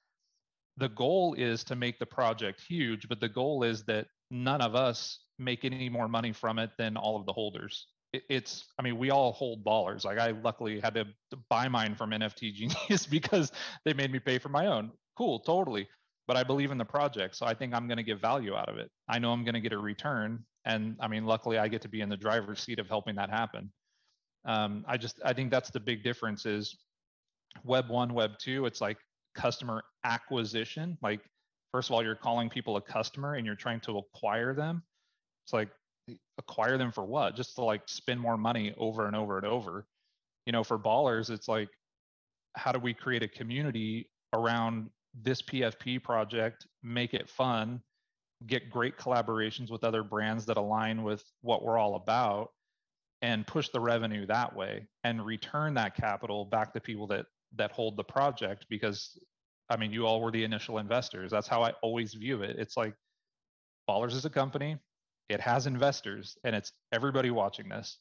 the 0.77 0.89
goal 0.89 1.33
is 1.38 1.63
to 1.63 1.75
make 1.75 1.99
the 1.99 2.05
project 2.05 2.61
huge 2.61 3.07
but 3.07 3.19
the 3.19 3.29
goal 3.29 3.63
is 3.63 3.83
that 3.83 4.07
none 4.31 4.61
of 4.61 4.75
us 4.75 5.19
make 5.39 5.65
any 5.65 5.89
more 5.89 6.07
money 6.07 6.31
from 6.31 6.59
it 6.59 6.71
than 6.77 6.97
all 6.97 7.17
of 7.17 7.25
the 7.25 7.33
holders. 7.33 7.88
It's 8.13 8.65
i 8.79 8.81
mean 8.81 8.97
we 8.97 9.09
all 9.09 9.33
hold 9.33 9.63
ballers. 9.65 10.05
Like 10.05 10.17
i 10.17 10.31
luckily 10.31 10.79
had 10.79 10.93
to, 10.95 11.05
to 11.31 11.38
buy 11.49 11.67
mine 11.67 11.95
from 11.95 12.11
nft 12.11 12.53
genius 12.53 13.05
because 13.09 13.51
they 13.83 13.93
made 13.93 14.11
me 14.11 14.19
pay 14.19 14.39
for 14.39 14.49
my 14.49 14.67
own. 14.67 14.91
Cool 15.17 15.39
totally. 15.39 15.88
But 16.27 16.38
i 16.38 16.43
believe 16.43 16.71
in 16.71 16.77
the 16.77 16.85
project 16.85 17.35
so 17.35 17.45
i 17.45 17.53
think 17.53 17.73
i'm 17.73 17.88
going 17.88 17.97
to 17.97 18.03
get 18.03 18.21
value 18.21 18.55
out 18.55 18.69
of 18.69 18.77
it. 18.77 18.89
I 19.09 19.19
know 19.19 19.31
i'm 19.31 19.43
going 19.43 19.55
to 19.55 19.61
get 19.61 19.73
a 19.73 19.77
return 19.77 20.43
and 20.65 20.95
i 20.99 21.07
mean 21.07 21.25
luckily 21.25 21.57
i 21.57 21.67
get 21.67 21.81
to 21.81 21.89
be 21.89 22.01
in 22.01 22.09
the 22.09 22.17
driver's 22.17 22.61
seat 22.61 22.79
of 22.79 22.88
helping 22.88 23.15
that 23.15 23.29
happen. 23.29 23.71
Um, 24.45 24.85
i 24.88 24.95
just 24.95 25.19
i 25.25 25.33
think 25.33 25.51
that's 25.51 25.69
the 25.69 25.79
big 25.79 26.03
difference 26.03 26.45
is 26.45 26.77
web 27.63 27.89
one 27.89 28.13
web 28.13 28.31
two 28.38 28.65
it's 28.65 28.81
like 28.81 28.97
customer 29.35 29.83
acquisition 30.03 30.97
like 31.01 31.21
first 31.71 31.89
of 31.89 31.93
all 31.93 32.03
you're 32.03 32.15
calling 32.15 32.49
people 32.49 32.77
a 32.77 32.81
customer 32.81 33.35
and 33.35 33.45
you're 33.45 33.55
trying 33.55 33.79
to 33.79 33.97
acquire 33.97 34.53
them 34.53 34.81
it's 35.45 35.53
like 35.53 35.69
acquire 36.37 36.77
them 36.77 36.91
for 36.91 37.03
what? 37.03 37.35
Just 37.35 37.55
to 37.55 37.63
like 37.63 37.81
spend 37.87 38.19
more 38.19 38.37
money 38.37 38.73
over 38.77 39.07
and 39.07 39.15
over 39.15 39.37
and 39.37 39.45
over. 39.45 39.85
You 40.45 40.51
know, 40.51 40.63
for 40.63 40.77
ballers, 40.77 41.29
it's 41.29 41.47
like, 41.47 41.69
how 42.55 42.71
do 42.71 42.79
we 42.79 42.93
create 42.93 43.23
a 43.23 43.27
community 43.27 44.09
around 44.33 44.89
this 45.23 45.41
PFP 45.41 46.03
project, 46.03 46.67
make 46.83 47.13
it 47.13 47.29
fun, 47.29 47.81
get 48.47 48.69
great 48.69 48.97
collaborations 48.97 49.71
with 49.71 49.83
other 49.83 50.03
brands 50.03 50.45
that 50.45 50.57
align 50.57 51.03
with 51.03 51.23
what 51.41 51.63
we're 51.63 51.77
all 51.77 51.95
about, 51.95 52.51
and 53.21 53.47
push 53.47 53.69
the 53.69 53.79
revenue 53.79 54.25
that 54.27 54.55
way 54.55 54.85
and 55.03 55.25
return 55.25 55.73
that 55.73 55.95
capital 55.95 56.45
back 56.45 56.73
to 56.73 56.79
people 56.79 57.07
that 57.07 57.25
that 57.57 57.71
hold 57.71 57.97
the 57.97 58.03
project 58.03 58.65
because 58.69 59.17
I 59.69 59.77
mean, 59.77 59.91
you 59.91 60.05
all 60.05 60.21
were 60.21 60.31
the 60.31 60.43
initial 60.43 60.77
investors. 60.77 61.31
That's 61.31 61.47
how 61.47 61.63
I 61.63 61.71
always 61.81 62.13
view 62.13 62.43
it. 62.43 62.57
It's 62.59 62.77
like 62.77 62.93
Ballers 63.89 64.13
is 64.13 64.25
a 64.25 64.29
company. 64.29 64.77
It 65.29 65.39
has 65.41 65.65
investors 65.65 66.37
and 66.43 66.55
it's 66.55 66.71
everybody 66.91 67.31
watching 67.31 67.69
this. 67.69 67.97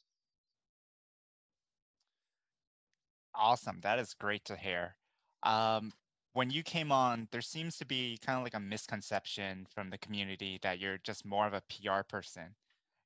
Awesome. 3.34 3.80
That 3.82 3.98
is 3.98 4.14
great 4.14 4.44
to 4.46 4.56
hear. 4.56 4.94
Um, 5.42 5.92
when 6.34 6.50
you 6.50 6.62
came 6.62 6.90
on 6.92 7.28
there 7.32 7.40
seems 7.40 7.76
to 7.78 7.86
be 7.86 8.18
kind 8.24 8.36
of 8.38 8.44
like 8.44 8.54
a 8.54 8.60
misconception 8.60 9.66
from 9.74 9.88
the 9.90 9.98
community 9.98 10.58
that 10.62 10.78
you're 10.78 10.98
just 10.98 11.24
more 11.24 11.46
of 11.46 11.54
a 11.54 11.62
pr 11.68 12.02
person. 12.08 12.54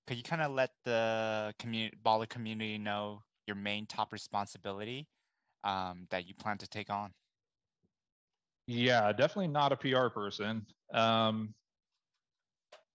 Could 0.07 0.17
you 0.17 0.23
kind 0.23 0.43
of 0.43 0.53
let 0.53 0.71
the 0.85 1.55
community 1.59 1.97
baller 2.05 2.29
community 2.29 2.79
know 2.79 3.23
your 3.47 3.57
main 3.57 3.87
top 3.87 4.13
responsibility 4.13 5.07
um, 5.65 6.07
that 6.11 6.27
you 6.27 6.35
plan 6.35 6.59
to 6.59 6.69
take 6.69 6.91
on 6.91 7.13
yeah 8.67 9.13
definitely 9.13 9.49
not 9.49 9.73
a 9.73 9.77
pr 9.77 10.09
person 10.09 10.65
um, 10.95 11.55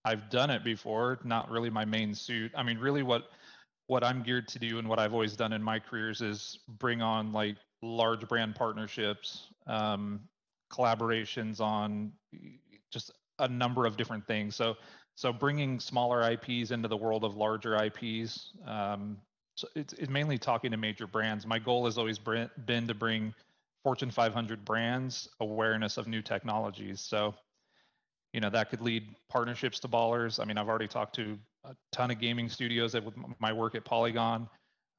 I've 0.06 0.30
done 0.30 0.49
it 0.49 0.63
before, 0.63 1.19
not 1.23 1.49
really 1.49 1.69
my 1.69 1.86
main 1.86 2.13
suit. 2.13 2.52
I 2.56 2.63
mean, 2.63 2.78
really 2.78 3.04
what 3.04 3.30
what 3.88 4.04
I'm 4.04 4.23
geared 4.23 4.47
to 4.49 4.60
do 4.60 4.80
and 4.80 4.88
what 4.88 4.99
I've 4.99 5.13
always 5.13 5.36
done 5.36 5.54
in 5.54 5.62
my 5.62 5.78
careers 5.78 6.21
is 6.21 6.60
bring 6.80 7.02
on 7.02 7.34
like 7.34 7.58
large 7.82 8.28
brand 8.28 8.56
partnerships, 8.56 9.47
um, 9.67 10.21
collaborations 10.71 11.60
on 11.60 12.12
just 12.91 13.12
a 13.39 13.47
number 13.47 13.86
of 13.86 13.97
different 13.97 14.26
things. 14.26 14.56
So 14.56 14.76
so 15.15 15.32
bringing 15.32 15.80
smaller 15.80 16.30
IPs 16.32 16.71
into 16.71 16.88
the 16.88 16.97
world 16.97 17.23
of 17.23 17.36
larger 17.36 17.82
IPs. 17.86 18.54
Um, 18.65 19.17
so 19.55 19.67
it's, 19.75 19.93
it's 19.93 20.09
mainly 20.09 20.37
talking 20.37 20.71
to 20.71 20.77
major 20.77 21.07
brands. 21.07 21.45
My 21.45 21.59
goal 21.59 21.85
has 21.85 21.97
always 21.97 22.17
been 22.19 22.87
to 22.87 22.93
bring 22.93 23.33
Fortune 23.83 24.11
500 24.11 24.65
brands 24.65 25.29
awareness 25.39 25.97
of 25.97 26.07
new 26.07 26.21
technologies. 26.21 27.01
So 27.01 27.35
you 28.33 28.41
know 28.41 28.49
that 28.49 28.69
could 28.69 28.81
lead 28.81 29.15
partnerships 29.29 29.79
to 29.79 29.87
ballers 29.87 30.41
i 30.41 30.45
mean 30.45 30.57
i've 30.57 30.67
already 30.67 30.87
talked 30.87 31.15
to 31.15 31.37
a 31.65 31.75
ton 31.91 32.11
of 32.11 32.19
gaming 32.19 32.49
studios 32.49 32.91
that 32.91 33.03
with 33.03 33.15
my 33.39 33.53
work 33.53 33.75
at 33.75 33.85
polygon 33.85 34.49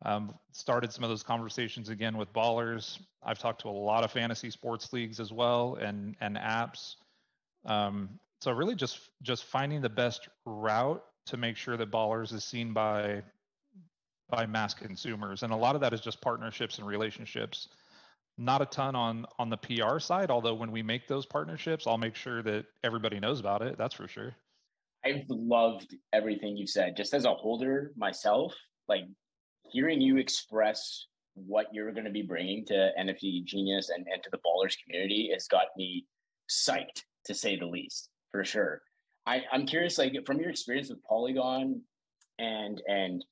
um, 0.07 0.35
started 0.53 0.93
some 0.93 1.03
of 1.05 1.11
those 1.11 1.23
conversations 1.23 1.89
again 1.89 2.17
with 2.17 2.33
ballers 2.33 2.99
i've 3.25 3.39
talked 3.39 3.61
to 3.61 3.69
a 3.69 3.71
lot 3.71 4.05
of 4.05 4.11
fantasy 4.11 4.51
sports 4.51 4.93
leagues 4.93 5.21
as 5.21 5.33
well 5.33 5.77
and 5.81 6.17
and 6.21 6.37
apps 6.37 6.97
um, 7.67 8.09
so 8.41 8.53
really 8.53 8.75
just 8.75 8.99
just 9.23 9.45
finding 9.45 9.81
the 9.81 9.89
best 9.89 10.29
route 10.47 11.03
to 11.27 11.37
make 11.37 11.57
sure 11.57 11.77
that 11.77 11.91
ballers 11.91 12.33
is 12.33 12.45
seen 12.45 12.73
by 12.73 13.23
by 14.31 14.47
mass 14.47 14.75
consumers 14.75 15.43
and 15.43 15.53
a 15.53 15.57
lot 15.57 15.75
of 15.75 15.81
that 15.81 15.93
is 15.93 16.01
just 16.01 16.21
partnerships 16.21 16.79
and 16.79 16.87
relationships 16.87 17.69
not 18.37 18.63
a 18.63 18.67
ton 18.67 18.97
on 18.97 19.27
on 19.39 19.49
the 19.49 19.57
PR 19.57 19.99
side, 19.99 20.31
although 20.31 20.55
when 20.55 20.71
we 20.71 20.83
make 20.83 21.07
those 21.07 21.27
partnerships, 21.27 21.87
I'll 21.87 21.99
make 21.99 22.17
sure 22.17 22.43
that 22.43 22.67
everybody 22.83 23.21
knows 23.21 23.41
about 23.41 23.63
it. 23.63 23.79
That's 23.79 23.95
for 23.95 24.09
sure. 24.09 24.35
I've 25.05 25.25
loved 25.29 25.95
everything 26.13 26.57
you've 26.57 26.71
said. 26.71 26.97
Just 26.97 27.15
as 27.15 27.27
a 27.27 27.35
holder 27.35 27.93
myself, 27.97 28.55
like 28.89 29.05
hearing 29.71 30.01
you 30.01 30.17
express 30.17 31.07
what 31.35 31.67
you're 31.73 31.93
going 31.93 32.05
to 32.05 32.11
be 32.11 32.23
bringing 32.23 32.65
to 32.67 32.91
NFT 32.99 33.45
Genius 33.45 33.91
and, 33.91 34.07
and 34.13 34.23
to 34.23 34.31
the 34.31 34.39
ballers 34.39 34.77
community 34.83 35.31
has 35.33 35.47
got 35.47 35.67
me 35.77 36.07
psyched 36.49 37.03
to 37.27 37.35
say 37.35 37.59
the 37.59 37.67
least, 37.67 38.09
for 38.31 38.45
sure. 38.45 38.83
I, 39.27 39.43
I'm 39.53 39.67
curious, 39.67 39.99
like 39.99 40.15
from 40.27 40.41
your 40.41 40.51
experience 40.51 40.91
with 40.91 41.03
Polygon 41.05 41.83
and 42.39 42.83
and 42.89 43.25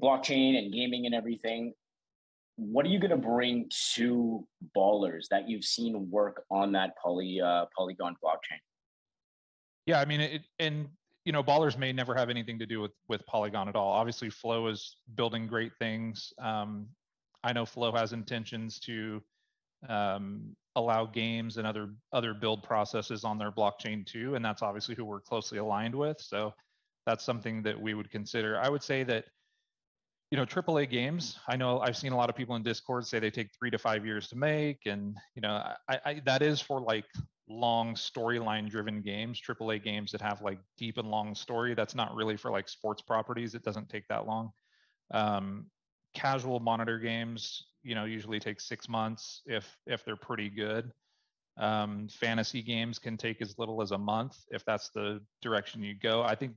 blockchain 0.00 0.58
and 0.58 0.72
gaming 0.72 1.06
and 1.06 1.14
everything. 1.14 1.72
What 2.56 2.84
are 2.86 2.88
you 2.88 2.98
going 2.98 3.10
to 3.10 3.16
bring 3.16 3.70
to 3.94 4.46
ballers 4.76 5.26
that 5.30 5.48
you've 5.48 5.64
seen 5.64 6.10
work 6.10 6.44
on 6.50 6.72
that 6.72 6.94
poly 7.02 7.40
uh, 7.40 7.66
Polygon 7.76 8.16
blockchain? 8.24 8.58
Yeah, 9.86 10.00
I 10.00 10.04
mean, 10.04 10.20
it, 10.20 10.42
and 10.58 10.88
you 11.24 11.32
know, 11.32 11.42
ballers 11.42 11.78
may 11.78 11.92
never 11.92 12.14
have 12.14 12.30
anything 12.30 12.58
to 12.58 12.66
do 12.66 12.80
with 12.80 12.92
with 13.08 13.24
Polygon 13.26 13.68
at 13.68 13.76
all. 13.76 13.92
Obviously, 13.92 14.30
Flow 14.30 14.66
is 14.66 14.96
building 15.14 15.46
great 15.46 15.72
things. 15.78 16.32
Um, 16.42 16.88
I 17.44 17.52
know 17.52 17.64
Flow 17.64 17.92
has 17.92 18.12
intentions 18.12 18.80
to 18.80 19.22
um, 19.88 20.56
allow 20.74 21.06
games 21.06 21.56
and 21.56 21.66
other 21.66 21.90
other 22.12 22.34
build 22.34 22.62
processes 22.62 23.24
on 23.24 23.38
their 23.38 23.52
blockchain 23.52 24.04
too, 24.04 24.34
and 24.34 24.44
that's 24.44 24.62
obviously 24.62 24.94
who 24.94 25.04
we're 25.04 25.20
closely 25.20 25.58
aligned 25.58 25.94
with. 25.94 26.20
So 26.20 26.52
that's 27.06 27.24
something 27.24 27.62
that 27.62 27.80
we 27.80 27.94
would 27.94 28.10
consider. 28.10 28.60
I 28.60 28.68
would 28.68 28.82
say 28.82 29.04
that 29.04 29.24
you 30.30 30.36
know 30.36 30.44
AAA 30.44 30.90
games. 30.90 31.38
I 31.48 31.56
know 31.56 31.80
I've 31.80 31.96
seen 31.96 32.12
a 32.12 32.16
lot 32.16 32.28
of 32.28 32.36
people 32.36 32.54
in 32.56 32.62
Discord 32.62 33.06
say 33.06 33.18
they 33.18 33.30
take 33.30 33.50
three 33.58 33.70
to 33.70 33.78
five 33.78 34.04
years 34.04 34.28
to 34.28 34.36
make, 34.36 34.80
and 34.86 35.16
you 35.34 35.42
know 35.42 35.62
I, 35.88 35.98
I 36.04 36.22
that 36.26 36.42
is 36.42 36.60
for 36.60 36.80
like 36.80 37.06
long 37.48 37.94
storyline 37.94 38.68
driven 38.68 39.00
games 39.00 39.40
aaa 39.48 39.82
games 39.82 40.12
that 40.12 40.20
have 40.20 40.42
like 40.42 40.58
deep 40.76 40.98
and 40.98 41.08
long 41.08 41.34
story. 41.34 41.74
That's 41.74 41.94
not 41.94 42.14
really 42.14 42.36
for 42.36 42.50
like 42.50 42.68
sports 42.68 43.00
properties. 43.02 43.54
It 43.54 43.62
doesn't 43.62 43.88
take 43.88 44.06
that 44.08 44.26
long. 44.26 44.50
Um, 45.12 45.66
casual 46.14 46.60
monitor 46.60 46.98
games 46.98 47.64
you 47.82 47.94
know 47.94 48.04
usually 48.04 48.40
take 48.40 48.60
six 48.60 48.88
months 48.88 49.42
if 49.46 49.76
if 49.86 50.04
they're 50.04 50.16
pretty 50.16 50.50
good. 50.50 50.92
Um, 51.56 52.06
fantasy 52.08 52.62
games 52.62 53.00
can 53.00 53.16
take 53.16 53.42
as 53.42 53.58
little 53.58 53.82
as 53.82 53.90
a 53.90 53.98
month 53.98 54.36
if 54.50 54.64
that's 54.64 54.90
the 54.90 55.20
direction 55.42 55.82
you 55.82 55.94
go. 56.00 56.22
I 56.22 56.36
think 56.36 56.52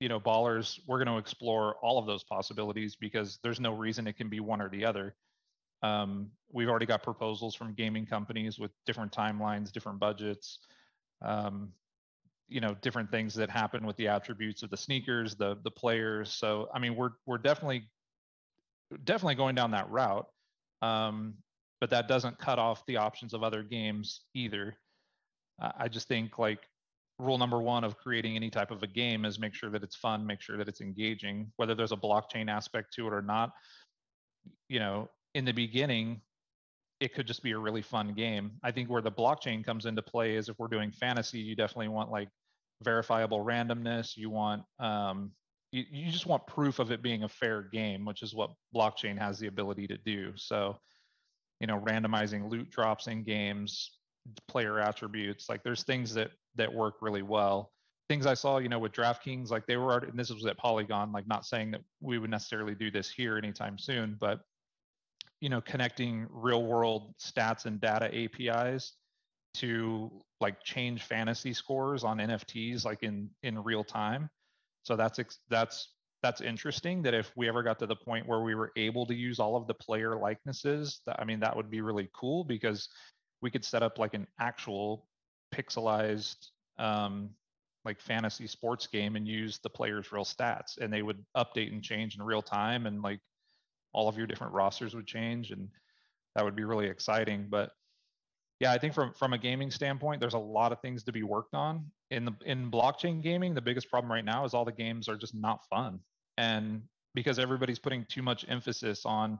you 0.00 0.08
know 0.08 0.20
ballers 0.20 0.78
we're 0.86 1.02
going 1.02 1.14
to 1.14 1.18
explore 1.18 1.76
all 1.82 1.98
of 1.98 2.06
those 2.06 2.24
possibilities 2.24 2.96
because 2.96 3.38
there's 3.42 3.60
no 3.60 3.72
reason 3.72 4.06
it 4.06 4.16
can 4.16 4.28
be 4.28 4.40
one 4.40 4.60
or 4.60 4.68
the 4.68 4.84
other 4.84 5.14
um, 5.82 6.30
we've 6.50 6.68
already 6.68 6.86
got 6.86 7.02
proposals 7.02 7.54
from 7.54 7.74
gaming 7.74 8.06
companies 8.06 8.58
with 8.58 8.70
different 8.84 9.12
timelines 9.12 9.72
different 9.72 9.98
budgets 9.98 10.58
um, 11.22 11.72
you 12.48 12.60
know 12.60 12.74
different 12.80 13.10
things 13.10 13.34
that 13.34 13.50
happen 13.50 13.86
with 13.86 13.96
the 13.96 14.08
attributes 14.08 14.62
of 14.62 14.70
the 14.70 14.76
sneakers 14.76 15.34
the 15.34 15.56
the 15.64 15.70
players 15.70 16.32
so 16.32 16.68
i 16.74 16.78
mean 16.78 16.94
we're 16.94 17.10
we're 17.26 17.38
definitely 17.38 17.84
definitely 19.04 19.34
going 19.34 19.54
down 19.54 19.72
that 19.72 19.90
route. 19.90 20.26
Um, 20.82 21.34
but 21.80 21.90
that 21.90 22.08
doesn't 22.08 22.38
cut 22.38 22.58
off 22.58 22.84
the 22.86 22.96
options 22.96 23.34
of 23.34 23.42
other 23.42 23.62
games 23.62 24.22
either. 24.34 24.76
I 25.58 25.88
just 25.88 26.08
think 26.08 26.38
like 26.38 26.60
rule 27.18 27.38
number 27.38 27.58
one 27.58 27.84
of 27.84 27.96
creating 27.96 28.36
any 28.36 28.50
type 28.50 28.70
of 28.70 28.82
a 28.82 28.86
game 28.86 29.24
is 29.24 29.38
make 29.38 29.54
sure 29.54 29.70
that 29.70 29.82
it's 29.82 29.96
fun, 29.96 30.26
make 30.26 30.40
sure 30.40 30.56
that 30.56 30.68
it's 30.68 30.80
engaging, 30.80 31.50
whether 31.56 31.74
there's 31.74 31.92
a 31.92 31.96
blockchain 31.96 32.50
aspect 32.50 32.92
to 32.94 33.06
it 33.06 33.12
or 33.12 33.22
not. 33.22 33.52
You 34.68 34.78
know, 34.78 35.08
in 35.34 35.44
the 35.44 35.52
beginning, 35.52 36.20
it 37.00 37.14
could 37.14 37.26
just 37.26 37.42
be 37.42 37.52
a 37.52 37.58
really 37.58 37.82
fun 37.82 38.14
game. 38.14 38.52
I 38.62 38.70
think 38.70 38.88
where 38.88 39.02
the 39.02 39.12
blockchain 39.12 39.64
comes 39.64 39.86
into 39.86 40.02
play 40.02 40.36
is 40.36 40.48
if 40.48 40.58
we're 40.58 40.68
doing 40.68 40.92
fantasy, 40.92 41.38
you 41.38 41.56
definitely 41.56 41.88
want 41.88 42.10
like 42.10 42.28
verifiable 42.82 43.44
randomness. 43.44 44.16
You 44.16 44.30
want 44.30 44.62
um, 44.78 45.32
you, 45.72 45.84
you 45.90 46.10
just 46.10 46.26
want 46.26 46.46
proof 46.46 46.78
of 46.78 46.90
it 46.90 47.02
being 47.02 47.24
a 47.24 47.28
fair 47.28 47.62
game, 47.62 48.04
which 48.04 48.22
is 48.22 48.34
what 48.34 48.50
blockchain 48.74 49.18
has 49.18 49.38
the 49.38 49.46
ability 49.46 49.86
to 49.88 49.98
do. 49.98 50.32
So, 50.36 50.78
you 51.60 51.66
know, 51.66 51.80
randomizing 51.80 52.50
loot 52.50 52.70
drops 52.70 53.08
in 53.08 53.24
games, 53.24 53.98
player 54.48 54.80
attributes, 54.80 55.48
like 55.48 55.62
there's 55.62 55.82
things 55.82 56.14
that 56.14 56.30
that 56.56 56.72
work 56.72 56.96
really 57.00 57.22
well. 57.22 57.72
Things 58.08 58.26
I 58.26 58.34
saw, 58.34 58.58
you 58.58 58.68
know, 58.68 58.78
with 58.78 58.92
DraftKings, 58.92 59.50
like 59.50 59.66
they 59.66 59.76
were, 59.76 59.98
and 59.98 60.18
this 60.18 60.30
was 60.30 60.46
at 60.46 60.56
Polygon, 60.56 61.12
like 61.12 61.26
not 61.26 61.44
saying 61.44 61.72
that 61.72 61.80
we 62.00 62.18
would 62.18 62.30
necessarily 62.30 62.74
do 62.74 62.90
this 62.90 63.10
here 63.10 63.36
anytime 63.36 63.78
soon, 63.78 64.16
but 64.20 64.40
you 65.40 65.48
know, 65.48 65.60
connecting 65.60 66.26
real 66.30 66.64
world 66.64 67.14
stats 67.18 67.66
and 67.66 67.80
data 67.80 68.10
APIs 68.14 68.92
to 69.54 70.10
like 70.40 70.62
change 70.62 71.02
fantasy 71.02 71.52
scores 71.52 72.04
on 72.04 72.18
NFTs 72.18 72.84
like 72.84 73.02
in 73.02 73.30
in 73.42 73.62
real 73.62 73.82
time 73.82 74.28
so 74.86 74.94
that's 74.94 75.18
that's 75.50 75.88
that's 76.22 76.40
interesting 76.40 77.02
that 77.02 77.12
if 77.12 77.32
we 77.36 77.48
ever 77.48 77.64
got 77.64 77.78
to 77.80 77.86
the 77.86 77.96
point 77.96 78.26
where 78.26 78.40
we 78.40 78.54
were 78.54 78.70
able 78.76 79.04
to 79.06 79.14
use 79.14 79.40
all 79.40 79.56
of 79.56 79.66
the 79.66 79.74
player 79.74 80.16
likenesses, 80.16 81.00
that, 81.06 81.18
I 81.18 81.24
mean 81.24 81.40
that 81.40 81.56
would 81.56 81.70
be 81.70 81.80
really 81.80 82.08
cool 82.14 82.44
because 82.44 82.88
we 83.42 83.50
could 83.50 83.64
set 83.64 83.82
up 83.82 83.98
like 83.98 84.14
an 84.14 84.28
actual 84.38 85.08
pixelized 85.54 86.48
um, 86.78 87.30
like 87.84 88.00
fantasy 88.00 88.46
sports 88.46 88.86
game 88.86 89.16
and 89.16 89.26
use 89.26 89.58
the 89.58 89.70
players' 89.70 90.12
real 90.12 90.24
stats, 90.24 90.78
and 90.78 90.92
they 90.92 91.02
would 91.02 91.24
update 91.36 91.72
and 91.72 91.82
change 91.82 92.16
in 92.16 92.22
real 92.22 92.42
time, 92.42 92.86
and 92.86 93.02
like 93.02 93.20
all 93.92 94.08
of 94.08 94.18
your 94.18 94.26
different 94.26 94.52
rosters 94.52 94.94
would 94.94 95.06
change, 95.06 95.50
and 95.50 95.68
that 96.34 96.44
would 96.44 96.56
be 96.56 96.64
really 96.64 96.86
exciting. 96.86 97.46
But 97.48 97.70
yeah, 98.60 98.72
I 98.72 98.78
think 98.78 98.94
from 98.94 99.12
from 99.14 99.32
a 99.32 99.38
gaming 99.38 99.70
standpoint, 99.70 100.20
there's 100.20 100.34
a 100.34 100.38
lot 100.38 100.72
of 100.72 100.80
things 100.80 101.04
to 101.04 101.12
be 101.12 101.22
worked 101.22 101.54
on. 101.54 101.90
In 102.10 102.24
the 102.24 102.32
in 102.44 102.70
blockchain 102.70 103.22
gaming, 103.22 103.54
the 103.54 103.60
biggest 103.60 103.90
problem 103.90 104.10
right 104.10 104.24
now 104.24 104.44
is 104.44 104.54
all 104.54 104.64
the 104.64 104.72
games 104.72 105.08
are 105.08 105.16
just 105.16 105.34
not 105.34 105.60
fun. 105.68 106.00
And 106.38 106.82
because 107.14 107.38
everybody's 107.38 107.78
putting 107.78 108.04
too 108.08 108.22
much 108.22 108.44
emphasis 108.48 109.06
on 109.06 109.38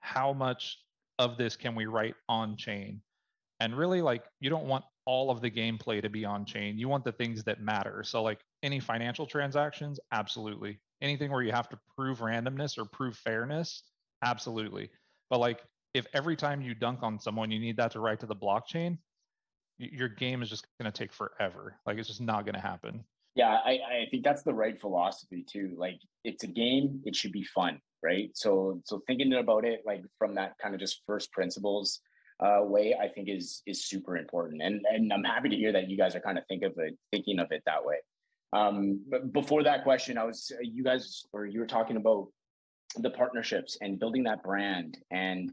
how 0.00 0.32
much 0.32 0.78
of 1.18 1.36
this 1.36 1.56
can 1.56 1.74
we 1.74 1.86
write 1.86 2.14
on 2.28 2.56
chain. 2.56 3.00
And 3.62 3.76
really 3.76 4.02
like 4.02 4.24
you 4.40 4.50
don't 4.50 4.66
want 4.66 4.84
all 5.06 5.30
of 5.30 5.40
the 5.40 5.50
gameplay 5.50 6.02
to 6.02 6.10
be 6.10 6.24
on 6.24 6.44
chain. 6.44 6.78
You 6.78 6.88
want 6.88 7.04
the 7.04 7.12
things 7.12 7.44
that 7.44 7.60
matter. 7.60 8.02
So 8.04 8.22
like 8.22 8.40
any 8.62 8.80
financial 8.80 9.24
transactions, 9.24 10.00
absolutely. 10.10 10.80
Anything 11.00 11.30
where 11.30 11.42
you 11.42 11.52
have 11.52 11.68
to 11.68 11.78
prove 11.96 12.18
randomness 12.18 12.76
or 12.76 12.84
prove 12.84 13.16
fairness, 13.16 13.84
absolutely. 14.24 14.90
But 15.30 15.38
like 15.38 15.60
if 15.94 16.06
every 16.14 16.36
time 16.36 16.60
you 16.60 16.74
dunk 16.74 17.02
on 17.02 17.18
someone 17.18 17.50
you 17.50 17.58
need 17.58 17.76
that 17.76 17.92
to 17.92 18.00
write 18.00 18.20
to 18.20 18.26
the 18.26 18.36
blockchain 18.36 18.98
your 19.78 20.08
game 20.08 20.42
is 20.42 20.50
just 20.50 20.66
going 20.80 20.90
to 20.90 20.96
take 20.96 21.12
forever 21.12 21.78
like 21.86 21.98
it's 21.98 22.08
just 22.08 22.20
not 22.20 22.44
going 22.44 22.54
to 22.54 22.60
happen 22.60 23.04
yeah 23.34 23.58
I, 23.64 23.70
I 23.70 24.06
think 24.10 24.24
that's 24.24 24.42
the 24.42 24.54
right 24.54 24.80
philosophy 24.80 25.44
too 25.50 25.74
like 25.76 25.98
it's 26.24 26.44
a 26.44 26.48
game 26.48 27.00
it 27.04 27.16
should 27.16 27.32
be 27.32 27.44
fun 27.44 27.80
right 28.02 28.30
so 28.34 28.80
so 28.84 29.02
thinking 29.06 29.32
about 29.34 29.64
it 29.64 29.80
like 29.84 30.02
from 30.18 30.34
that 30.36 30.52
kind 30.60 30.74
of 30.74 30.80
just 30.80 31.02
first 31.06 31.32
principles 31.32 32.00
uh, 32.44 32.62
way 32.62 32.94
i 33.00 33.08
think 33.08 33.28
is 33.28 33.62
is 33.66 33.84
super 33.84 34.16
important 34.16 34.62
and 34.62 34.80
and 34.92 35.12
i'm 35.12 35.24
happy 35.24 35.48
to 35.48 35.56
hear 35.56 35.72
that 35.72 35.88
you 35.88 35.96
guys 35.96 36.14
are 36.14 36.20
kind 36.20 36.38
of 36.38 36.44
think 36.46 36.62
of 36.62 36.72
it 36.78 36.96
thinking 37.10 37.38
of 37.38 37.50
it 37.52 37.62
that 37.66 37.84
way 37.84 37.96
um 38.52 39.00
but 39.08 39.32
before 39.32 39.62
that 39.62 39.84
question 39.84 40.18
i 40.18 40.24
was 40.24 40.50
you 40.62 40.82
guys 40.82 41.24
or 41.32 41.46
you 41.46 41.60
were 41.60 41.66
talking 41.66 41.96
about 41.96 42.26
the 42.96 43.10
partnerships 43.10 43.78
and 43.80 43.98
building 43.98 44.22
that 44.24 44.42
brand 44.42 44.98
and 45.10 45.52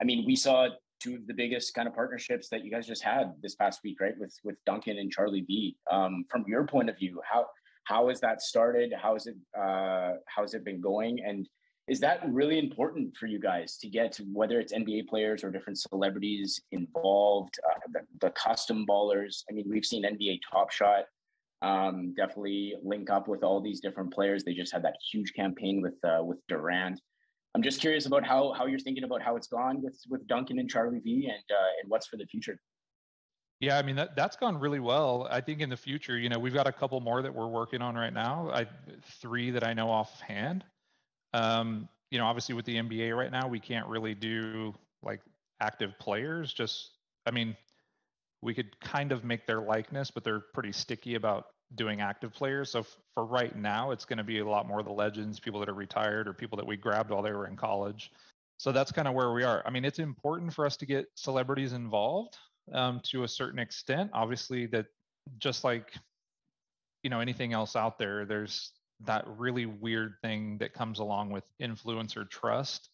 I 0.00 0.04
mean, 0.04 0.24
we 0.26 0.36
saw 0.36 0.68
two 1.00 1.16
of 1.16 1.26
the 1.26 1.34
biggest 1.34 1.74
kind 1.74 1.88
of 1.88 1.94
partnerships 1.94 2.48
that 2.48 2.64
you 2.64 2.70
guys 2.70 2.86
just 2.86 3.02
had 3.02 3.32
this 3.42 3.54
past 3.54 3.80
week, 3.84 4.00
right? 4.00 4.14
With 4.18 4.36
with 4.44 4.56
Duncan 4.66 4.98
and 4.98 5.10
Charlie 5.10 5.42
V. 5.42 5.76
Um, 5.90 6.24
from 6.28 6.44
your 6.46 6.66
point 6.66 6.90
of 6.90 6.98
view, 6.98 7.20
how 7.30 7.46
how 7.84 8.08
has 8.08 8.20
that 8.20 8.42
started? 8.42 8.92
How 9.00 9.14
is 9.14 9.26
it 9.26 9.36
uh, 9.56 10.14
how 10.26 10.42
has 10.42 10.54
it 10.54 10.64
been 10.64 10.80
going? 10.80 11.20
And 11.24 11.48
is 11.86 12.00
that 12.00 12.20
really 12.26 12.58
important 12.58 13.14
for 13.16 13.26
you 13.26 13.38
guys 13.38 13.76
to 13.78 13.88
get 13.88 14.18
whether 14.32 14.58
it's 14.58 14.72
NBA 14.72 15.06
players 15.06 15.44
or 15.44 15.50
different 15.50 15.78
celebrities 15.78 16.60
involved, 16.72 17.58
uh, 17.68 17.78
the, 17.92 18.00
the, 18.26 18.30
custom 18.30 18.86
ballers? 18.88 19.42
I 19.50 19.52
mean, 19.52 19.66
we've 19.68 19.84
seen 19.84 20.04
NBA 20.04 20.40
Top 20.50 20.70
Shot 20.70 21.04
um, 21.60 22.14
definitely 22.16 22.74
link 22.82 23.10
up 23.10 23.28
with 23.28 23.42
all 23.42 23.60
these 23.60 23.80
different 23.80 24.12
players. 24.14 24.44
They 24.44 24.54
just 24.54 24.72
had 24.72 24.82
that 24.84 24.96
huge 25.12 25.34
campaign 25.34 25.82
with 25.82 25.94
uh, 26.04 26.22
with 26.24 26.38
Durant. 26.48 27.00
I'm 27.54 27.62
just 27.62 27.80
curious 27.80 28.06
about 28.06 28.24
how 28.26 28.52
how 28.52 28.66
you're 28.66 28.78
thinking 28.78 29.04
about 29.04 29.20
how 29.20 29.36
it's 29.36 29.48
gone 29.48 29.82
with 29.82 29.98
with 30.08 30.26
Dunkin 30.26 30.58
and 30.58 30.70
Charlie 30.70 31.00
V 31.00 31.26
and 31.26 31.44
uh, 31.50 31.70
and 31.82 31.90
what's 31.90 32.06
for 32.06 32.16
the 32.16 32.26
future. 32.26 32.58
Yeah, 33.60 33.78
I 33.78 33.82
mean 33.82 33.96
that 33.96 34.16
that's 34.16 34.36
gone 34.36 34.58
really 34.58 34.80
well. 34.80 35.28
I 35.30 35.40
think 35.40 35.60
in 35.60 35.68
the 35.68 35.76
future, 35.76 36.18
you 36.18 36.28
know, 36.28 36.38
we've 36.38 36.54
got 36.54 36.66
a 36.66 36.72
couple 36.72 36.98
more 37.00 37.22
that 37.22 37.34
we're 37.34 37.46
working 37.46 37.82
on 37.82 37.94
right 37.94 38.12
now. 38.12 38.50
I 38.52 38.66
three 39.20 39.50
that 39.50 39.64
I 39.64 39.74
know 39.74 39.90
offhand. 39.90 40.64
Um, 41.34 41.88
you 42.10 42.18
know, 42.18 42.26
obviously 42.26 42.54
with 42.54 42.64
the 42.64 42.76
NBA 42.76 43.14
right 43.16 43.30
now, 43.30 43.48
we 43.48 43.60
can't 43.60 43.86
really 43.88 44.14
do 44.14 44.72
like 45.02 45.20
active 45.60 45.98
players. 45.98 46.52
Just, 46.52 46.92
I 47.26 47.32
mean, 47.32 47.56
we 48.40 48.54
could 48.54 48.78
kind 48.80 49.12
of 49.12 49.24
make 49.24 49.46
their 49.46 49.60
likeness, 49.60 50.10
but 50.10 50.24
they're 50.24 50.40
pretty 50.54 50.72
sticky 50.72 51.16
about 51.16 51.48
doing 51.74 52.00
active 52.00 52.32
players. 52.32 52.70
So 52.70 52.80
f- 52.80 52.96
for 53.14 53.24
right 53.24 53.54
now, 53.56 53.90
it's 53.90 54.04
going 54.04 54.18
to 54.18 54.24
be 54.24 54.38
a 54.38 54.46
lot 54.46 54.68
more 54.68 54.82
the 54.82 54.92
legends, 54.92 55.40
people 55.40 55.60
that 55.60 55.68
are 55.68 55.74
retired 55.74 56.28
or 56.28 56.32
people 56.32 56.56
that 56.56 56.66
we 56.66 56.76
grabbed 56.76 57.10
while 57.10 57.22
they 57.22 57.32
were 57.32 57.46
in 57.46 57.56
college. 57.56 58.12
So 58.58 58.70
that's 58.70 58.92
kind 58.92 59.08
of 59.08 59.14
where 59.14 59.32
we 59.32 59.42
are. 59.42 59.62
I 59.66 59.70
mean, 59.70 59.84
it's 59.84 59.98
important 59.98 60.52
for 60.52 60.64
us 60.64 60.76
to 60.78 60.86
get 60.86 61.08
celebrities 61.16 61.72
involved 61.72 62.36
um, 62.72 63.00
to 63.10 63.24
a 63.24 63.28
certain 63.28 63.58
extent. 63.58 64.10
Obviously, 64.12 64.66
that 64.66 64.86
just 65.38 65.64
like 65.64 65.92
you 67.02 67.10
know 67.10 67.20
anything 67.20 67.52
else 67.52 67.76
out 67.76 67.98
there, 67.98 68.24
there's 68.24 68.70
that 69.06 69.24
really 69.26 69.66
weird 69.66 70.14
thing 70.22 70.58
that 70.58 70.72
comes 70.72 70.98
along 70.98 71.30
with 71.30 71.44
influencer 71.60 72.28
trust 72.28 72.90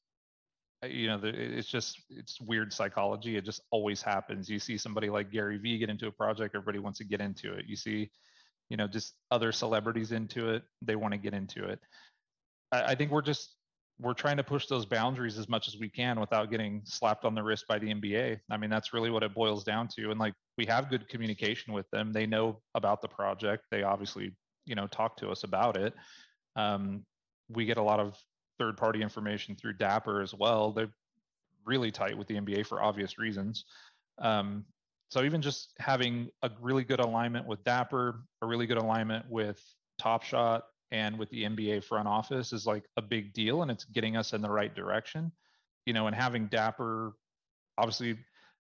uh, 0.85 0.87
you 0.87 1.07
know 1.07 1.21
it's 1.23 1.69
just 1.69 2.01
it's 2.11 2.41
weird 2.41 2.73
psychology 2.73 3.37
it 3.37 3.45
just 3.45 3.63
always 3.71 4.03
happens 4.03 4.49
you 4.49 4.59
see 4.59 4.77
somebody 4.77 5.11
like 5.11 5.31
gary 5.31 5.59
vee 5.59 5.79
get 5.79 5.91
into 5.91 6.07
a 6.07 6.13
project 6.13 6.55
everybody 6.55 6.79
wants 6.79 6.99
to 6.99 7.05
get 7.05 7.21
into 7.21 7.55
it 7.55 7.65
you 7.67 7.77
see 7.77 8.11
you 8.69 8.77
know 8.77 8.87
just 8.87 9.15
other 9.31 9.53
celebrities 9.53 10.13
into 10.13 10.51
it 10.51 10.63
they 10.83 10.97
want 10.97 11.13
to 11.13 11.19
get 11.19 11.35
into 11.35 11.65
it 11.65 11.81
I, 12.73 12.83
I, 12.83 12.95
think 12.95 13.11
we're 13.11 13.23
just 13.23 13.57
we're 14.01 14.15
trying 14.15 14.39
to 14.39 14.45
push 14.45 14.67
those 14.67 14.87
boundaries 14.87 15.39
as 15.39 15.49
much 15.49 15.69
as 15.69 15.77
we 15.77 15.89
can 15.89 16.19
without 16.19 16.51
getting 16.51 16.81
slapped 16.85 17.25
on 17.25 17.35
the 17.35 17.43
wrist 17.43 17.67
by 17.69 17.79
the 17.79 17.93
NBA. 17.93 18.41
I 18.51 18.57
mean, 18.57 18.71
that's 18.71 18.93
really 18.93 19.11
what 19.11 19.23
it 19.23 19.35
boils 19.35 19.63
down 19.63 19.89
to. 19.97 20.11
And 20.11 20.19
like 20.19 20.33
we 20.57 20.65
have 20.67 20.89
good 20.89 21.09
communication 21.09 21.73
with 21.73 21.89
them. 21.91 22.13
They 22.13 22.27
know 22.27 22.61
about 22.75 23.03
the 23.03 23.09
project. 23.09 23.65
They 23.71 23.83
obviously, 23.83 24.35
you 24.67 24.75
know, 24.75 24.87
talk 24.87 25.17
to 25.19 25.31
us 25.31 25.45
about 25.45 25.77
it. 25.77 25.95
Um, 26.57 27.05
we 27.49 27.65
get 27.65 27.79
a 27.79 27.83
lot 27.83 28.01
of 28.01 28.17
third 28.59 28.77
party 28.77 29.03
information 29.03 29.57
through 29.57 29.75
Dapper 29.75 30.21
as 30.21 30.35
well. 30.35 30.73
They're 30.73 30.93
really 31.65 31.91
tight 31.91 32.17
with 32.17 32.27
the 32.29 32.35
NBA 32.35 32.67
for 32.67 32.83
obvious 32.83 33.19
reasons. 33.19 33.65
Um, 34.19 34.65
so 35.09 35.25
even 35.25 35.43
just 35.43 35.73
having 35.79 36.31
a 36.43 36.51
really 36.61 36.85
good 36.85 37.01
alignment 37.01 37.47
with 37.47 37.65
Dapper, 37.65 38.23
a 38.43 38.47
really 38.47 38.67
good 38.67 38.77
alignment 38.77 39.29
with 39.29 39.61
Top 39.99 40.23
Shot, 40.23 40.65
and 40.93 41.19
with 41.19 41.31
the 41.31 41.45
NBA 41.45 41.85
front 41.85 42.09
office 42.09 42.53
is 42.53 42.67
like 42.67 42.85
a 42.97 43.03
big 43.03 43.33
deal, 43.33 43.63
and 43.63 43.71
it's 43.71 43.85
getting 43.85 44.17
us 44.17 44.33
in 44.33 44.43
the 44.43 44.51
right 44.51 44.75
direction. 44.75 45.33
You 45.87 45.95
know, 45.95 46.07
and 46.07 46.15
having 46.15 46.47
Dapper, 46.47 47.13
obviously, 47.79 48.19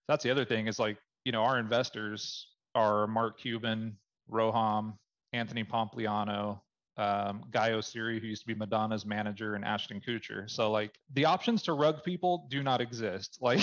that's 0.09 0.25
the 0.25 0.31
other 0.31 0.45
thing 0.45 0.67
is 0.67 0.79
like 0.79 0.97
you 1.25 1.33
know 1.33 1.43
our 1.43 1.59
investors 1.59 2.49
are 2.75 3.07
Mark 3.07 3.39
Cuban, 3.41 3.97
Roham, 4.31 4.95
Anthony 5.33 5.65
Pompliano, 5.65 6.61
um, 6.97 7.45
Guy 7.51 7.71
Oseary, 7.71 8.21
who 8.21 8.27
used 8.27 8.43
to 8.43 8.47
be 8.47 8.55
Madonna's 8.55 9.07
manager, 9.07 9.55
and 9.55 9.65
Ashton 9.65 10.01
Kutcher. 10.01 10.49
So 10.51 10.71
like 10.71 10.99
the 11.15 11.25
options 11.25 11.63
to 11.65 11.73
rug 11.73 12.03
people 12.05 12.47
do 12.51 12.63
not 12.63 12.81
exist. 12.81 13.39
Like 13.43 13.61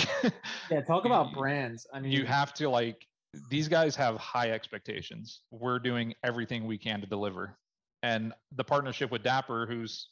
yeah, 0.71 0.81
talk 0.81 1.05
about 1.05 1.33
brands. 1.33 1.85
I 1.93 1.99
mean, 1.99 2.11
you 2.11 2.25
have 2.25 2.53
to 2.55 2.69
like 2.69 3.05
these 3.49 3.67
guys 3.67 3.95
have 3.95 4.17
high 4.17 4.51
expectations. 4.51 5.41
We're 5.51 5.79
doing 5.79 6.13
everything 6.23 6.65
we 6.65 6.77
can 6.77 7.01
to 7.01 7.07
deliver, 7.07 7.57
and 8.01 8.33
the 8.55 8.63
partnership 8.63 9.11
with 9.11 9.23
Dapper, 9.23 9.67
who's 9.67 10.09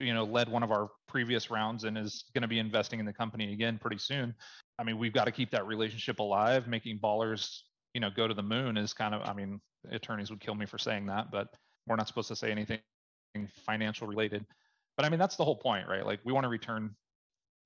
you 0.00 0.14
know 0.14 0.24
led 0.24 0.48
one 0.48 0.62
of 0.62 0.70
our 0.70 0.90
previous 1.08 1.50
rounds 1.50 1.84
and 1.84 1.96
is 1.96 2.24
going 2.34 2.42
to 2.42 2.48
be 2.48 2.58
investing 2.58 3.00
in 3.00 3.06
the 3.06 3.12
company 3.12 3.52
again 3.52 3.78
pretty 3.80 3.98
soon. 3.98 4.34
I 4.78 4.84
mean, 4.84 4.98
we've 4.98 5.12
got 5.12 5.24
to 5.24 5.32
keep 5.32 5.50
that 5.52 5.66
relationship 5.66 6.18
alive. 6.18 6.68
Making 6.68 6.98
ballers, 6.98 7.62
you 7.94 8.00
know, 8.00 8.10
go 8.14 8.28
to 8.28 8.34
the 8.34 8.42
moon 8.42 8.76
is 8.76 8.92
kind 8.92 9.14
of. 9.14 9.26
I 9.28 9.32
mean, 9.32 9.60
attorneys 9.90 10.30
would 10.30 10.40
kill 10.40 10.54
me 10.54 10.66
for 10.66 10.78
saying 10.78 11.06
that, 11.06 11.30
but 11.30 11.48
we're 11.86 11.96
not 11.96 12.08
supposed 12.08 12.28
to 12.28 12.36
say 12.36 12.50
anything 12.50 12.80
financial 13.64 14.06
related. 14.06 14.44
But 14.96 15.06
I 15.06 15.08
mean, 15.10 15.18
that's 15.18 15.36
the 15.36 15.44
whole 15.44 15.56
point, 15.56 15.88
right? 15.88 16.04
Like 16.04 16.20
we 16.24 16.32
want 16.32 16.44
to 16.44 16.48
return 16.48 16.94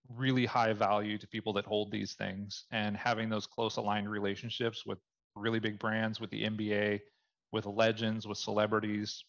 really 0.09 0.45
high 0.45 0.73
value 0.73 1.17
to 1.19 1.27
people 1.27 1.53
that 1.55 1.65
hold 1.65 1.91
these 1.91 2.15
things 2.15 2.65
and 2.71 2.97
having 2.97 3.29
those 3.29 3.47
close 3.47 3.77
aligned 3.77 4.11
relationships 4.11 4.85
with 4.85 4.99
really 5.35 5.61
big 5.61 5.79
brands, 5.79 6.21
with 6.21 6.31
the 6.31 6.45
NBA, 6.45 7.01
with 7.53 7.67
legends, 7.67 8.27
with 8.27 8.39
celebrities, 8.39 9.25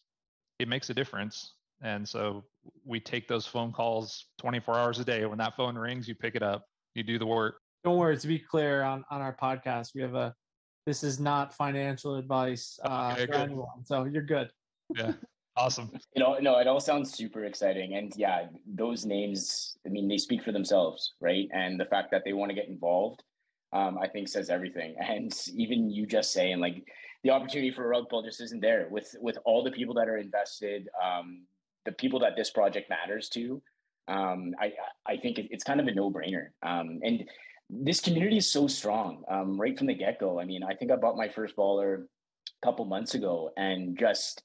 it 0.58 0.68
makes 0.68 0.90
a 0.90 0.94
difference. 0.94 1.54
And 1.82 2.08
so 2.08 2.44
we 2.84 3.00
take 3.00 3.28
those 3.28 3.46
phone 3.46 3.72
calls 3.72 4.26
24 4.38 4.74
hours 4.76 4.98
a 4.98 5.04
day. 5.04 5.26
When 5.26 5.38
that 5.38 5.56
phone 5.56 5.76
rings, 5.76 6.08
you 6.08 6.14
pick 6.14 6.34
it 6.34 6.42
up, 6.42 6.64
you 6.94 7.02
do 7.02 7.18
the 7.18 7.26
work. 7.26 7.56
Don't 7.84 7.98
worry. 7.98 8.16
To 8.16 8.26
be 8.26 8.38
clear, 8.38 8.82
on 8.82 9.04
on 9.10 9.20
our 9.20 9.36
podcast, 9.36 9.90
we 9.94 10.00
have 10.00 10.14
a. 10.14 10.34
This 10.86 11.02
is 11.02 11.18
not 11.18 11.54
financial 11.54 12.16
advice 12.16 12.78
uh, 12.84 13.14
okay, 13.14 13.26
for 13.26 13.34
anyone, 13.34 13.84
so 13.84 14.04
you're 14.04 14.22
good. 14.22 14.50
Yeah, 14.94 15.12
awesome. 15.56 15.90
You 16.14 16.22
know, 16.22 16.36
no, 16.40 16.58
it 16.58 16.66
all 16.66 16.80
sounds 16.80 17.12
super 17.12 17.44
exciting, 17.44 17.94
and 17.94 18.12
yeah, 18.16 18.46
those 18.66 19.06
names. 19.06 19.76
I 19.86 19.88
mean, 19.88 20.08
they 20.08 20.18
speak 20.18 20.42
for 20.42 20.52
themselves, 20.52 21.14
right? 21.20 21.48
And 21.52 21.80
the 21.80 21.86
fact 21.86 22.10
that 22.10 22.22
they 22.24 22.34
want 22.34 22.50
to 22.50 22.54
get 22.54 22.68
involved, 22.68 23.22
um, 23.72 23.98
I 23.98 24.08
think, 24.08 24.28
says 24.28 24.50
everything. 24.50 24.94
And 25.00 25.32
even 25.54 25.90
you 25.90 26.06
just 26.06 26.32
saying 26.32 26.60
like 26.60 26.84
the 27.22 27.30
opportunity 27.30 27.70
for 27.70 27.84
a 27.84 27.88
rug 27.88 28.08
pull 28.10 28.22
just 28.22 28.42
isn't 28.42 28.60
there 28.60 28.86
with 28.90 29.16
with 29.20 29.38
all 29.46 29.64
the 29.64 29.72
people 29.72 29.94
that 29.94 30.08
are 30.08 30.18
invested, 30.18 30.88
um, 31.02 31.46
the 31.86 31.92
people 31.92 32.20
that 32.20 32.36
this 32.36 32.50
project 32.50 32.90
matters 32.90 33.30
to. 33.30 33.62
Um, 34.06 34.54
I 34.60 34.74
I 35.06 35.16
think 35.16 35.38
it, 35.38 35.48
it's 35.50 35.64
kind 35.64 35.80
of 35.80 35.86
a 35.86 35.94
no 35.94 36.10
brainer. 36.10 36.48
Um, 36.62 37.00
and 37.02 37.24
this 37.70 38.00
community 38.00 38.38
is 38.38 38.50
so 38.50 38.66
strong 38.66 39.24
um, 39.28 39.60
right 39.60 39.76
from 39.76 39.86
the 39.86 39.94
get 39.94 40.20
go. 40.20 40.38
I 40.38 40.44
mean, 40.44 40.62
I 40.62 40.74
think 40.74 40.90
I 40.90 40.96
bought 40.96 41.16
my 41.16 41.28
first 41.28 41.56
baller 41.56 42.02
a 42.02 42.66
couple 42.66 42.84
months 42.84 43.14
ago, 43.14 43.50
and 43.56 43.98
just 43.98 44.42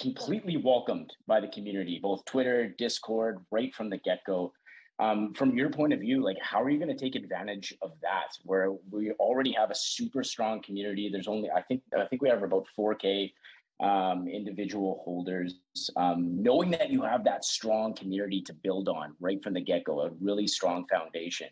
completely 0.00 0.56
welcomed 0.56 1.12
by 1.26 1.40
the 1.40 1.48
community, 1.48 1.98
both 2.00 2.24
Twitter, 2.24 2.68
Discord, 2.78 3.44
right 3.50 3.74
from 3.74 3.90
the 3.90 3.98
get 3.98 4.20
go. 4.26 4.52
Um, 4.98 5.32
from 5.34 5.56
your 5.56 5.70
point 5.70 5.92
of 5.92 6.00
view, 6.00 6.22
like 6.22 6.36
how 6.40 6.62
are 6.62 6.70
you 6.70 6.78
going 6.78 6.96
to 6.96 7.04
take 7.04 7.16
advantage 7.16 7.74
of 7.82 7.92
that? 8.02 8.36
Where 8.44 8.72
we 8.90 9.10
already 9.12 9.52
have 9.52 9.70
a 9.70 9.74
super 9.74 10.22
strong 10.22 10.62
community. 10.62 11.08
There's 11.10 11.28
only 11.28 11.50
I 11.50 11.62
think 11.62 11.82
I 11.98 12.04
think 12.06 12.22
we 12.22 12.28
have 12.28 12.42
about 12.42 12.66
4K 12.78 13.32
um, 13.80 14.28
individual 14.28 15.02
holders. 15.04 15.54
Um, 15.96 16.40
knowing 16.42 16.70
that 16.72 16.90
you 16.90 17.02
have 17.02 17.24
that 17.24 17.44
strong 17.44 17.94
community 17.94 18.42
to 18.42 18.54
build 18.54 18.88
on 18.88 19.14
right 19.20 19.42
from 19.42 19.54
the 19.54 19.60
get 19.60 19.84
go, 19.84 20.02
a 20.02 20.10
really 20.20 20.46
strong 20.46 20.86
foundation. 20.88 21.48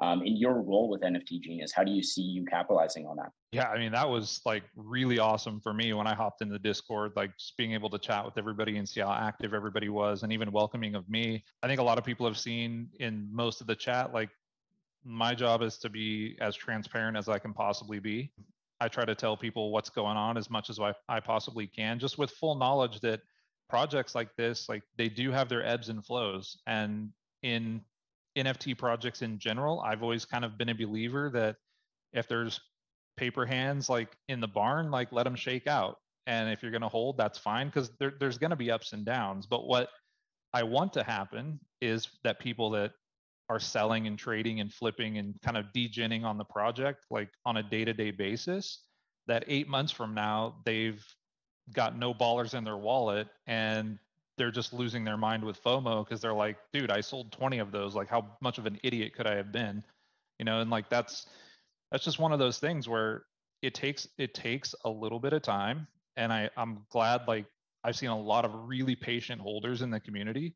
Um, 0.00 0.22
in 0.22 0.36
your 0.36 0.62
role 0.62 0.88
with 0.88 1.02
NFT 1.02 1.42
Genius, 1.42 1.72
how 1.72 1.84
do 1.84 1.92
you 1.92 2.02
see 2.02 2.22
you 2.22 2.46
capitalizing 2.46 3.06
on 3.06 3.16
that? 3.16 3.32
Yeah, 3.52 3.68
I 3.68 3.78
mean, 3.78 3.92
that 3.92 4.08
was 4.08 4.40
like 4.46 4.62
really 4.74 5.18
awesome 5.18 5.60
for 5.60 5.74
me 5.74 5.92
when 5.92 6.06
I 6.06 6.14
hopped 6.14 6.40
in 6.40 6.48
the 6.48 6.58
Discord, 6.58 7.12
like 7.16 7.36
just 7.36 7.56
being 7.58 7.74
able 7.74 7.90
to 7.90 7.98
chat 7.98 8.24
with 8.24 8.38
everybody 8.38 8.78
and 8.78 8.88
see 8.88 9.00
how 9.00 9.12
active 9.12 9.52
everybody 9.52 9.90
was 9.90 10.22
and 10.22 10.32
even 10.32 10.50
welcoming 10.52 10.94
of 10.94 11.08
me. 11.10 11.44
I 11.62 11.66
think 11.66 11.80
a 11.80 11.82
lot 11.82 11.98
of 11.98 12.04
people 12.04 12.26
have 12.26 12.38
seen 12.38 12.88
in 12.98 13.28
most 13.30 13.60
of 13.60 13.66
the 13.66 13.76
chat, 13.76 14.14
like 14.14 14.30
my 15.04 15.34
job 15.34 15.62
is 15.62 15.76
to 15.78 15.90
be 15.90 16.36
as 16.40 16.56
transparent 16.56 17.16
as 17.16 17.28
I 17.28 17.38
can 17.38 17.52
possibly 17.52 17.98
be. 17.98 18.32
I 18.80 18.88
try 18.88 19.04
to 19.04 19.14
tell 19.14 19.36
people 19.36 19.70
what's 19.70 19.90
going 19.90 20.16
on 20.16 20.38
as 20.38 20.48
much 20.48 20.70
as 20.70 20.80
I, 20.80 20.94
I 21.08 21.20
possibly 21.20 21.66
can, 21.66 21.98
just 21.98 22.16
with 22.16 22.30
full 22.30 22.54
knowledge 22.54 23.00
that 23.00 23.20
projects 23.68 24.14
like 24.14 24.34
this, 24.36 24.68
like 24.68 24.82
they 24.96 25.08
do 25.08 25.30
have 25.30 25.48
their 25.48 25.64
ebbs 25.64 25.90
and 25.90 26.04
flows. 26.04 26.56
And 26.66 27.10
in 27.42 27.82
NFT 28.36 28.78
projects 28.78 29.22
in 29.22 29.38
general, 29.38 29.80
I've 29.80 30.02
always 30.02 30.24
kind 30.24 30.44
of 30.44 30.56
been 30.56 30.68
a 30.68 30.74
believer 30.74 31.30
that 31.34 31.56
if 32.12 32.28
there's 32.28 32.60
paper 33.16 33.44
hands 33.44 33.88
like 33.88 34.08
in 34.28 34.40
the 34.40 34.48
barn, 34.48 34.90
like 34.90 35.12
let 35.12 35.24
them 35.24 35.36
shake 35.36 35.66
out. 35.66 35.96
And 36.26 36.50
if 36.50 36.62
you're 36.62 36.70
going 36.70 36.82
to 36.82 36.88
hold, 36.88 37.16
that's 37.16 37.38
fine 37.38 37.66
because 37.66 37.90
there, 37.98 38.12
there's 38.20 38.38
going 38.38 38.50
to 38.50 38.56
be 38.56 38.70
ups 38.70 38.92
and 38.92 39.04
downs. 39.04 39.46
But 39.46 39.66
what 39.66 39.88
I 40.52 40.62
want 40.62 40.92
to 40.94 41.02
happen 41.02 41.58
is 41.80 42.08
that 42.24 42.38
people 42.38 42.70
that 42.70 42.92
are 43.48 43.58
selling 43.58 44.06
and 44.06 44.18
trading 44.18 44.60
and 44.60 44.72
flipping 44.72 45.18
and 45.18 45.34
kind 45.42 45.56
of 45.56 45.66
degenning 45.74 46.24
on 46.24 46.38
the 46.38 46.44
project, 46.44 47.04
like 47.10 47.30
on 47.44 47.56
a 47.56 47.62
day 47.62 47.84
to 47.84 47.92
day 47.92 48.10
basis, 48.10 48.84
that 49.26 49.44
eight 49.48 49.68
months 49.68 49.92
from 49.92 50.14
now, 50.14 50.56
they've 50.64 51.04
got 51.72 51.98
no 51.98 52.14
ballers 52.14 52.54
in 52.54 52.64
their 52.64 52.76
wallet 52.76 53.28
and 53.46 53.98
they're 54.40 54.50
just 54.50 54.72
losing 54.72 55.04
their 55.04 55.18
mind 55.18 55.44
with 55.44 55.62
FOMO 55.62 56.02
because 56.02 56.22
they're 56.22 56.32
like, 56.32 56.56
dude, 56.72 56.90
I 56.90 57.02
sold 57.02 57.30
20 57.30 57.58
of 57.58 57.72
those. 57.72 57.94
Like, 57.94 58.08
how 58.08 58.26
much 58.40 58.56
of 58.56 58.64
an 58.64 58.80
idiot 58.82 59.12
could 59.14 59.26
I 59.26 59.36
have 59.36 59.52
been? 59.52 59.84
You 60.38 60.46
know, 60.46 60.62
and 60.62 60.70
like 60.70 60.88
that's 60.88 61.26
that's 61.92 62.04
just 62.04 62.18
one 62.18 62.32
of 62.32 62.38
those 62.38 62.58
things 62.58 62.88
where 62.88 63.24
it 63.60 63.74
takes 63.74 64.08
it 64.16 64.32
takes 64.32 64.74
a 64.86 64.88
little 64.88 65.20
bit 65.20 65.34
of 65.34 65.42
time. 65.42 65.86
And 66.16 66.32
I 66.32 66.48
I'm 66.56 66.86
glad 66.88 67.28
like 67.28 67.44
I've 67.84 67.96
seen 67.96 68.08
a 68.08 68.18
lot 68.18 68.46
of 68.46 68.52
really 68.66 68.96
patient 68.96 69.42
holders 69.42 69.82
in 69.82 69.90
the 69.90 70.00
community. 70.00 70.54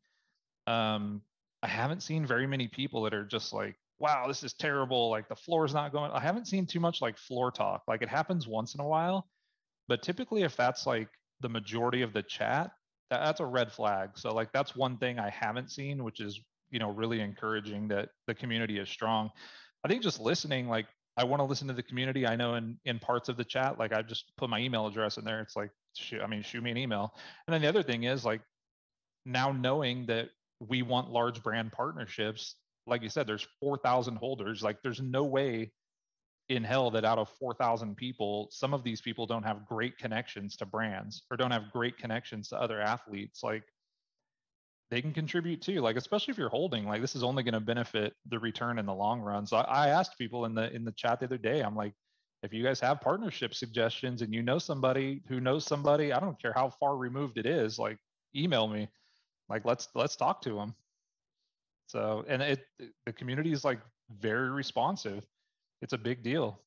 Um, 0.65 1.21
I 1.61 1.67
haven't 1.67 2.01
seen 2.01 2.25
very 2.25 2.47
many 2.47 2.67
people 2.67 3.03
that 3.03 3.13
are 3.13 3.23
just 3.23 3.53
like, 3.53 3.75
wow, 3.99 4.25
this 4.27 4.41
is 4.43 4.53
terrible. 4.53 5.11
Like 5.11 5.29
the 5.29 5.35
floor 5.35 5.63
is 5.63 5.75
not 5.75 5.91
going. 5.91 6.09
I 6.09 6.21
haven't 6.21 6.47
seen 6.47 6.65
too 6.65 6.79
much 6.79 7.03
like 7.03 7.19
floor 7.19 7.51
talk. 7.51 7.83
Like 7.87 8.01
it 8.01 8.09
happens 8.09 8.47
once 8.47 8.73
in 8.73 8.81
a 8.81 8.87
while, 8.87 9.27
but 9.87 10.01
typically 10.01 10.41
if 10.41 10.57
that's 10.57 10.87
like 10.87 11.09
the 11.41 11.49
majority 11.49 12.01
of 12.01 12.13
the 12.13 12.23
chat, 12.23 12.71
that, 13.09 13.23
that's 13.23 13.39
a 13.39 13.45
red 13.45 13.71
flag. 13.71 14.11
So 14.15 14.33
like 14.33 14.51
that's 14.51 14.75
one 14.75 14.97
thing 14.97 15.19
I 15.19 15.29
haven't 15.29 15.71
seen, 15.71 16.03
which 16.03 16.19
is 16.19 16.39
you 16.71 16.79
know 16.79 16.89
really 16.89 17.21
encouraging 17.21 17.87
that 17.89 18.09
the 18.27 18.35
community 18.35 18.79
is 18.79 18.89
strong. 18.89 19.29
I 19.83 19.87
think 19.87 20.01
just 20.01 20.19
listening, 20.19 20.67
like 20.67 20.87
I 21.17 21.23
want 21.23 21.39
to 21.39 21.45
listen 21.45 21.67
to 21.67 21.73
the 21.73 21.83
community. 21.83 22.27
I 22.27 22.35
know 22.35 22.55
in 22.55 22.77
in 22.85 22.99
parts 22.99 23.29
of 23.29 23.37
the 23.37 23.45
chat, 23.45 23.79
like 23.79 23.93
I 23.93 24.01
just 24.01 24.31
put 24.37 24.49
my 24.49 24.59
email 24.59 24.87
address 24.87 25.17
in 25.17 25.25
there. 25.25 25.41
It's 25.41 25.55
like, 25.55 25.71
shoot, 25.95 26.21
I 26.21 26.27
mean, 26.27 26.41
shoot 26.43 26.63
me 26.63 26.71
an 26.71 26.77
email. 26.77 27.13
And 27.47 27.53
then 27.53 27.61
the 27.61 27.67
other 27.67 27.83
thing 27.83 28.03
is 28.03 28.25
like 28.25 28.41
now 29.25 29.51
knowing 29.51 30.05
that 30.07 30.29
we 30.59 30.81
want 30.81 31.09
large 31.09 31.43
brand 31.43 31.71
partnerships. 31.71 32.55
Like 32.87 33.01
you 33.01 33.09
said, 33.09 33.25
there's 33.25 33.47
4,000 33.61 34.15
holders. 34.15 34.61
Like 34.61 34.77
there's 34.83 35.01
no 35.01 35.23
way 35.23 35.71
in 36.49 36.63
hell 36.63 36.91
that 36.91 37.05
out 37.05 37.17
of 37.17 37.29
4,000 37.39 37.95
people, 37.95 38.47
some 38.51 38.73
of 38.73 38.83
these 38.83 39.01
people 39.01 39.25
don't 39.25 39.43
have 39.43 39.65
great 39.65 39.97
connections 39.97 40.55
to 40.57 40.65
brands 40.65 41.23
or 41.31 41.37
don't 41.37 41.51
have 41.51 41.71
great 41.71 41.97
connections 41.97 42.49
to 42.49 42.61
other 42.61 42.79
athletes. 42.79 43.41
Like 43.43 43.63
they 44.91 45.01
can 45.01 45.13
contribute 45.13 45.61
too. 45.61 45.81
Like 45.81 45.95
especially 45.95 46.31
if 46.31 46.37
you're 46.37 46.49
holding, 46.49 46.85
like 46.85 47.01
this 47.01 47.15
is 47.15 47.23
only 47.23 47.43
going 47.43 47.53
to 47.53 47.59
benefit 47.59 48.13
the 48.27 48.39
return 48.39 48.77
in 48.77 48.85
the 48.85 48.93
long 48.93 49.21
run. 49.21 49.47
So 49.47 49.57
I, 49.57 49.87
I 49.87 49.87
asked 49.89 50.17
people 50.17 50.45
in 50.45 50.53
the 50.53 50.71
in 50.73 50.85
the 50.85 50.91
chat 50.91 51.19
the 51.19 51.25
other 51.25 51.37
day. 51.37 51.61
I'm 51.61 51.75
like, 51.75 51.93
if 52.43 52.53
you 52.53 52.63
guys 52.63 52.79
have 52.81 53.01
partnership 53.01 53.55
suggestions 53.55 54.21
and 54.21 54.31
you 54.33 54.43
know 54.43 54.59
somebody 54.59 55.23
who 55.27 55.39
knows 55.39 55.65
somebody, 55.65 56.13
I 56.13 56.19
don't 56.19 56.39
care 56.39 56.53
how 56.53 56.69
far 56.69 56.95
removed 56.95 57.39
it 57.39 57.47
is. 57.47 57.79
Like 57.79 57.97
email 58.35 58.67
me. 58.67 58.87
Like 59.49 59.65
let's 59.65 59.87
let's 59.95 60.15
talk 60.15 60.41
to 60.43 60.53
them. 60.53 60.75
So 61.87 62.23
and 62.27 62.43
it 62.43 62.65
the 63.07 63.13
community 63.13 63.51
is 63.51 63.65
like 63.65 63.79
very 64.19 64.51
responsive 64.51 65.25
it's 65.85 65.93
a 65.93 65.99
big 65.99 66.23
deal. 66.23 66.59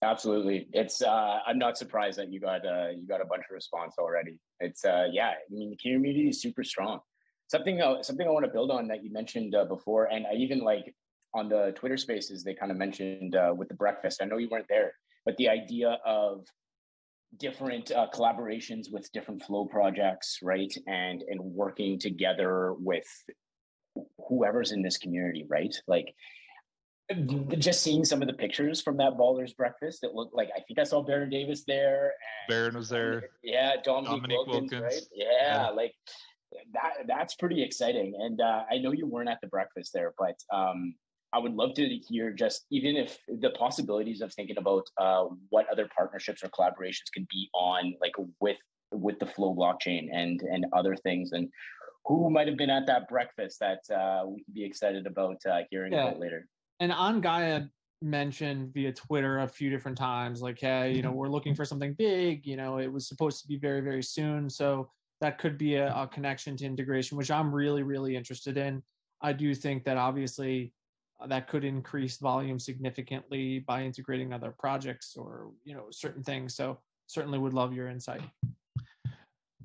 Absolutely, 0.00 0.68
it's. 0.72 1.02
Uh, 1.02 1.40
I'm 1.44 1.58
not 1.58 1.76
surprised 1.76 2.16
that 2.18 2.32
you 2.32 2.38
got 2.38 2.64
uh, 2.64 2.90
you 2.96 3.04
got 3.06 3.20
a 3.20 3.24
bunch 3.24 3.42
of 3.50 3.52
response 3.52 3.96
already. 3.98 4.38
It's 4.60 4.84
uh, 4.84 5.08
yeah. 5.10 5.30
I 5.30 5.50
mean, 5.50 5.70
the 5.70 5.76
community 5.76 6.28
is 6.28 6.40
super 6.40 6.62
strong. 6.62 7.00
something 7.48 7.80
uh, 7.80 8.00
something 8.02 8.26
I 8.26 8.30
want 8.30 8.46
to 8.46 8.52
build 8.52 8.70
on 8.70 8.86
that 8.88 9.02
you 9.04 9.12
mentioned 9.12 9.56
uh, 9.56 9.64
before, 9.64 10.04
and 10.06 10.24
I 10.24 10.34
even 10.34 10.60
like 10.60 10.94
on 11.34 11.48
the 11.48 11.72
Twitter 11.74 11.96
Spaces 11.96 12.44
they 12.44 12.54
kind 12.54 12.70
of 12.70 12.78
mentioned 12.78 13.34
uh, 13.34 13.52
with 13.56 13.68
the 13.68 13.74
breakfast. 13.74 14.22
I 14.22 14.26
know 14.26 14.38
you 14.38 14.48
weren't 14.48 14.68
there, 14.68 14.92
but 15.24 15.36
the 15.36 15.48
idea 15.48 15.98
of 16.06 16.46
different 17.38 17.90
uh, 17.90 18.06
collaborations 18.14 18.92
with 18.92 19.10
different 19.12 19.42
flow 19.42 19.64
projects, 19.66 20.38
right, 20.42 20.72
and 20.86 21.24
and 21.30 21.40
working 21.40 21.98
together 21.98 22.74
with 22.74 23.08
whoever's 24.28 24.70
in 24.70 24.80
this 24.82 24.96
community, 24.96 25.44
right, 25.48 25.74
like 25.88 26.14
just 27.58 27.82
seeing 27.82 28.04
some 28.04 28.22
of 28.22 28.28
the 28.28 28.34
pictures 28.34 28.80
from 28.80 28.96
that 28.96 29.12
ballers 29.16 29.56
breakfast 29.56 30.02
it 30.02 30.12
looked 30.14 30.34
like 30.34 30.48
i 30.56 30.60
think 30.60 30.78
i 30.78 30.84
saw 30.84 31.02
baron 31.02 31.30
davis 31.30 31.64
there 31.66 32.12
baron 32.48 32.76
was 32.76 32.88
there. 32.88 33.30
Yeah 33.42 33.76
dominique, 33.82 34.22
dominique 34.22 34.46
wilkins, 34.46 34.70
wilkins, 34.72 34.82
right 34.82 35.02
yeah, 35.14 35.26
yeah, 35.42 35.68
like 35.70 35.94
that 36.74 37.06
that's 37.06 37.34
pretty 37.34 37.62
exciting. 37.62 38.14
And 38.18 38.40
uh, 38.40 38.64
i 38.70 38.78
know 38.78 38.92
you 38.92 39.06
weren't 39.06 39.28
at 39.28 39.38
the 39.40 39.48
breakfast 39.48 39.92
there 39.92 40.12
but 40.18 40.36
um, 40.52 40.94
i 41.32 41.38
would 41.38 41.54
love 41.54 41.74
to 41.74 41.86
hear 41.86 42.32
just 42.32 42.66
even 42.70 42.96
if 42.96 43.18
the 43.40 43.50
possibilities 43.50 44.20
of 44.20 44.32
thinking 44.34 44.58
about 44.58 44.86
uh, 44.98 45.24
what 45.50 45.66
other 45.70 45.88
partnerships 45.96 46.42
or 46.42 46.48
collaborations 46.48 47.10
can 47.12 47.26
be 47.30 47.48
on 47.54 47.94
like 48.00 48.14
with 48.40 48.58
with 48.92 49.18
the 49.18 49.26
flow 49.26 49.54
blockchain 49.54 50.08
and 50.12 50.42
and 50.42 50.66
other 50.72 50.94
things 50.96 51.32
and 51.32 51.48
who 52.04 52.28
might 52.30 52.48
have 52.48 52.56
been 52.56 52.70
at 52.70 52.86
that 52.86 53.08
breakfast 53.08 53.60
that 53.60 53.78
uh, 53.94 54.24
we 54.26 54.42
could 54.44 54.54
be 54.54 54.64
excited 54.64 55.06
about 55.06 55.36
uh, 55.48 55.60
hearing 55.70 55.92
yeah. 55.92 56.08
about 56.08 56.18
later 56.18 56.46
and 56.82 56.90
Angaya 56.90 57.70
mentioned 58.02 58.74
via 58.74 58.92
Twitter 58.92 59.38
a 59.38 59.48
few 59.48 59.70
different 59.70 59.96
times, 59.96 60.42
like, 60.42 60.58
hey, 60.58 60.92
you 60.92 61.00
know, 61.00 61.10
mm-hmm. 61.10 61.18
we're 61.18 61.28
looking 61.28 61.54
for 61.54 61.64
something 61.64 61.94
big. 61.94 62.44
You 62.44 62.56
know, 62.56 62.78
it 62.78 62.92
was 62.92 63.06
supposed 63.06 63.40
to 63.40 63.46
be 63.46 63.56
very, 63.56 63.80
very 63.80 64.02
soon. 64.02 64.50
So 64.50 64.90
that 65.20 65.38
could 65.38 65.56
be 65.56 65.76
a, 65.76 65.94
a 65.94 66.08
connection 66.08 66.56
to 66.56 66.64
integration, 66.64 67.16
which 67.16 67.30
I'm 67.30 67.54
really, 67.54 67.84
really 67.84 68.16
interested 68.16 68.56
in. 68.56 68.82
I 69.20 69.32
do 69.32 69.54
think 69.54 69.84
that 69.84 69.96
obviously 69.96 70.72
uh, 71.20 71.28
that 71.28 71.46
could 71.46 71.64
increase 71.64 72.16
volume 72.16 72.58
significantly 72.58 73.60
by 73.60 73.84
integrating 73.84 74.32
other 74.32 74.52
projects 74.58 75.14
or 75.16 75.52
you 75.62 75.74
know 75.74 75.84
certain 75.92 76.24
things. 76.24 76.56
So 76.56 76.80
certainly 77.06 77.38
would 77.38 77.54
love 77.54 77.72
your 77.72 77.88
insight. 77.88 78.22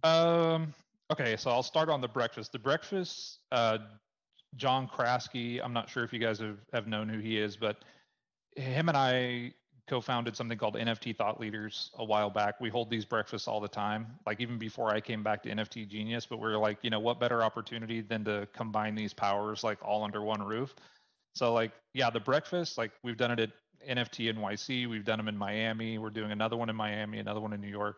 Um. 0.03 0.71
Okay, 1.09 1.37
so 1.37 1.49
I'll 1.49 1.63
start 1.63 1.89
on 1.89 2.01
the 2.01 2.07
breakfast. 2.07 2.51
The 2.51 2.59
breakfast 2.59 3.39
uh, 3.51 3.77
John 4.55 4.87
Kraske. 4.87 5.59
I'm 5.63 5.73
not 5.73 5.89
sure 5.89 6.03
if 6.03 6.13
you 6.13 6.19
guys 6.19 6.39
have, 6.39 6.57
have 6.73 6.87
known 6.87 7.09
who 7.09 7.19
he 7.19 7.37
is, 7.37 7.57
but 7.57 7.77
him 8.55 8.89
and 8.89 8.97
I 8.97 9.53
co-founded 9.87 10.35
something 10.35 10.57
called 10.57 10.75
NFT 10.75 11.15
Thought 11.15 11.39
Leaders 11.39 11.91
a 11.97 12.03
while 12.03 12.29
back. 12.29 12.59
We 12.59 12.69
hold 12.69 12.89
these 12.89 13.05
breakfasts 13.05 13.47
all 13.47 13.61
the 13.61 13.67
time, 13.67 14.07
like 14.25 14.39
even 14.41 14.57
before 14.57 14.89
I 14.89 14.99
came 14.99 15.23
back 15.23 15.43
to 15.43 15.49
NFT 15.49 15.87
Genius. 15.87 16.25
But 16.25 16.39
we 16.39 16.47
are 16.47 16.57
like, 16.57 16.77
you 16.81 16.89
know, 16.89 16.99
what 16.99 17.19
better 17.19 17.43
opportunity 17.43 18.01
than 18.01 18.25
to 18.25 18.47
combine 18.53 18.95
these 18.95 19.13
powers 19.13 19.63
like 19.63 19.77
all 19.81 20.03
under 20.03 20.21
one 20.21 20.41
roof? 20.43 20.75
So 21.35 21.53
like, 21.53 21.71
yeah, 21.93 22.09
the 22.09 22.19
breakfast, 22.19 22.77
like 22.77 22.91
we've 23.03 23.17
done 23.17 23.31
it 23.31 23.39
at 23.39 23.51
NFT 23.87 24.33
NYC, 24.35 24.89
we've 24.89 25.05
done 25.05 25.17
them 25.17 25.27
in 25.27 25.37
Miami. 25.37 25.97
We're 25.97 26.09
doing 26.09 26.31
another 26.31 26.57
one 26.57 26.69
in 26.69 26.75
Miami, 26.75 27.19
another 27.19 27.39
one 27.39 27.53
in 27.53 27.61
New 27.61 27.69
York. 27.69 27.97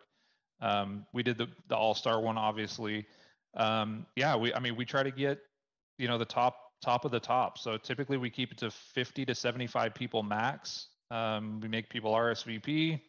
Um, 0.61 1.05
we 1.13 1.23
did 1.23 1.37
the 1.37 1.47
the 1.69 1.75
All 1.75 1.95
Star 1.95 2.19
one, 2.19 2.37
obviously. 2.37 3.05
Um, 3.55 4.05
yeah, 4.15 4.35
we 4.35 4.53
I 4.53 4.59
mean 4.59 4.75
we 4.75 4.85
try 4.85 5.03
to 5.03 5.11
get 5.11 5.39
you 5.99 6.07
know 6.07 6.17
the 6.17 6.25
top 6.25 6.55
top 6.81 7.05
of 7.05 7.11
the 7.11 7.19
top. 7.19 7.57
So 7.57 7.77
typically 7.77 8.17
we 8.17 8.29
keep 8.29 8.51
it 8.51 8.57
to 8.59 8.71
50 8.71 9.25
to 9.25 9.35
75 9.35 9.93
people 9.93 10.23
max. 10.23 10.87
Um, 11.11 11.59
we 11.59 11.67
make 11.67 11.89
people 11.89 12.13
RSVP. 12.13 13.01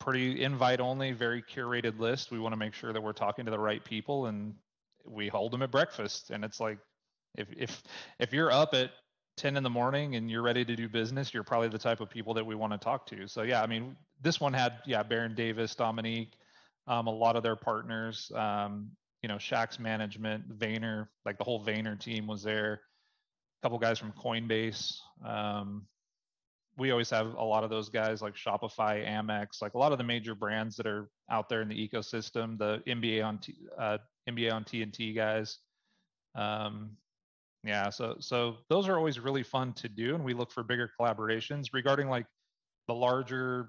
Pretty 0.00 0.42
invite 0.42 0.80
only, 0.80 1.12
very 1.12 1.42
curated 1.42 2.00
list. 2.00 2.32
We 2.32 2.40
want 2.40 2.54
to 2.54 2.56
make 2.56 2.74
sure 2.74 2.92
that 2.92 3.00
we're 3.00 3.12
talking 3.12 3.44
to 3.44 3.50
the 3.50 3.58
right 3.58 3.84
people, 3.84 4.26
and 4.26 4.54
we 5.04 5.28
hold 5.28 5.52
them 5.52 5.62
at 5.62 5.70
breakfast. 5.70 6.30
And 6.30 6.44
it's 6.44 6.58
like, 6.58 6.78
if 7.36 7.48
if 7.56 7.82
if 8.18 8.32
you're 8.32 8.50
up 8.50 8.74
at 8.74 8.90
10 9.36 9.56
in 9.56 9.62
the 9.62 9.70
morning 9.70 10.16
and 10.16 10.30
you're 10.30 10.42
ready 10.42 10.64
to 10.64 10.74
do 10.74 10.88
business, 10.88 11.32
you're 11.32 11.44
probably 11.44 11.68
the 11.68 11.78
type 11.78 12.00
of 12.00 12.10
people 12.10 12.34
that 12.34 12.44
we 12.44 12.54
want 12.54 12.72
to 12.72 12.78
talk 12.78 13.06
to. 13.06 13.28
So 13.28 13.42
yeah, 13.42 13.62
I 13.62 13.66
mean, 13.66 13.96
this 14.20 14.40
one 14.40 14.52
had 14.52 14.78
yeah, 14.86 15.02
Baron 15.02 15.34
Davis, 15.34 15.74
Dominique, 15.74 16.32
um, 16.88 17.06
a 17.06 17.12
lot 17.12 17.36
of 17.36 17.42
their 17.42 17.56
partners. 17.56 18.32
Um, 18.34 18.90
you 19.22 19.28
know, 19.28 19.36
Shaq's 19.36 19.78
management, 19.78 20.58
Vayner, 20.58 21.06
like 21.24 21.38
the 21.38 21.44
whole 21.44 21.64
Vayner 21.64 21.98
team 21.98 22.26
was 22.26 22.42
there. 22.42 22.80
A 23.60 23.66
couple 23.66 23.78
guys 23.78 23.98
from 23.98 24.12
Coinbase. 24.12 24.94
Um, 25.24 25.86
we 26.76 26.90
always 26.90 27.10
have 27.10 27.34
a 27.34 27.44
lot 27.44 27.64
of 27.64 27.70
those 27.70 27.88
guys 27.88 28.22
like 28.22 28.34
Shopify, 28.34 29.06
Amex, 29.06 29.60
like 29.60 29.74
a 29.74 29.78
lot 29.78 29.92
of 29.92 29.98
the 29.98 30.04
major 30.04 30.34
brands 30.34 30.76
that 30.76 30.86
are 30.86 31.08
out 31.30 31.48
there 31.48 31.62
in 31.62 31.68
the 31.68 31.88
ecosystem. 31.88 32.58
The 32.58 32.82
NBA 32.86 33.24
on 33.24 33.38
T, 33.38 33.54
uh, 33.78 33.98
NBA 34.28 34.52
on 34.52 34.64
TNT 34.64 35.14
guys. 35.14 35.58
Um, 36.34 36.96
yeah, 37.64 37.90
so 37.90 38.16
so 38.18 38.56
those 38.68 38.88
are 38.88 38.96
always 38.96 39.20
really 39.20 39.42
fun 39.44 39.72
to 39.74 39.88
do, 39.88 40.14
and 40.14 40.24
we 40.24 40.34
look 40.34 40.50
for 40.50 40.64
bigger 40.64 40.90
collaborations 40.98 41.66
regarding 41.72 42.08
like 42.08 42.26
the 42.88 42.94
larger 42.94 43.68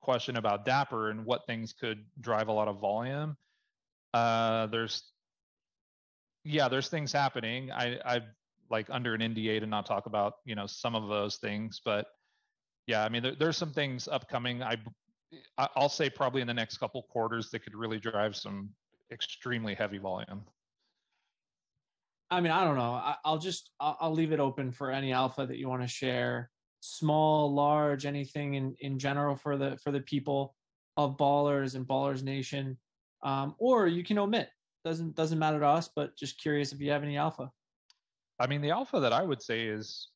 question 0.00 0.36
about 0.36 0.64
Dapper 0.64 1.10
and 1.10 1.24
what 1.24 1.46
things 1.46 1.72
could 1.72 2.04
drive 2.20 2.48
a 2.48 2.52
lot 2.52 2.68
of 2.68 2.80
volume. 2.80 3.36
Uh, 4.14 4.66
there's, 4.66 5.02
yeah, 6.44 6.68
there's 6.68 6.88
things 6.88 7.12
happening. 7.12 7.72
I, 7.72 7.98
I 8.04 8.20
like 8.70 8.86
under 8.88 9.12
an 9.14 9.20
NDA 9.20 9.60
to 9.60 9.66
not 9.66 9.86
talk 9.86 10.06
about, 10.06 10.34
you 10.44 10.54
know, 10.54 10.66
some 10.66 10.94
of 10.94 11.08
those 11.08 11.36
things, 11.36 11.80
but 11.84 12.06
yeah, 12.86 13.04
I 13.04 13.08
mean, 13.08 13.24
there, 13.24 13.34
there's 13.36 13.56
some 13.56 13.72
things 13.72 14.06
upcoming. 14.06 14.62
I, 14.62 14.76
I'll 15.58 15.88
say 15.88 16.08
probably 16.08 16.42
in 16.42 16.46
the 16.46 16.54
next 16.54 16.78
couple 16.78 17.02
quarters 17.02 17.50
that 17.50 17.64
could 17.64 17.74
really 17.74 17.98
drive 17.98 18.36
some 18.36 18.70
extremely 19.10 19.74
heavy 19.74 19.98
volume. 19.98 20.44
I 22.30 22.40
mean, 22.40 22.52
I 22.52 22.64
don't 22.64 22.76
know. 22.76 22.92
I, 22.92 23.16
will 23.24 23.38
just 23.38 23.70
I'll, 23.80 23.96
I'll, 24.00 24.12
leave 24.12 24.32
it 24.32 24.40
open 24.40 24.70
for 24.70 24.90
any 24.90 25.12
alpha 25.12 25.46
that 25.46 25.58
you 25.58 25.68
want 25.68 25.82
to 25.82 25.88
share, 25.88 26.50
small, 26.80 27.52
large, 27.52 28.06
anything 28.06 28.54
in 28.54 28.74
in 28.80 28.98
general 28.98 29.36
for 29.36 29.56
the 29.56 29.76
for 29.82 29.92
the 29.92 30.00
people 30.00 30.54
of 30.96 31.16
Ballers 31.16 31.74
and 31.74 31.86
Ballers 31.86 32.22
Nation 32.22 32.78
um, 33.24 33.54
or 33.58 33.86
you 33.86 34.04
can 34.04 34.18
omit. 34.18 34.48
Doesn't 34.84 35.16
doesn't 35.16 35.38
matter 35.38 35.58
to 35.58 35.66
us, 35.66 35.88
but 35.96 36.16
just 36.16 36.40
curious 36.40 36.72
if 36.72 36.80
you 36.80 36.90
have 36.90 37.02
any 37.02 37.16
alpha. 37.16 37.50
I 38.38 38.46
mean, 38.46 38.60
the 38.60 38.70
alpha 38.70 39.00
that 39.00 39.12
I 39.12 39.22
would 39.22 39.42
say 39.42 39.62
is 39.62 40.08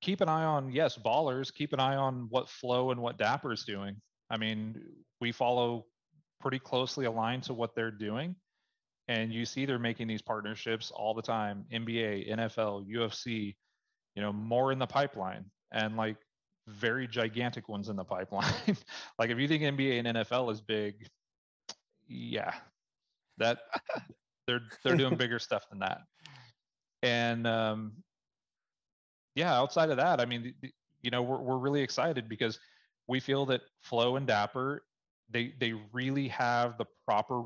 keep 0.00 0.20
an 0.20 0.28
eye 0.28 0.44
on 0.44 0.70
yes, 0.70 0.96
ballers. 0.96 1.52
Keep 1.52 1.72
an 1.72 1.80
eye 1.80 1.96
on 1.96 2.28
what 2.30 2.48
Flow 2.48 2.92
and 2.92 3.00
what 3.00 3.18
Dapper 3.18 3.52
is 3.52 3.64
doing. 3.64 3.96
I 4.30 4.36
mean, 4.36 4.80
we 5.20 5.32
follow 5.32 5.86
pretty 6.40 6.60
closely 6.60 7.04
aligned 7.06 7.42
to 7.44 7.54
what 7.54 7.74
they're 7.74 7.90
doing, 7.90 8.36
and 9.08 9.32
you 9.32 9.44
see 9.44 9.66
they're 9.66 9.78
making 9.78 10.06
these 10.06 10.22
partnerships 10.22 10.92
all 10.94 11.14
the 11.14 11.22
time. 11.22 11.64
NBA, 11.72 12.30
NFL, 12.30 12.88
UFC, 12.88 13.56
you 14.14 14.22
know, 14.22 14.32
more 14.32 14.70
in 14.70 14.78
the 14.78 14.86
pipeline, 14.86 15.44
and 15.72 15.96
like 15.96 16.16
very 16.68 17.08
gigantic 17.08 17.68
ones 17.68 17.88
in 17.88 17.96
the 17.96 18.04
pipeline. 18.04 18.54
like 19.18 19.30
if 19.30 19.38
you 19.38 19.48
think 19.48 19.64
NBA 19.64 19.98
and 19.98 20.16
NFL 20.18 20.52
is 20.52 20.60
big, 20.60 21.08
yeah, 22.12 22.54
that 23.38 23.58
they're 24.46 24.62
they're 24.84 24.96
doing 24.96 25.16
bigger 25.16 25.38
stuff 25.38 25.68
than 25.70 25.80
that. 25.80 26.00
And 27.02 27.46
um, 27.46 27.92
yeah, 29.34 29.54
outside 29.54 29.90
of 29.90 29.96
that, 29.96 30.20
I 30.20 30.24
mean, 30.24 30.54
you 31.02 31.10
know, 31.10 31.22
we're 31.22 31.40
we're 31.40 31.58
really 31.58 31.82
excited 31.82 32.28
because 32.28 32.58
we 33.08 33.20
feel 33.20 33.46
that 33.46 33.62
Flow 33.82 34.16
and 34.16 34.26
Dapper 34.26 34.84
they 35.30 35.54
they 35.58 35.74
really 35.92 36.28
have 36.28 36.78
the 36.78 36.86
proper 37.06 37.42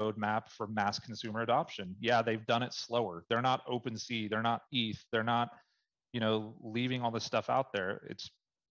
roadmap 0.00 0.48
for 0.48 0.66
mass 0.66 0.98
consumer 0.98 1.40
adoption. 1.42 1.96
Yeah, 2.00 2.22
they've 2.22 2.44
done 2.46 2.62
it 2.62 2.72
slower. 2.72 3.24
They're 3.28 3.42
not 3.42 3.66
OpenSea. 3.66 4.30
They're 4.30 4.42
not 4.42 4.62
ETH. 4.72 5.02
They're 5.12 5.24
not, 5.24 5.50
you 6.12 6.20
know, 6.20 6.54
leaving 6.60 7.02
all 7.02 7.10
this 7.10 7.24
stuff 7.24 7.50
out 7.50 7.72
there. 7.72 8.02
It's 8.08 8.30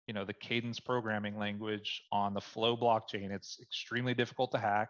you 0.07 0.13
know 0.13 0.25
the 0.25 0.33
cadence 0.33 0.79
programming 0.79 1.37
language 1.37 2.03
on 2.11 2.33
the 2.33 2.41
flow 2.41 2.75
blockchain 2.75 3.29
it's 3.29 3.59
extremely 3.61 4.13
difficult 4.13 4.51
to 4.51 4.57
hack 4.57 4.89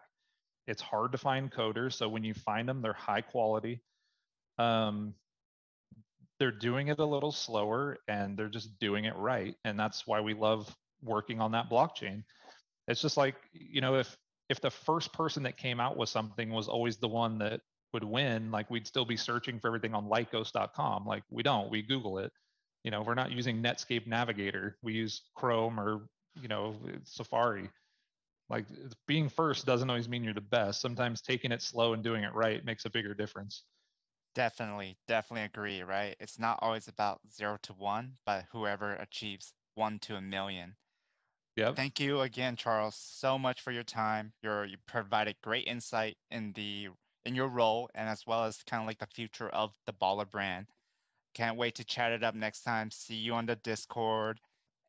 it's 0.68 0.82
hard 0.82 1.12
to 1.12 1.18
find 1.18 1.50
coders. 1.50 1.94
So 1.94 2.08
when 2.08 2.22
you 2.22 2.34
find 2.34 2.68
them, 2.68 2.82
they're 2.82 2.92
high 2.92 3.22
quality. 3.22 3.80
Um, 4.58 5.14
they're 6.38 6.52
doing 6.52 6.88
it 6.88 6.98
a 6.98 7.04
little 7.04 7.32
slower 7.32 7.96
and 8.06 8.36
they're 8.36 8.50
just 8.50 8.78
doing 8.78 9.06
it 9.06 9.16
right. 9.16 9.56
And 9.64 9.80
that's 9.80 10.06
why 10.06 10.20
we 10.20 10.34
love 10.34 10.72
working 11.02 11.40
on 11.40 11.52
that 11.52 11.70
blockchain. 11.70 12.22
It's 12.86 13.00
just 13.00 13.16
like, 13.16 13.34
you 13.52 13.80
know, 13.80 13.96
if 13.96 14.14
if 14.50 14.60
the 14.60 14.70
first 14.70 15.12
person 15.12 15.42
that 15.42 15.56
came 15.56 15.80
out 15.80 15.96
with 15.96 16.08
something 16.08 16.50
was 16.50 16.68
always 16.68 16.98
the 16.98 17.08
one 17.08 17.38
that 17.38 17.60
would 17.92 18.04
win, 18.04 18.50
like 18.50 18.70
we'd 18.70 18.86
still 18.86 19.04
be 19.04 19.16
searching 19.16 19.58
for 19.58 19.68
everything 19.68 19.94
on 19.94 20.06
lycos.com. 20.06 21.06
Like 21.06 21.22
we 21.30 21.42
don't, 21.42 21.70
we 21.70 21.82
Google 21.82 22.18
it. 22.18 22.30
You 22.84 22.90
know, 22.90 23.02
we're 23.02 23.14
not 23.14 23.32
using 23.32 23.62
Netscape 23.62 24.06
Navigator. 24.06 24.76
We 24.82 24.92
use 24.94 25.22
Chrome 25.34 25.80
or, 25.80 26.08
you 26.40 26.48
know, 26.48 26.76
Safari 27.04 27.68
like 28.48 28.66
being 29.06 29.28
first 29.28 29.66
doesn't 29.66 29.90
always 29.90 30.08
mean 30.08 30.24
you're 30.24 30.34
the 30.34 30.40
best 30.40 30.80
sometimes 30.80 31.20
taking 31.20 31.52
it 31.52 31.62
slow 31.62 31.92
and 31.92 32.02
doing 32.02 32.24
it 32.24 32.34
right 32.34 32.64
makes 32.64 32.84
a 32.84 32.90
bigger 32.90 33.14
difference 33.14 33.64
definitely 34.34 34.98
definitely 35.06 35.44
agree 35.44 35.82
right 35.82 36.16
it's 36.20 36.38
not 36.38 36.58
always 36.62 36.88
about 36.88 37.20
zero 37.30 37.58
to 37.62 37.72
one 37.74 38.16
but 38.24 38.44
whoever 38.52 38.94
achieves 38.96 39.52
one 39.74 39.98
to 39.98 40.16
a 40.16 40.20
million 40.20 40.76
yeah 41.56 41.74
thank 41.74 42.00
you 42.00 42.20
again 42.20 42.56
charles 42.56 42.96
so 42.96 43.38
much 43.38 43.60
for 43.60 43.72
your 43.72 43.82
time 43.84 44.32
You're, 44.42 44.64
you 44.64 44.76
provided 44.86 45.36
great 45.42 45.66
insight 45.66 46.16
in 46.30 46.52
the 46.52 46.88
in 47.24 47.34
your 47.34 47.48
role 47.48 47.90
and 47.94 48.08
as 48.08 48.26
well 48.26 48.44
as 48.44 48.62
kind 48.64 48.82
of 48.82 48.86
like 48.86 48.98
the 48.98 49.06
future 49.06 49.48
of 49.50 49.74
the 49.86 49.92
baller 49.92 50.28
brand. 50.30 50.66
Can't 51.34 51.56
wait 51.58 51.74
to 51.76 51.84
chat 51.84 52.12
it 52.12 52.24
up 52.24 52.34
next 52.34 52.62
time. 52.62 52.90
See 52.90 53.16
you 53.16 53.34
on 53.34 53.46
the 53.46 53.56
Discord. 53.56 54.40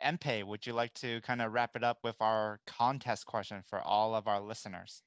Empay, 0.02 0.44
would 0.44 0.66
you 0.66 0.74
like 0.74 0.94
to 0.96 1.22
kind 1.22 1.42
of 1.42 1.54
wrap 1.54 1.76
it 1.76 1.84
up 1.84 1.98
with 2.04 2.16
our 2.20 2.60
contest 2.66 3.26
question 3.26 3.62
for 3.68 3.82
all 3.82 4.16
of 4.16 4.28
our 4.28 4.42
listeners? 4.42 5.02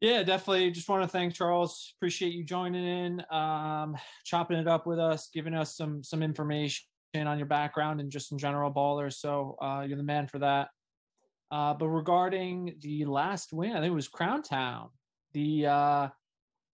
Yeah, 0.00 0.22
definitely. 0.22 0.70
Just 0.70 0.88
want 0.88 1.02
to 1.02 1.08
thank 1.08 1.34
Charles. 1.34 1.94
Appreciate 1.96 2.34
you 2.34 2.44
joining 2.44 2.84
in, 2.84 3.24
um, 3.30 3.96
chopping 4.24 4.58
it 4.58 4.68
up 4.68 4.86
with 4.86 4.98
us, 4.98 5.30
giving 5.32 5.54
us 5.54 5.76
some 5.76 6.02
some 6.02 6.22
information 6.22 6.84
on 7.14 7.38
your 7.38 7.46
background 7.46 8.00
and 8.00 8.10
just 8.10 8.30
in 8.30 8.36
general 8.36 8.70
ballers. 8.70 9.14
So 9.14 9.56
uh, 9.62 9.84
you're 9.88 9.96
the 9.96 10.02
man 10.02 10.26
for 10.26 10.38
that. 10.40 10.68
Uh, 11.50 11.72
but 11.72 11.88
regarding 11.88 12.76
the 12.80 13.06
last 13.06 13.52
win, 13.52 13.72
I 13.72 13.80
think 13.80 13.92
it 13.92 13.94
was 13.94 14.08
Crown 14.08 14.42
Town. 14.42 14.90
The 15.32 15.66
uh, 15.66 16.08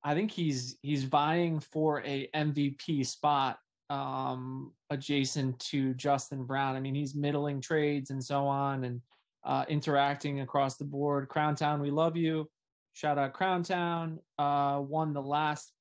I 0.02 0.14
think 0.14 0.30
he's 0.32 0.76
he's 0.82 1.04
vying 1.04 1.60
for 1.60 2.02
a 2.04 2.28
MVP 2.34 3.06
spot 3.06 3.58
um, 3.92 4.72
adjacent 4.88 5.58
to 5.58 5.92
Justin 5.94 6.44
Brown. 6.44 6.76
I 6.76 6.80
mean, 6.80 6.94
he's 6.94 7.14
middling 7.14 7.60
trades 7.60 8.08
and 8.10 8.24
so 8.24 8.46
on, 8.46 8.84
and 8.84 9.02
uh, 9.44 9.66
interacting 9.68 10.40
across 10.40 10.78
the 10.78 10.84
board. 10.84 11.28
Crown 11.28 11.54
Town, 11.54 11.82
we 11.82 11.90
love 11.90 12.16
you. 12.16 12.48
Shout 12.94 13.18
out 13.18 13.34
Crown 13.34 13.62
Town. 13.62 14.18
Uh, 14.38 14.80
won 14.82 15.12
the 15.12 15.22
last 15.22 15.72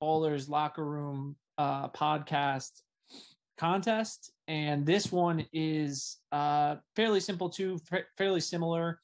Ballers 0.00 0.48
Locker 0.48 0.84
Room 0.84 1.34
uh, 1.58 1.88
podcast 1.88 2.70
contest, 3.58 4.30
and 4.46 4.86
this 4.86 5.10
one 5.10 5.44
is 5.52 6.18
uh, 6.30 6.76
fairly 6.94 7.20
simple 7.20 7.50
too, 7.50 7.80
fairly 8.16 8.40
similar. 8.40 9.00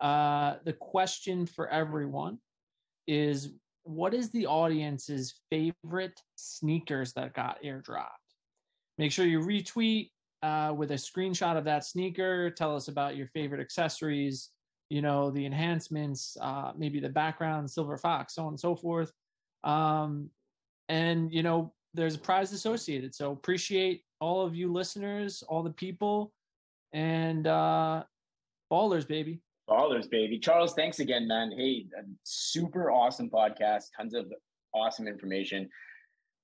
Uh, 0.00 0.56
the 0.64 0.72
question 0.72 1.46
for 1.46 1.68
everyone 1.68 2.38
is 3.06 3.50
what 3.84 4.14
is 4.14 4.30
the 4.30 4.46
audience's 4.46 5.34
favorite 5.50 6.20
sneakers 6.36 7.12
that 7.14 7.34
got 7.34 7.62
airdropped? 7.62 8.08
Make 8.98 9.12
sure 9.12 9.26
you 9.26 9.40
retweet 9.40 10.10
uh, 10.42 10.72
with 10.76 10.90
a 10.90 10.94
screenshot 10.94 11.56
of 11.56 11.64
that 11.64 11.84
sneaker. 11.84 12.50
Tell 12.50 12.74
us 12.74 12.88
about 12.88 13.16
your 13.16 13.26
favorite 13.28 13.60
accessories, 13.60 14.50
you 14.90 15.02
know, 15.02 15.30
the 15.30 15.44
enhancements, 15.44 16.36
uh, 16.40 16.72
maybe 16.76 17.00
the 17.00 17.08
background, 17.08 17.70
Silver 17.70 17.96
Fox, 17.96 18.34
so 18.34 18.42
on 18.42 18.48
and 18.48 18.60
so 18.60 18.74
forth. 18.74 19.12
Um, 19.64 20.30
and, 20.88 21.32
you 21.32 21.42
know, 21.42 21.72
there's 21.94 22.16
a 22.16 22.18
prize 22.18 22.52
associated. 22.52 23.14
So 23.14 23.32
appreciate 23.32 24.02
all 24.20 24.44
of 24.44 24.54
you 24.54 24.72
listeners, 24.72 25.42
all 25.48 25.62
the 25.62 25.70
people, 25.70 26.32
and 26.92 27.46
uh, 27.46 28.04
ballers, 28.72 29.06
baby. 29.06 29.40
Ballers, 29.68 30.10
baby. 30.10 30.38
Charles, 30.38 30.74
thanks 30.74 30.98
again, 30.98 31.26
man. 31.26 31.52
Hey, 31.56 31.86
super 32.22 32.90
awesome 32.90 33.30
podcast. 33.30 33.84
Tons 33.96 34.14
of 34.14 34.26
awesome 34.74 35.08
information. 35.08 35.68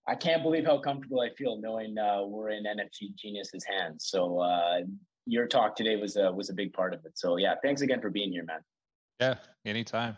I 0.08 0.14
can't 0.14 0.42
believe 0.42 0.64
how 0.64 0.78
comfortable 0.78 1.20
I 1.20 1.28
feel 1.36 1.60
knowing 1.60 1.98
uh, 1.98 2.22
we're 2.24 2.50
in 2.50 2.64
NFT 2.64 3.14
Genius's 3.16 3.64
hands. 3.64 4.06
So 4.06 4.38
uh, 4.38 4.80
your 5.26 5.46
talk 5.46 5.76
today 5.76 5.96
was 5.96 6.16
a 6.16 6.32
was 6.32 6.48
a 6.48 6.54
big 6.54 6.72
part 6.72 6.94
of 6.94 7.04
it. 7.04 7.12
So 7.18 7.36
yeah, 7.36 7.54
thanks 7.62 7.82
again 7.82 8.00
for 8.00 8.10
being 8.10 8.32
here, 8.32 8.44
man. 8.44 8.60
Yeah, 9.20 9.34
anytime. 9.66 10.16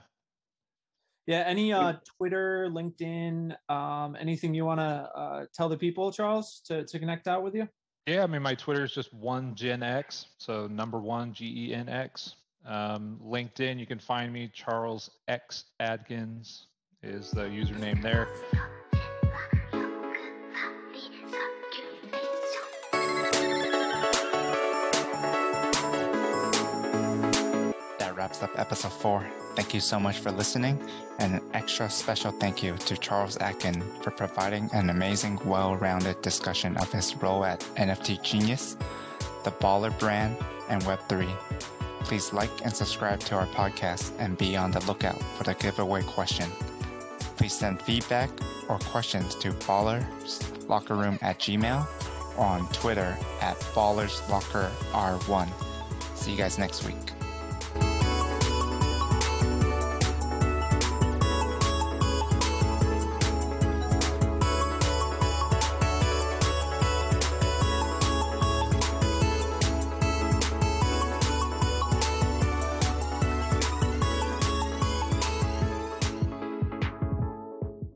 Yeah, 1.26 1.44
any 1.46 1.72
uh, 1.72 1.94
Twitter, 2.16 2.68
LinkedIn, 2.70 3.54
um, 3.68 4.16
anything 4.18 4.54
you 4.54 4.64
want 4.64 4.80
to 4.80 4.84
uh, 4.84 5.44
tell 5.54 5.68
the 5.68 5.76
people, 5.76 6.12
Charles, 6.12 6.62
to 6.66 6.84
to 6.84 6.98
connect 6.98 7.26
out 7.26 7.42
with 7.42 7.54
you? 7.54 7.68
Yeah, 8.06 8.22
I 8.22 8.26
mean 8.26 8.42
my 8.42 8.54
Twitter 8.54 8.84
is 8.84 8.92
just 8.92 9.12
one 9.12 9.54
Gen 9.54 9.82
X, 9.82 10.26
so 10.38 10.66
number 10.68 11.00
one 11.00 11.32
G 11.32 11.68
E 11.68 11.74
N 11.74 11.88
X. 11.88 12.36
Um, 12.64 13.18
LinkedIn, 13.24 13.78
you 13.78 13.86
can 13.86 13.98
find 13.98 14.32
me. 14.32 14.50
Charles 14.52 15.10
X 15.28 15.64
Adkins 15.80 16.66
is 17.02 17.30
the 17.30 17.42
username 17.42 18.00
there. 18.00 18.28
That 27.98 28.16
wraps 28.16 28.42
up 28.42 28.50
episode 28.56 28.92
four. 28.92 29.28
Thank 29.56 29.74
you 29.74 29.80
so 29.80 29.98
much 29.98 30.20
for 30.20 30.30
listening, 30.30 30.80
and 31.18 31.34
an 31.34 31.42
extra 31.54 31.90
special 31.90 32.30
thank 32.30 32.62
you 32.62 32.76
to 32.76 32.96
Charles 32.96 33.36
Atkin 33.38 33.82
for 34.02 34.12
providing 34.12 34.70
an 34.72 34.88
amazing, 34.88 35.40
well 35.44 35.74
rounded 35.76 36.22
discussion 36.22 36.76
of 36.76 36.92
his 36.92 37.16
role 37.16 37.44
at 37.44 37.60
NFT 37.76 38.22
Genius, 38.22 38.76
the 39.42 39.50
Baller 39.50 39.96
brand, 39.98 40.36
and 40.68 40.80
Web3 40.82 41.81
Please 42.04 42.32
like 42.32 42.50
and 42.64 42.74
subscribe 42.74 43.20
to 43.20 43.36
our 43.36 43.46
podcast 43.46 44.12
and 44.18 44.36
be 44.36 44.56
on 44.56 44.70
the 44.70 44.80
lookout 44.86 45.22
for 45.36 45.44
the 45.44 45.54
giveaway 45.54 46.02
question. 46.02 46.50
Please 47.36 47.52
send 47.52 47.80
feedback 47.82 48.30
or 48.68 48.78
questions 48.78 49.34
to 49.36 49.52
ballerslockerroom 49.52 51.18
at 51.22 51.38
gmail 51.38 51.86
or 52.36 52.46
on 52.46 52.68
Twitter 52.72 53.16
at 53.40 53.58
ballerslockerr1. 53.74 55.48
See 56.16 56.32
you 56.32 56.36
guys 56.36 56.58
next 56.58 56.84
week. 56.84 57.11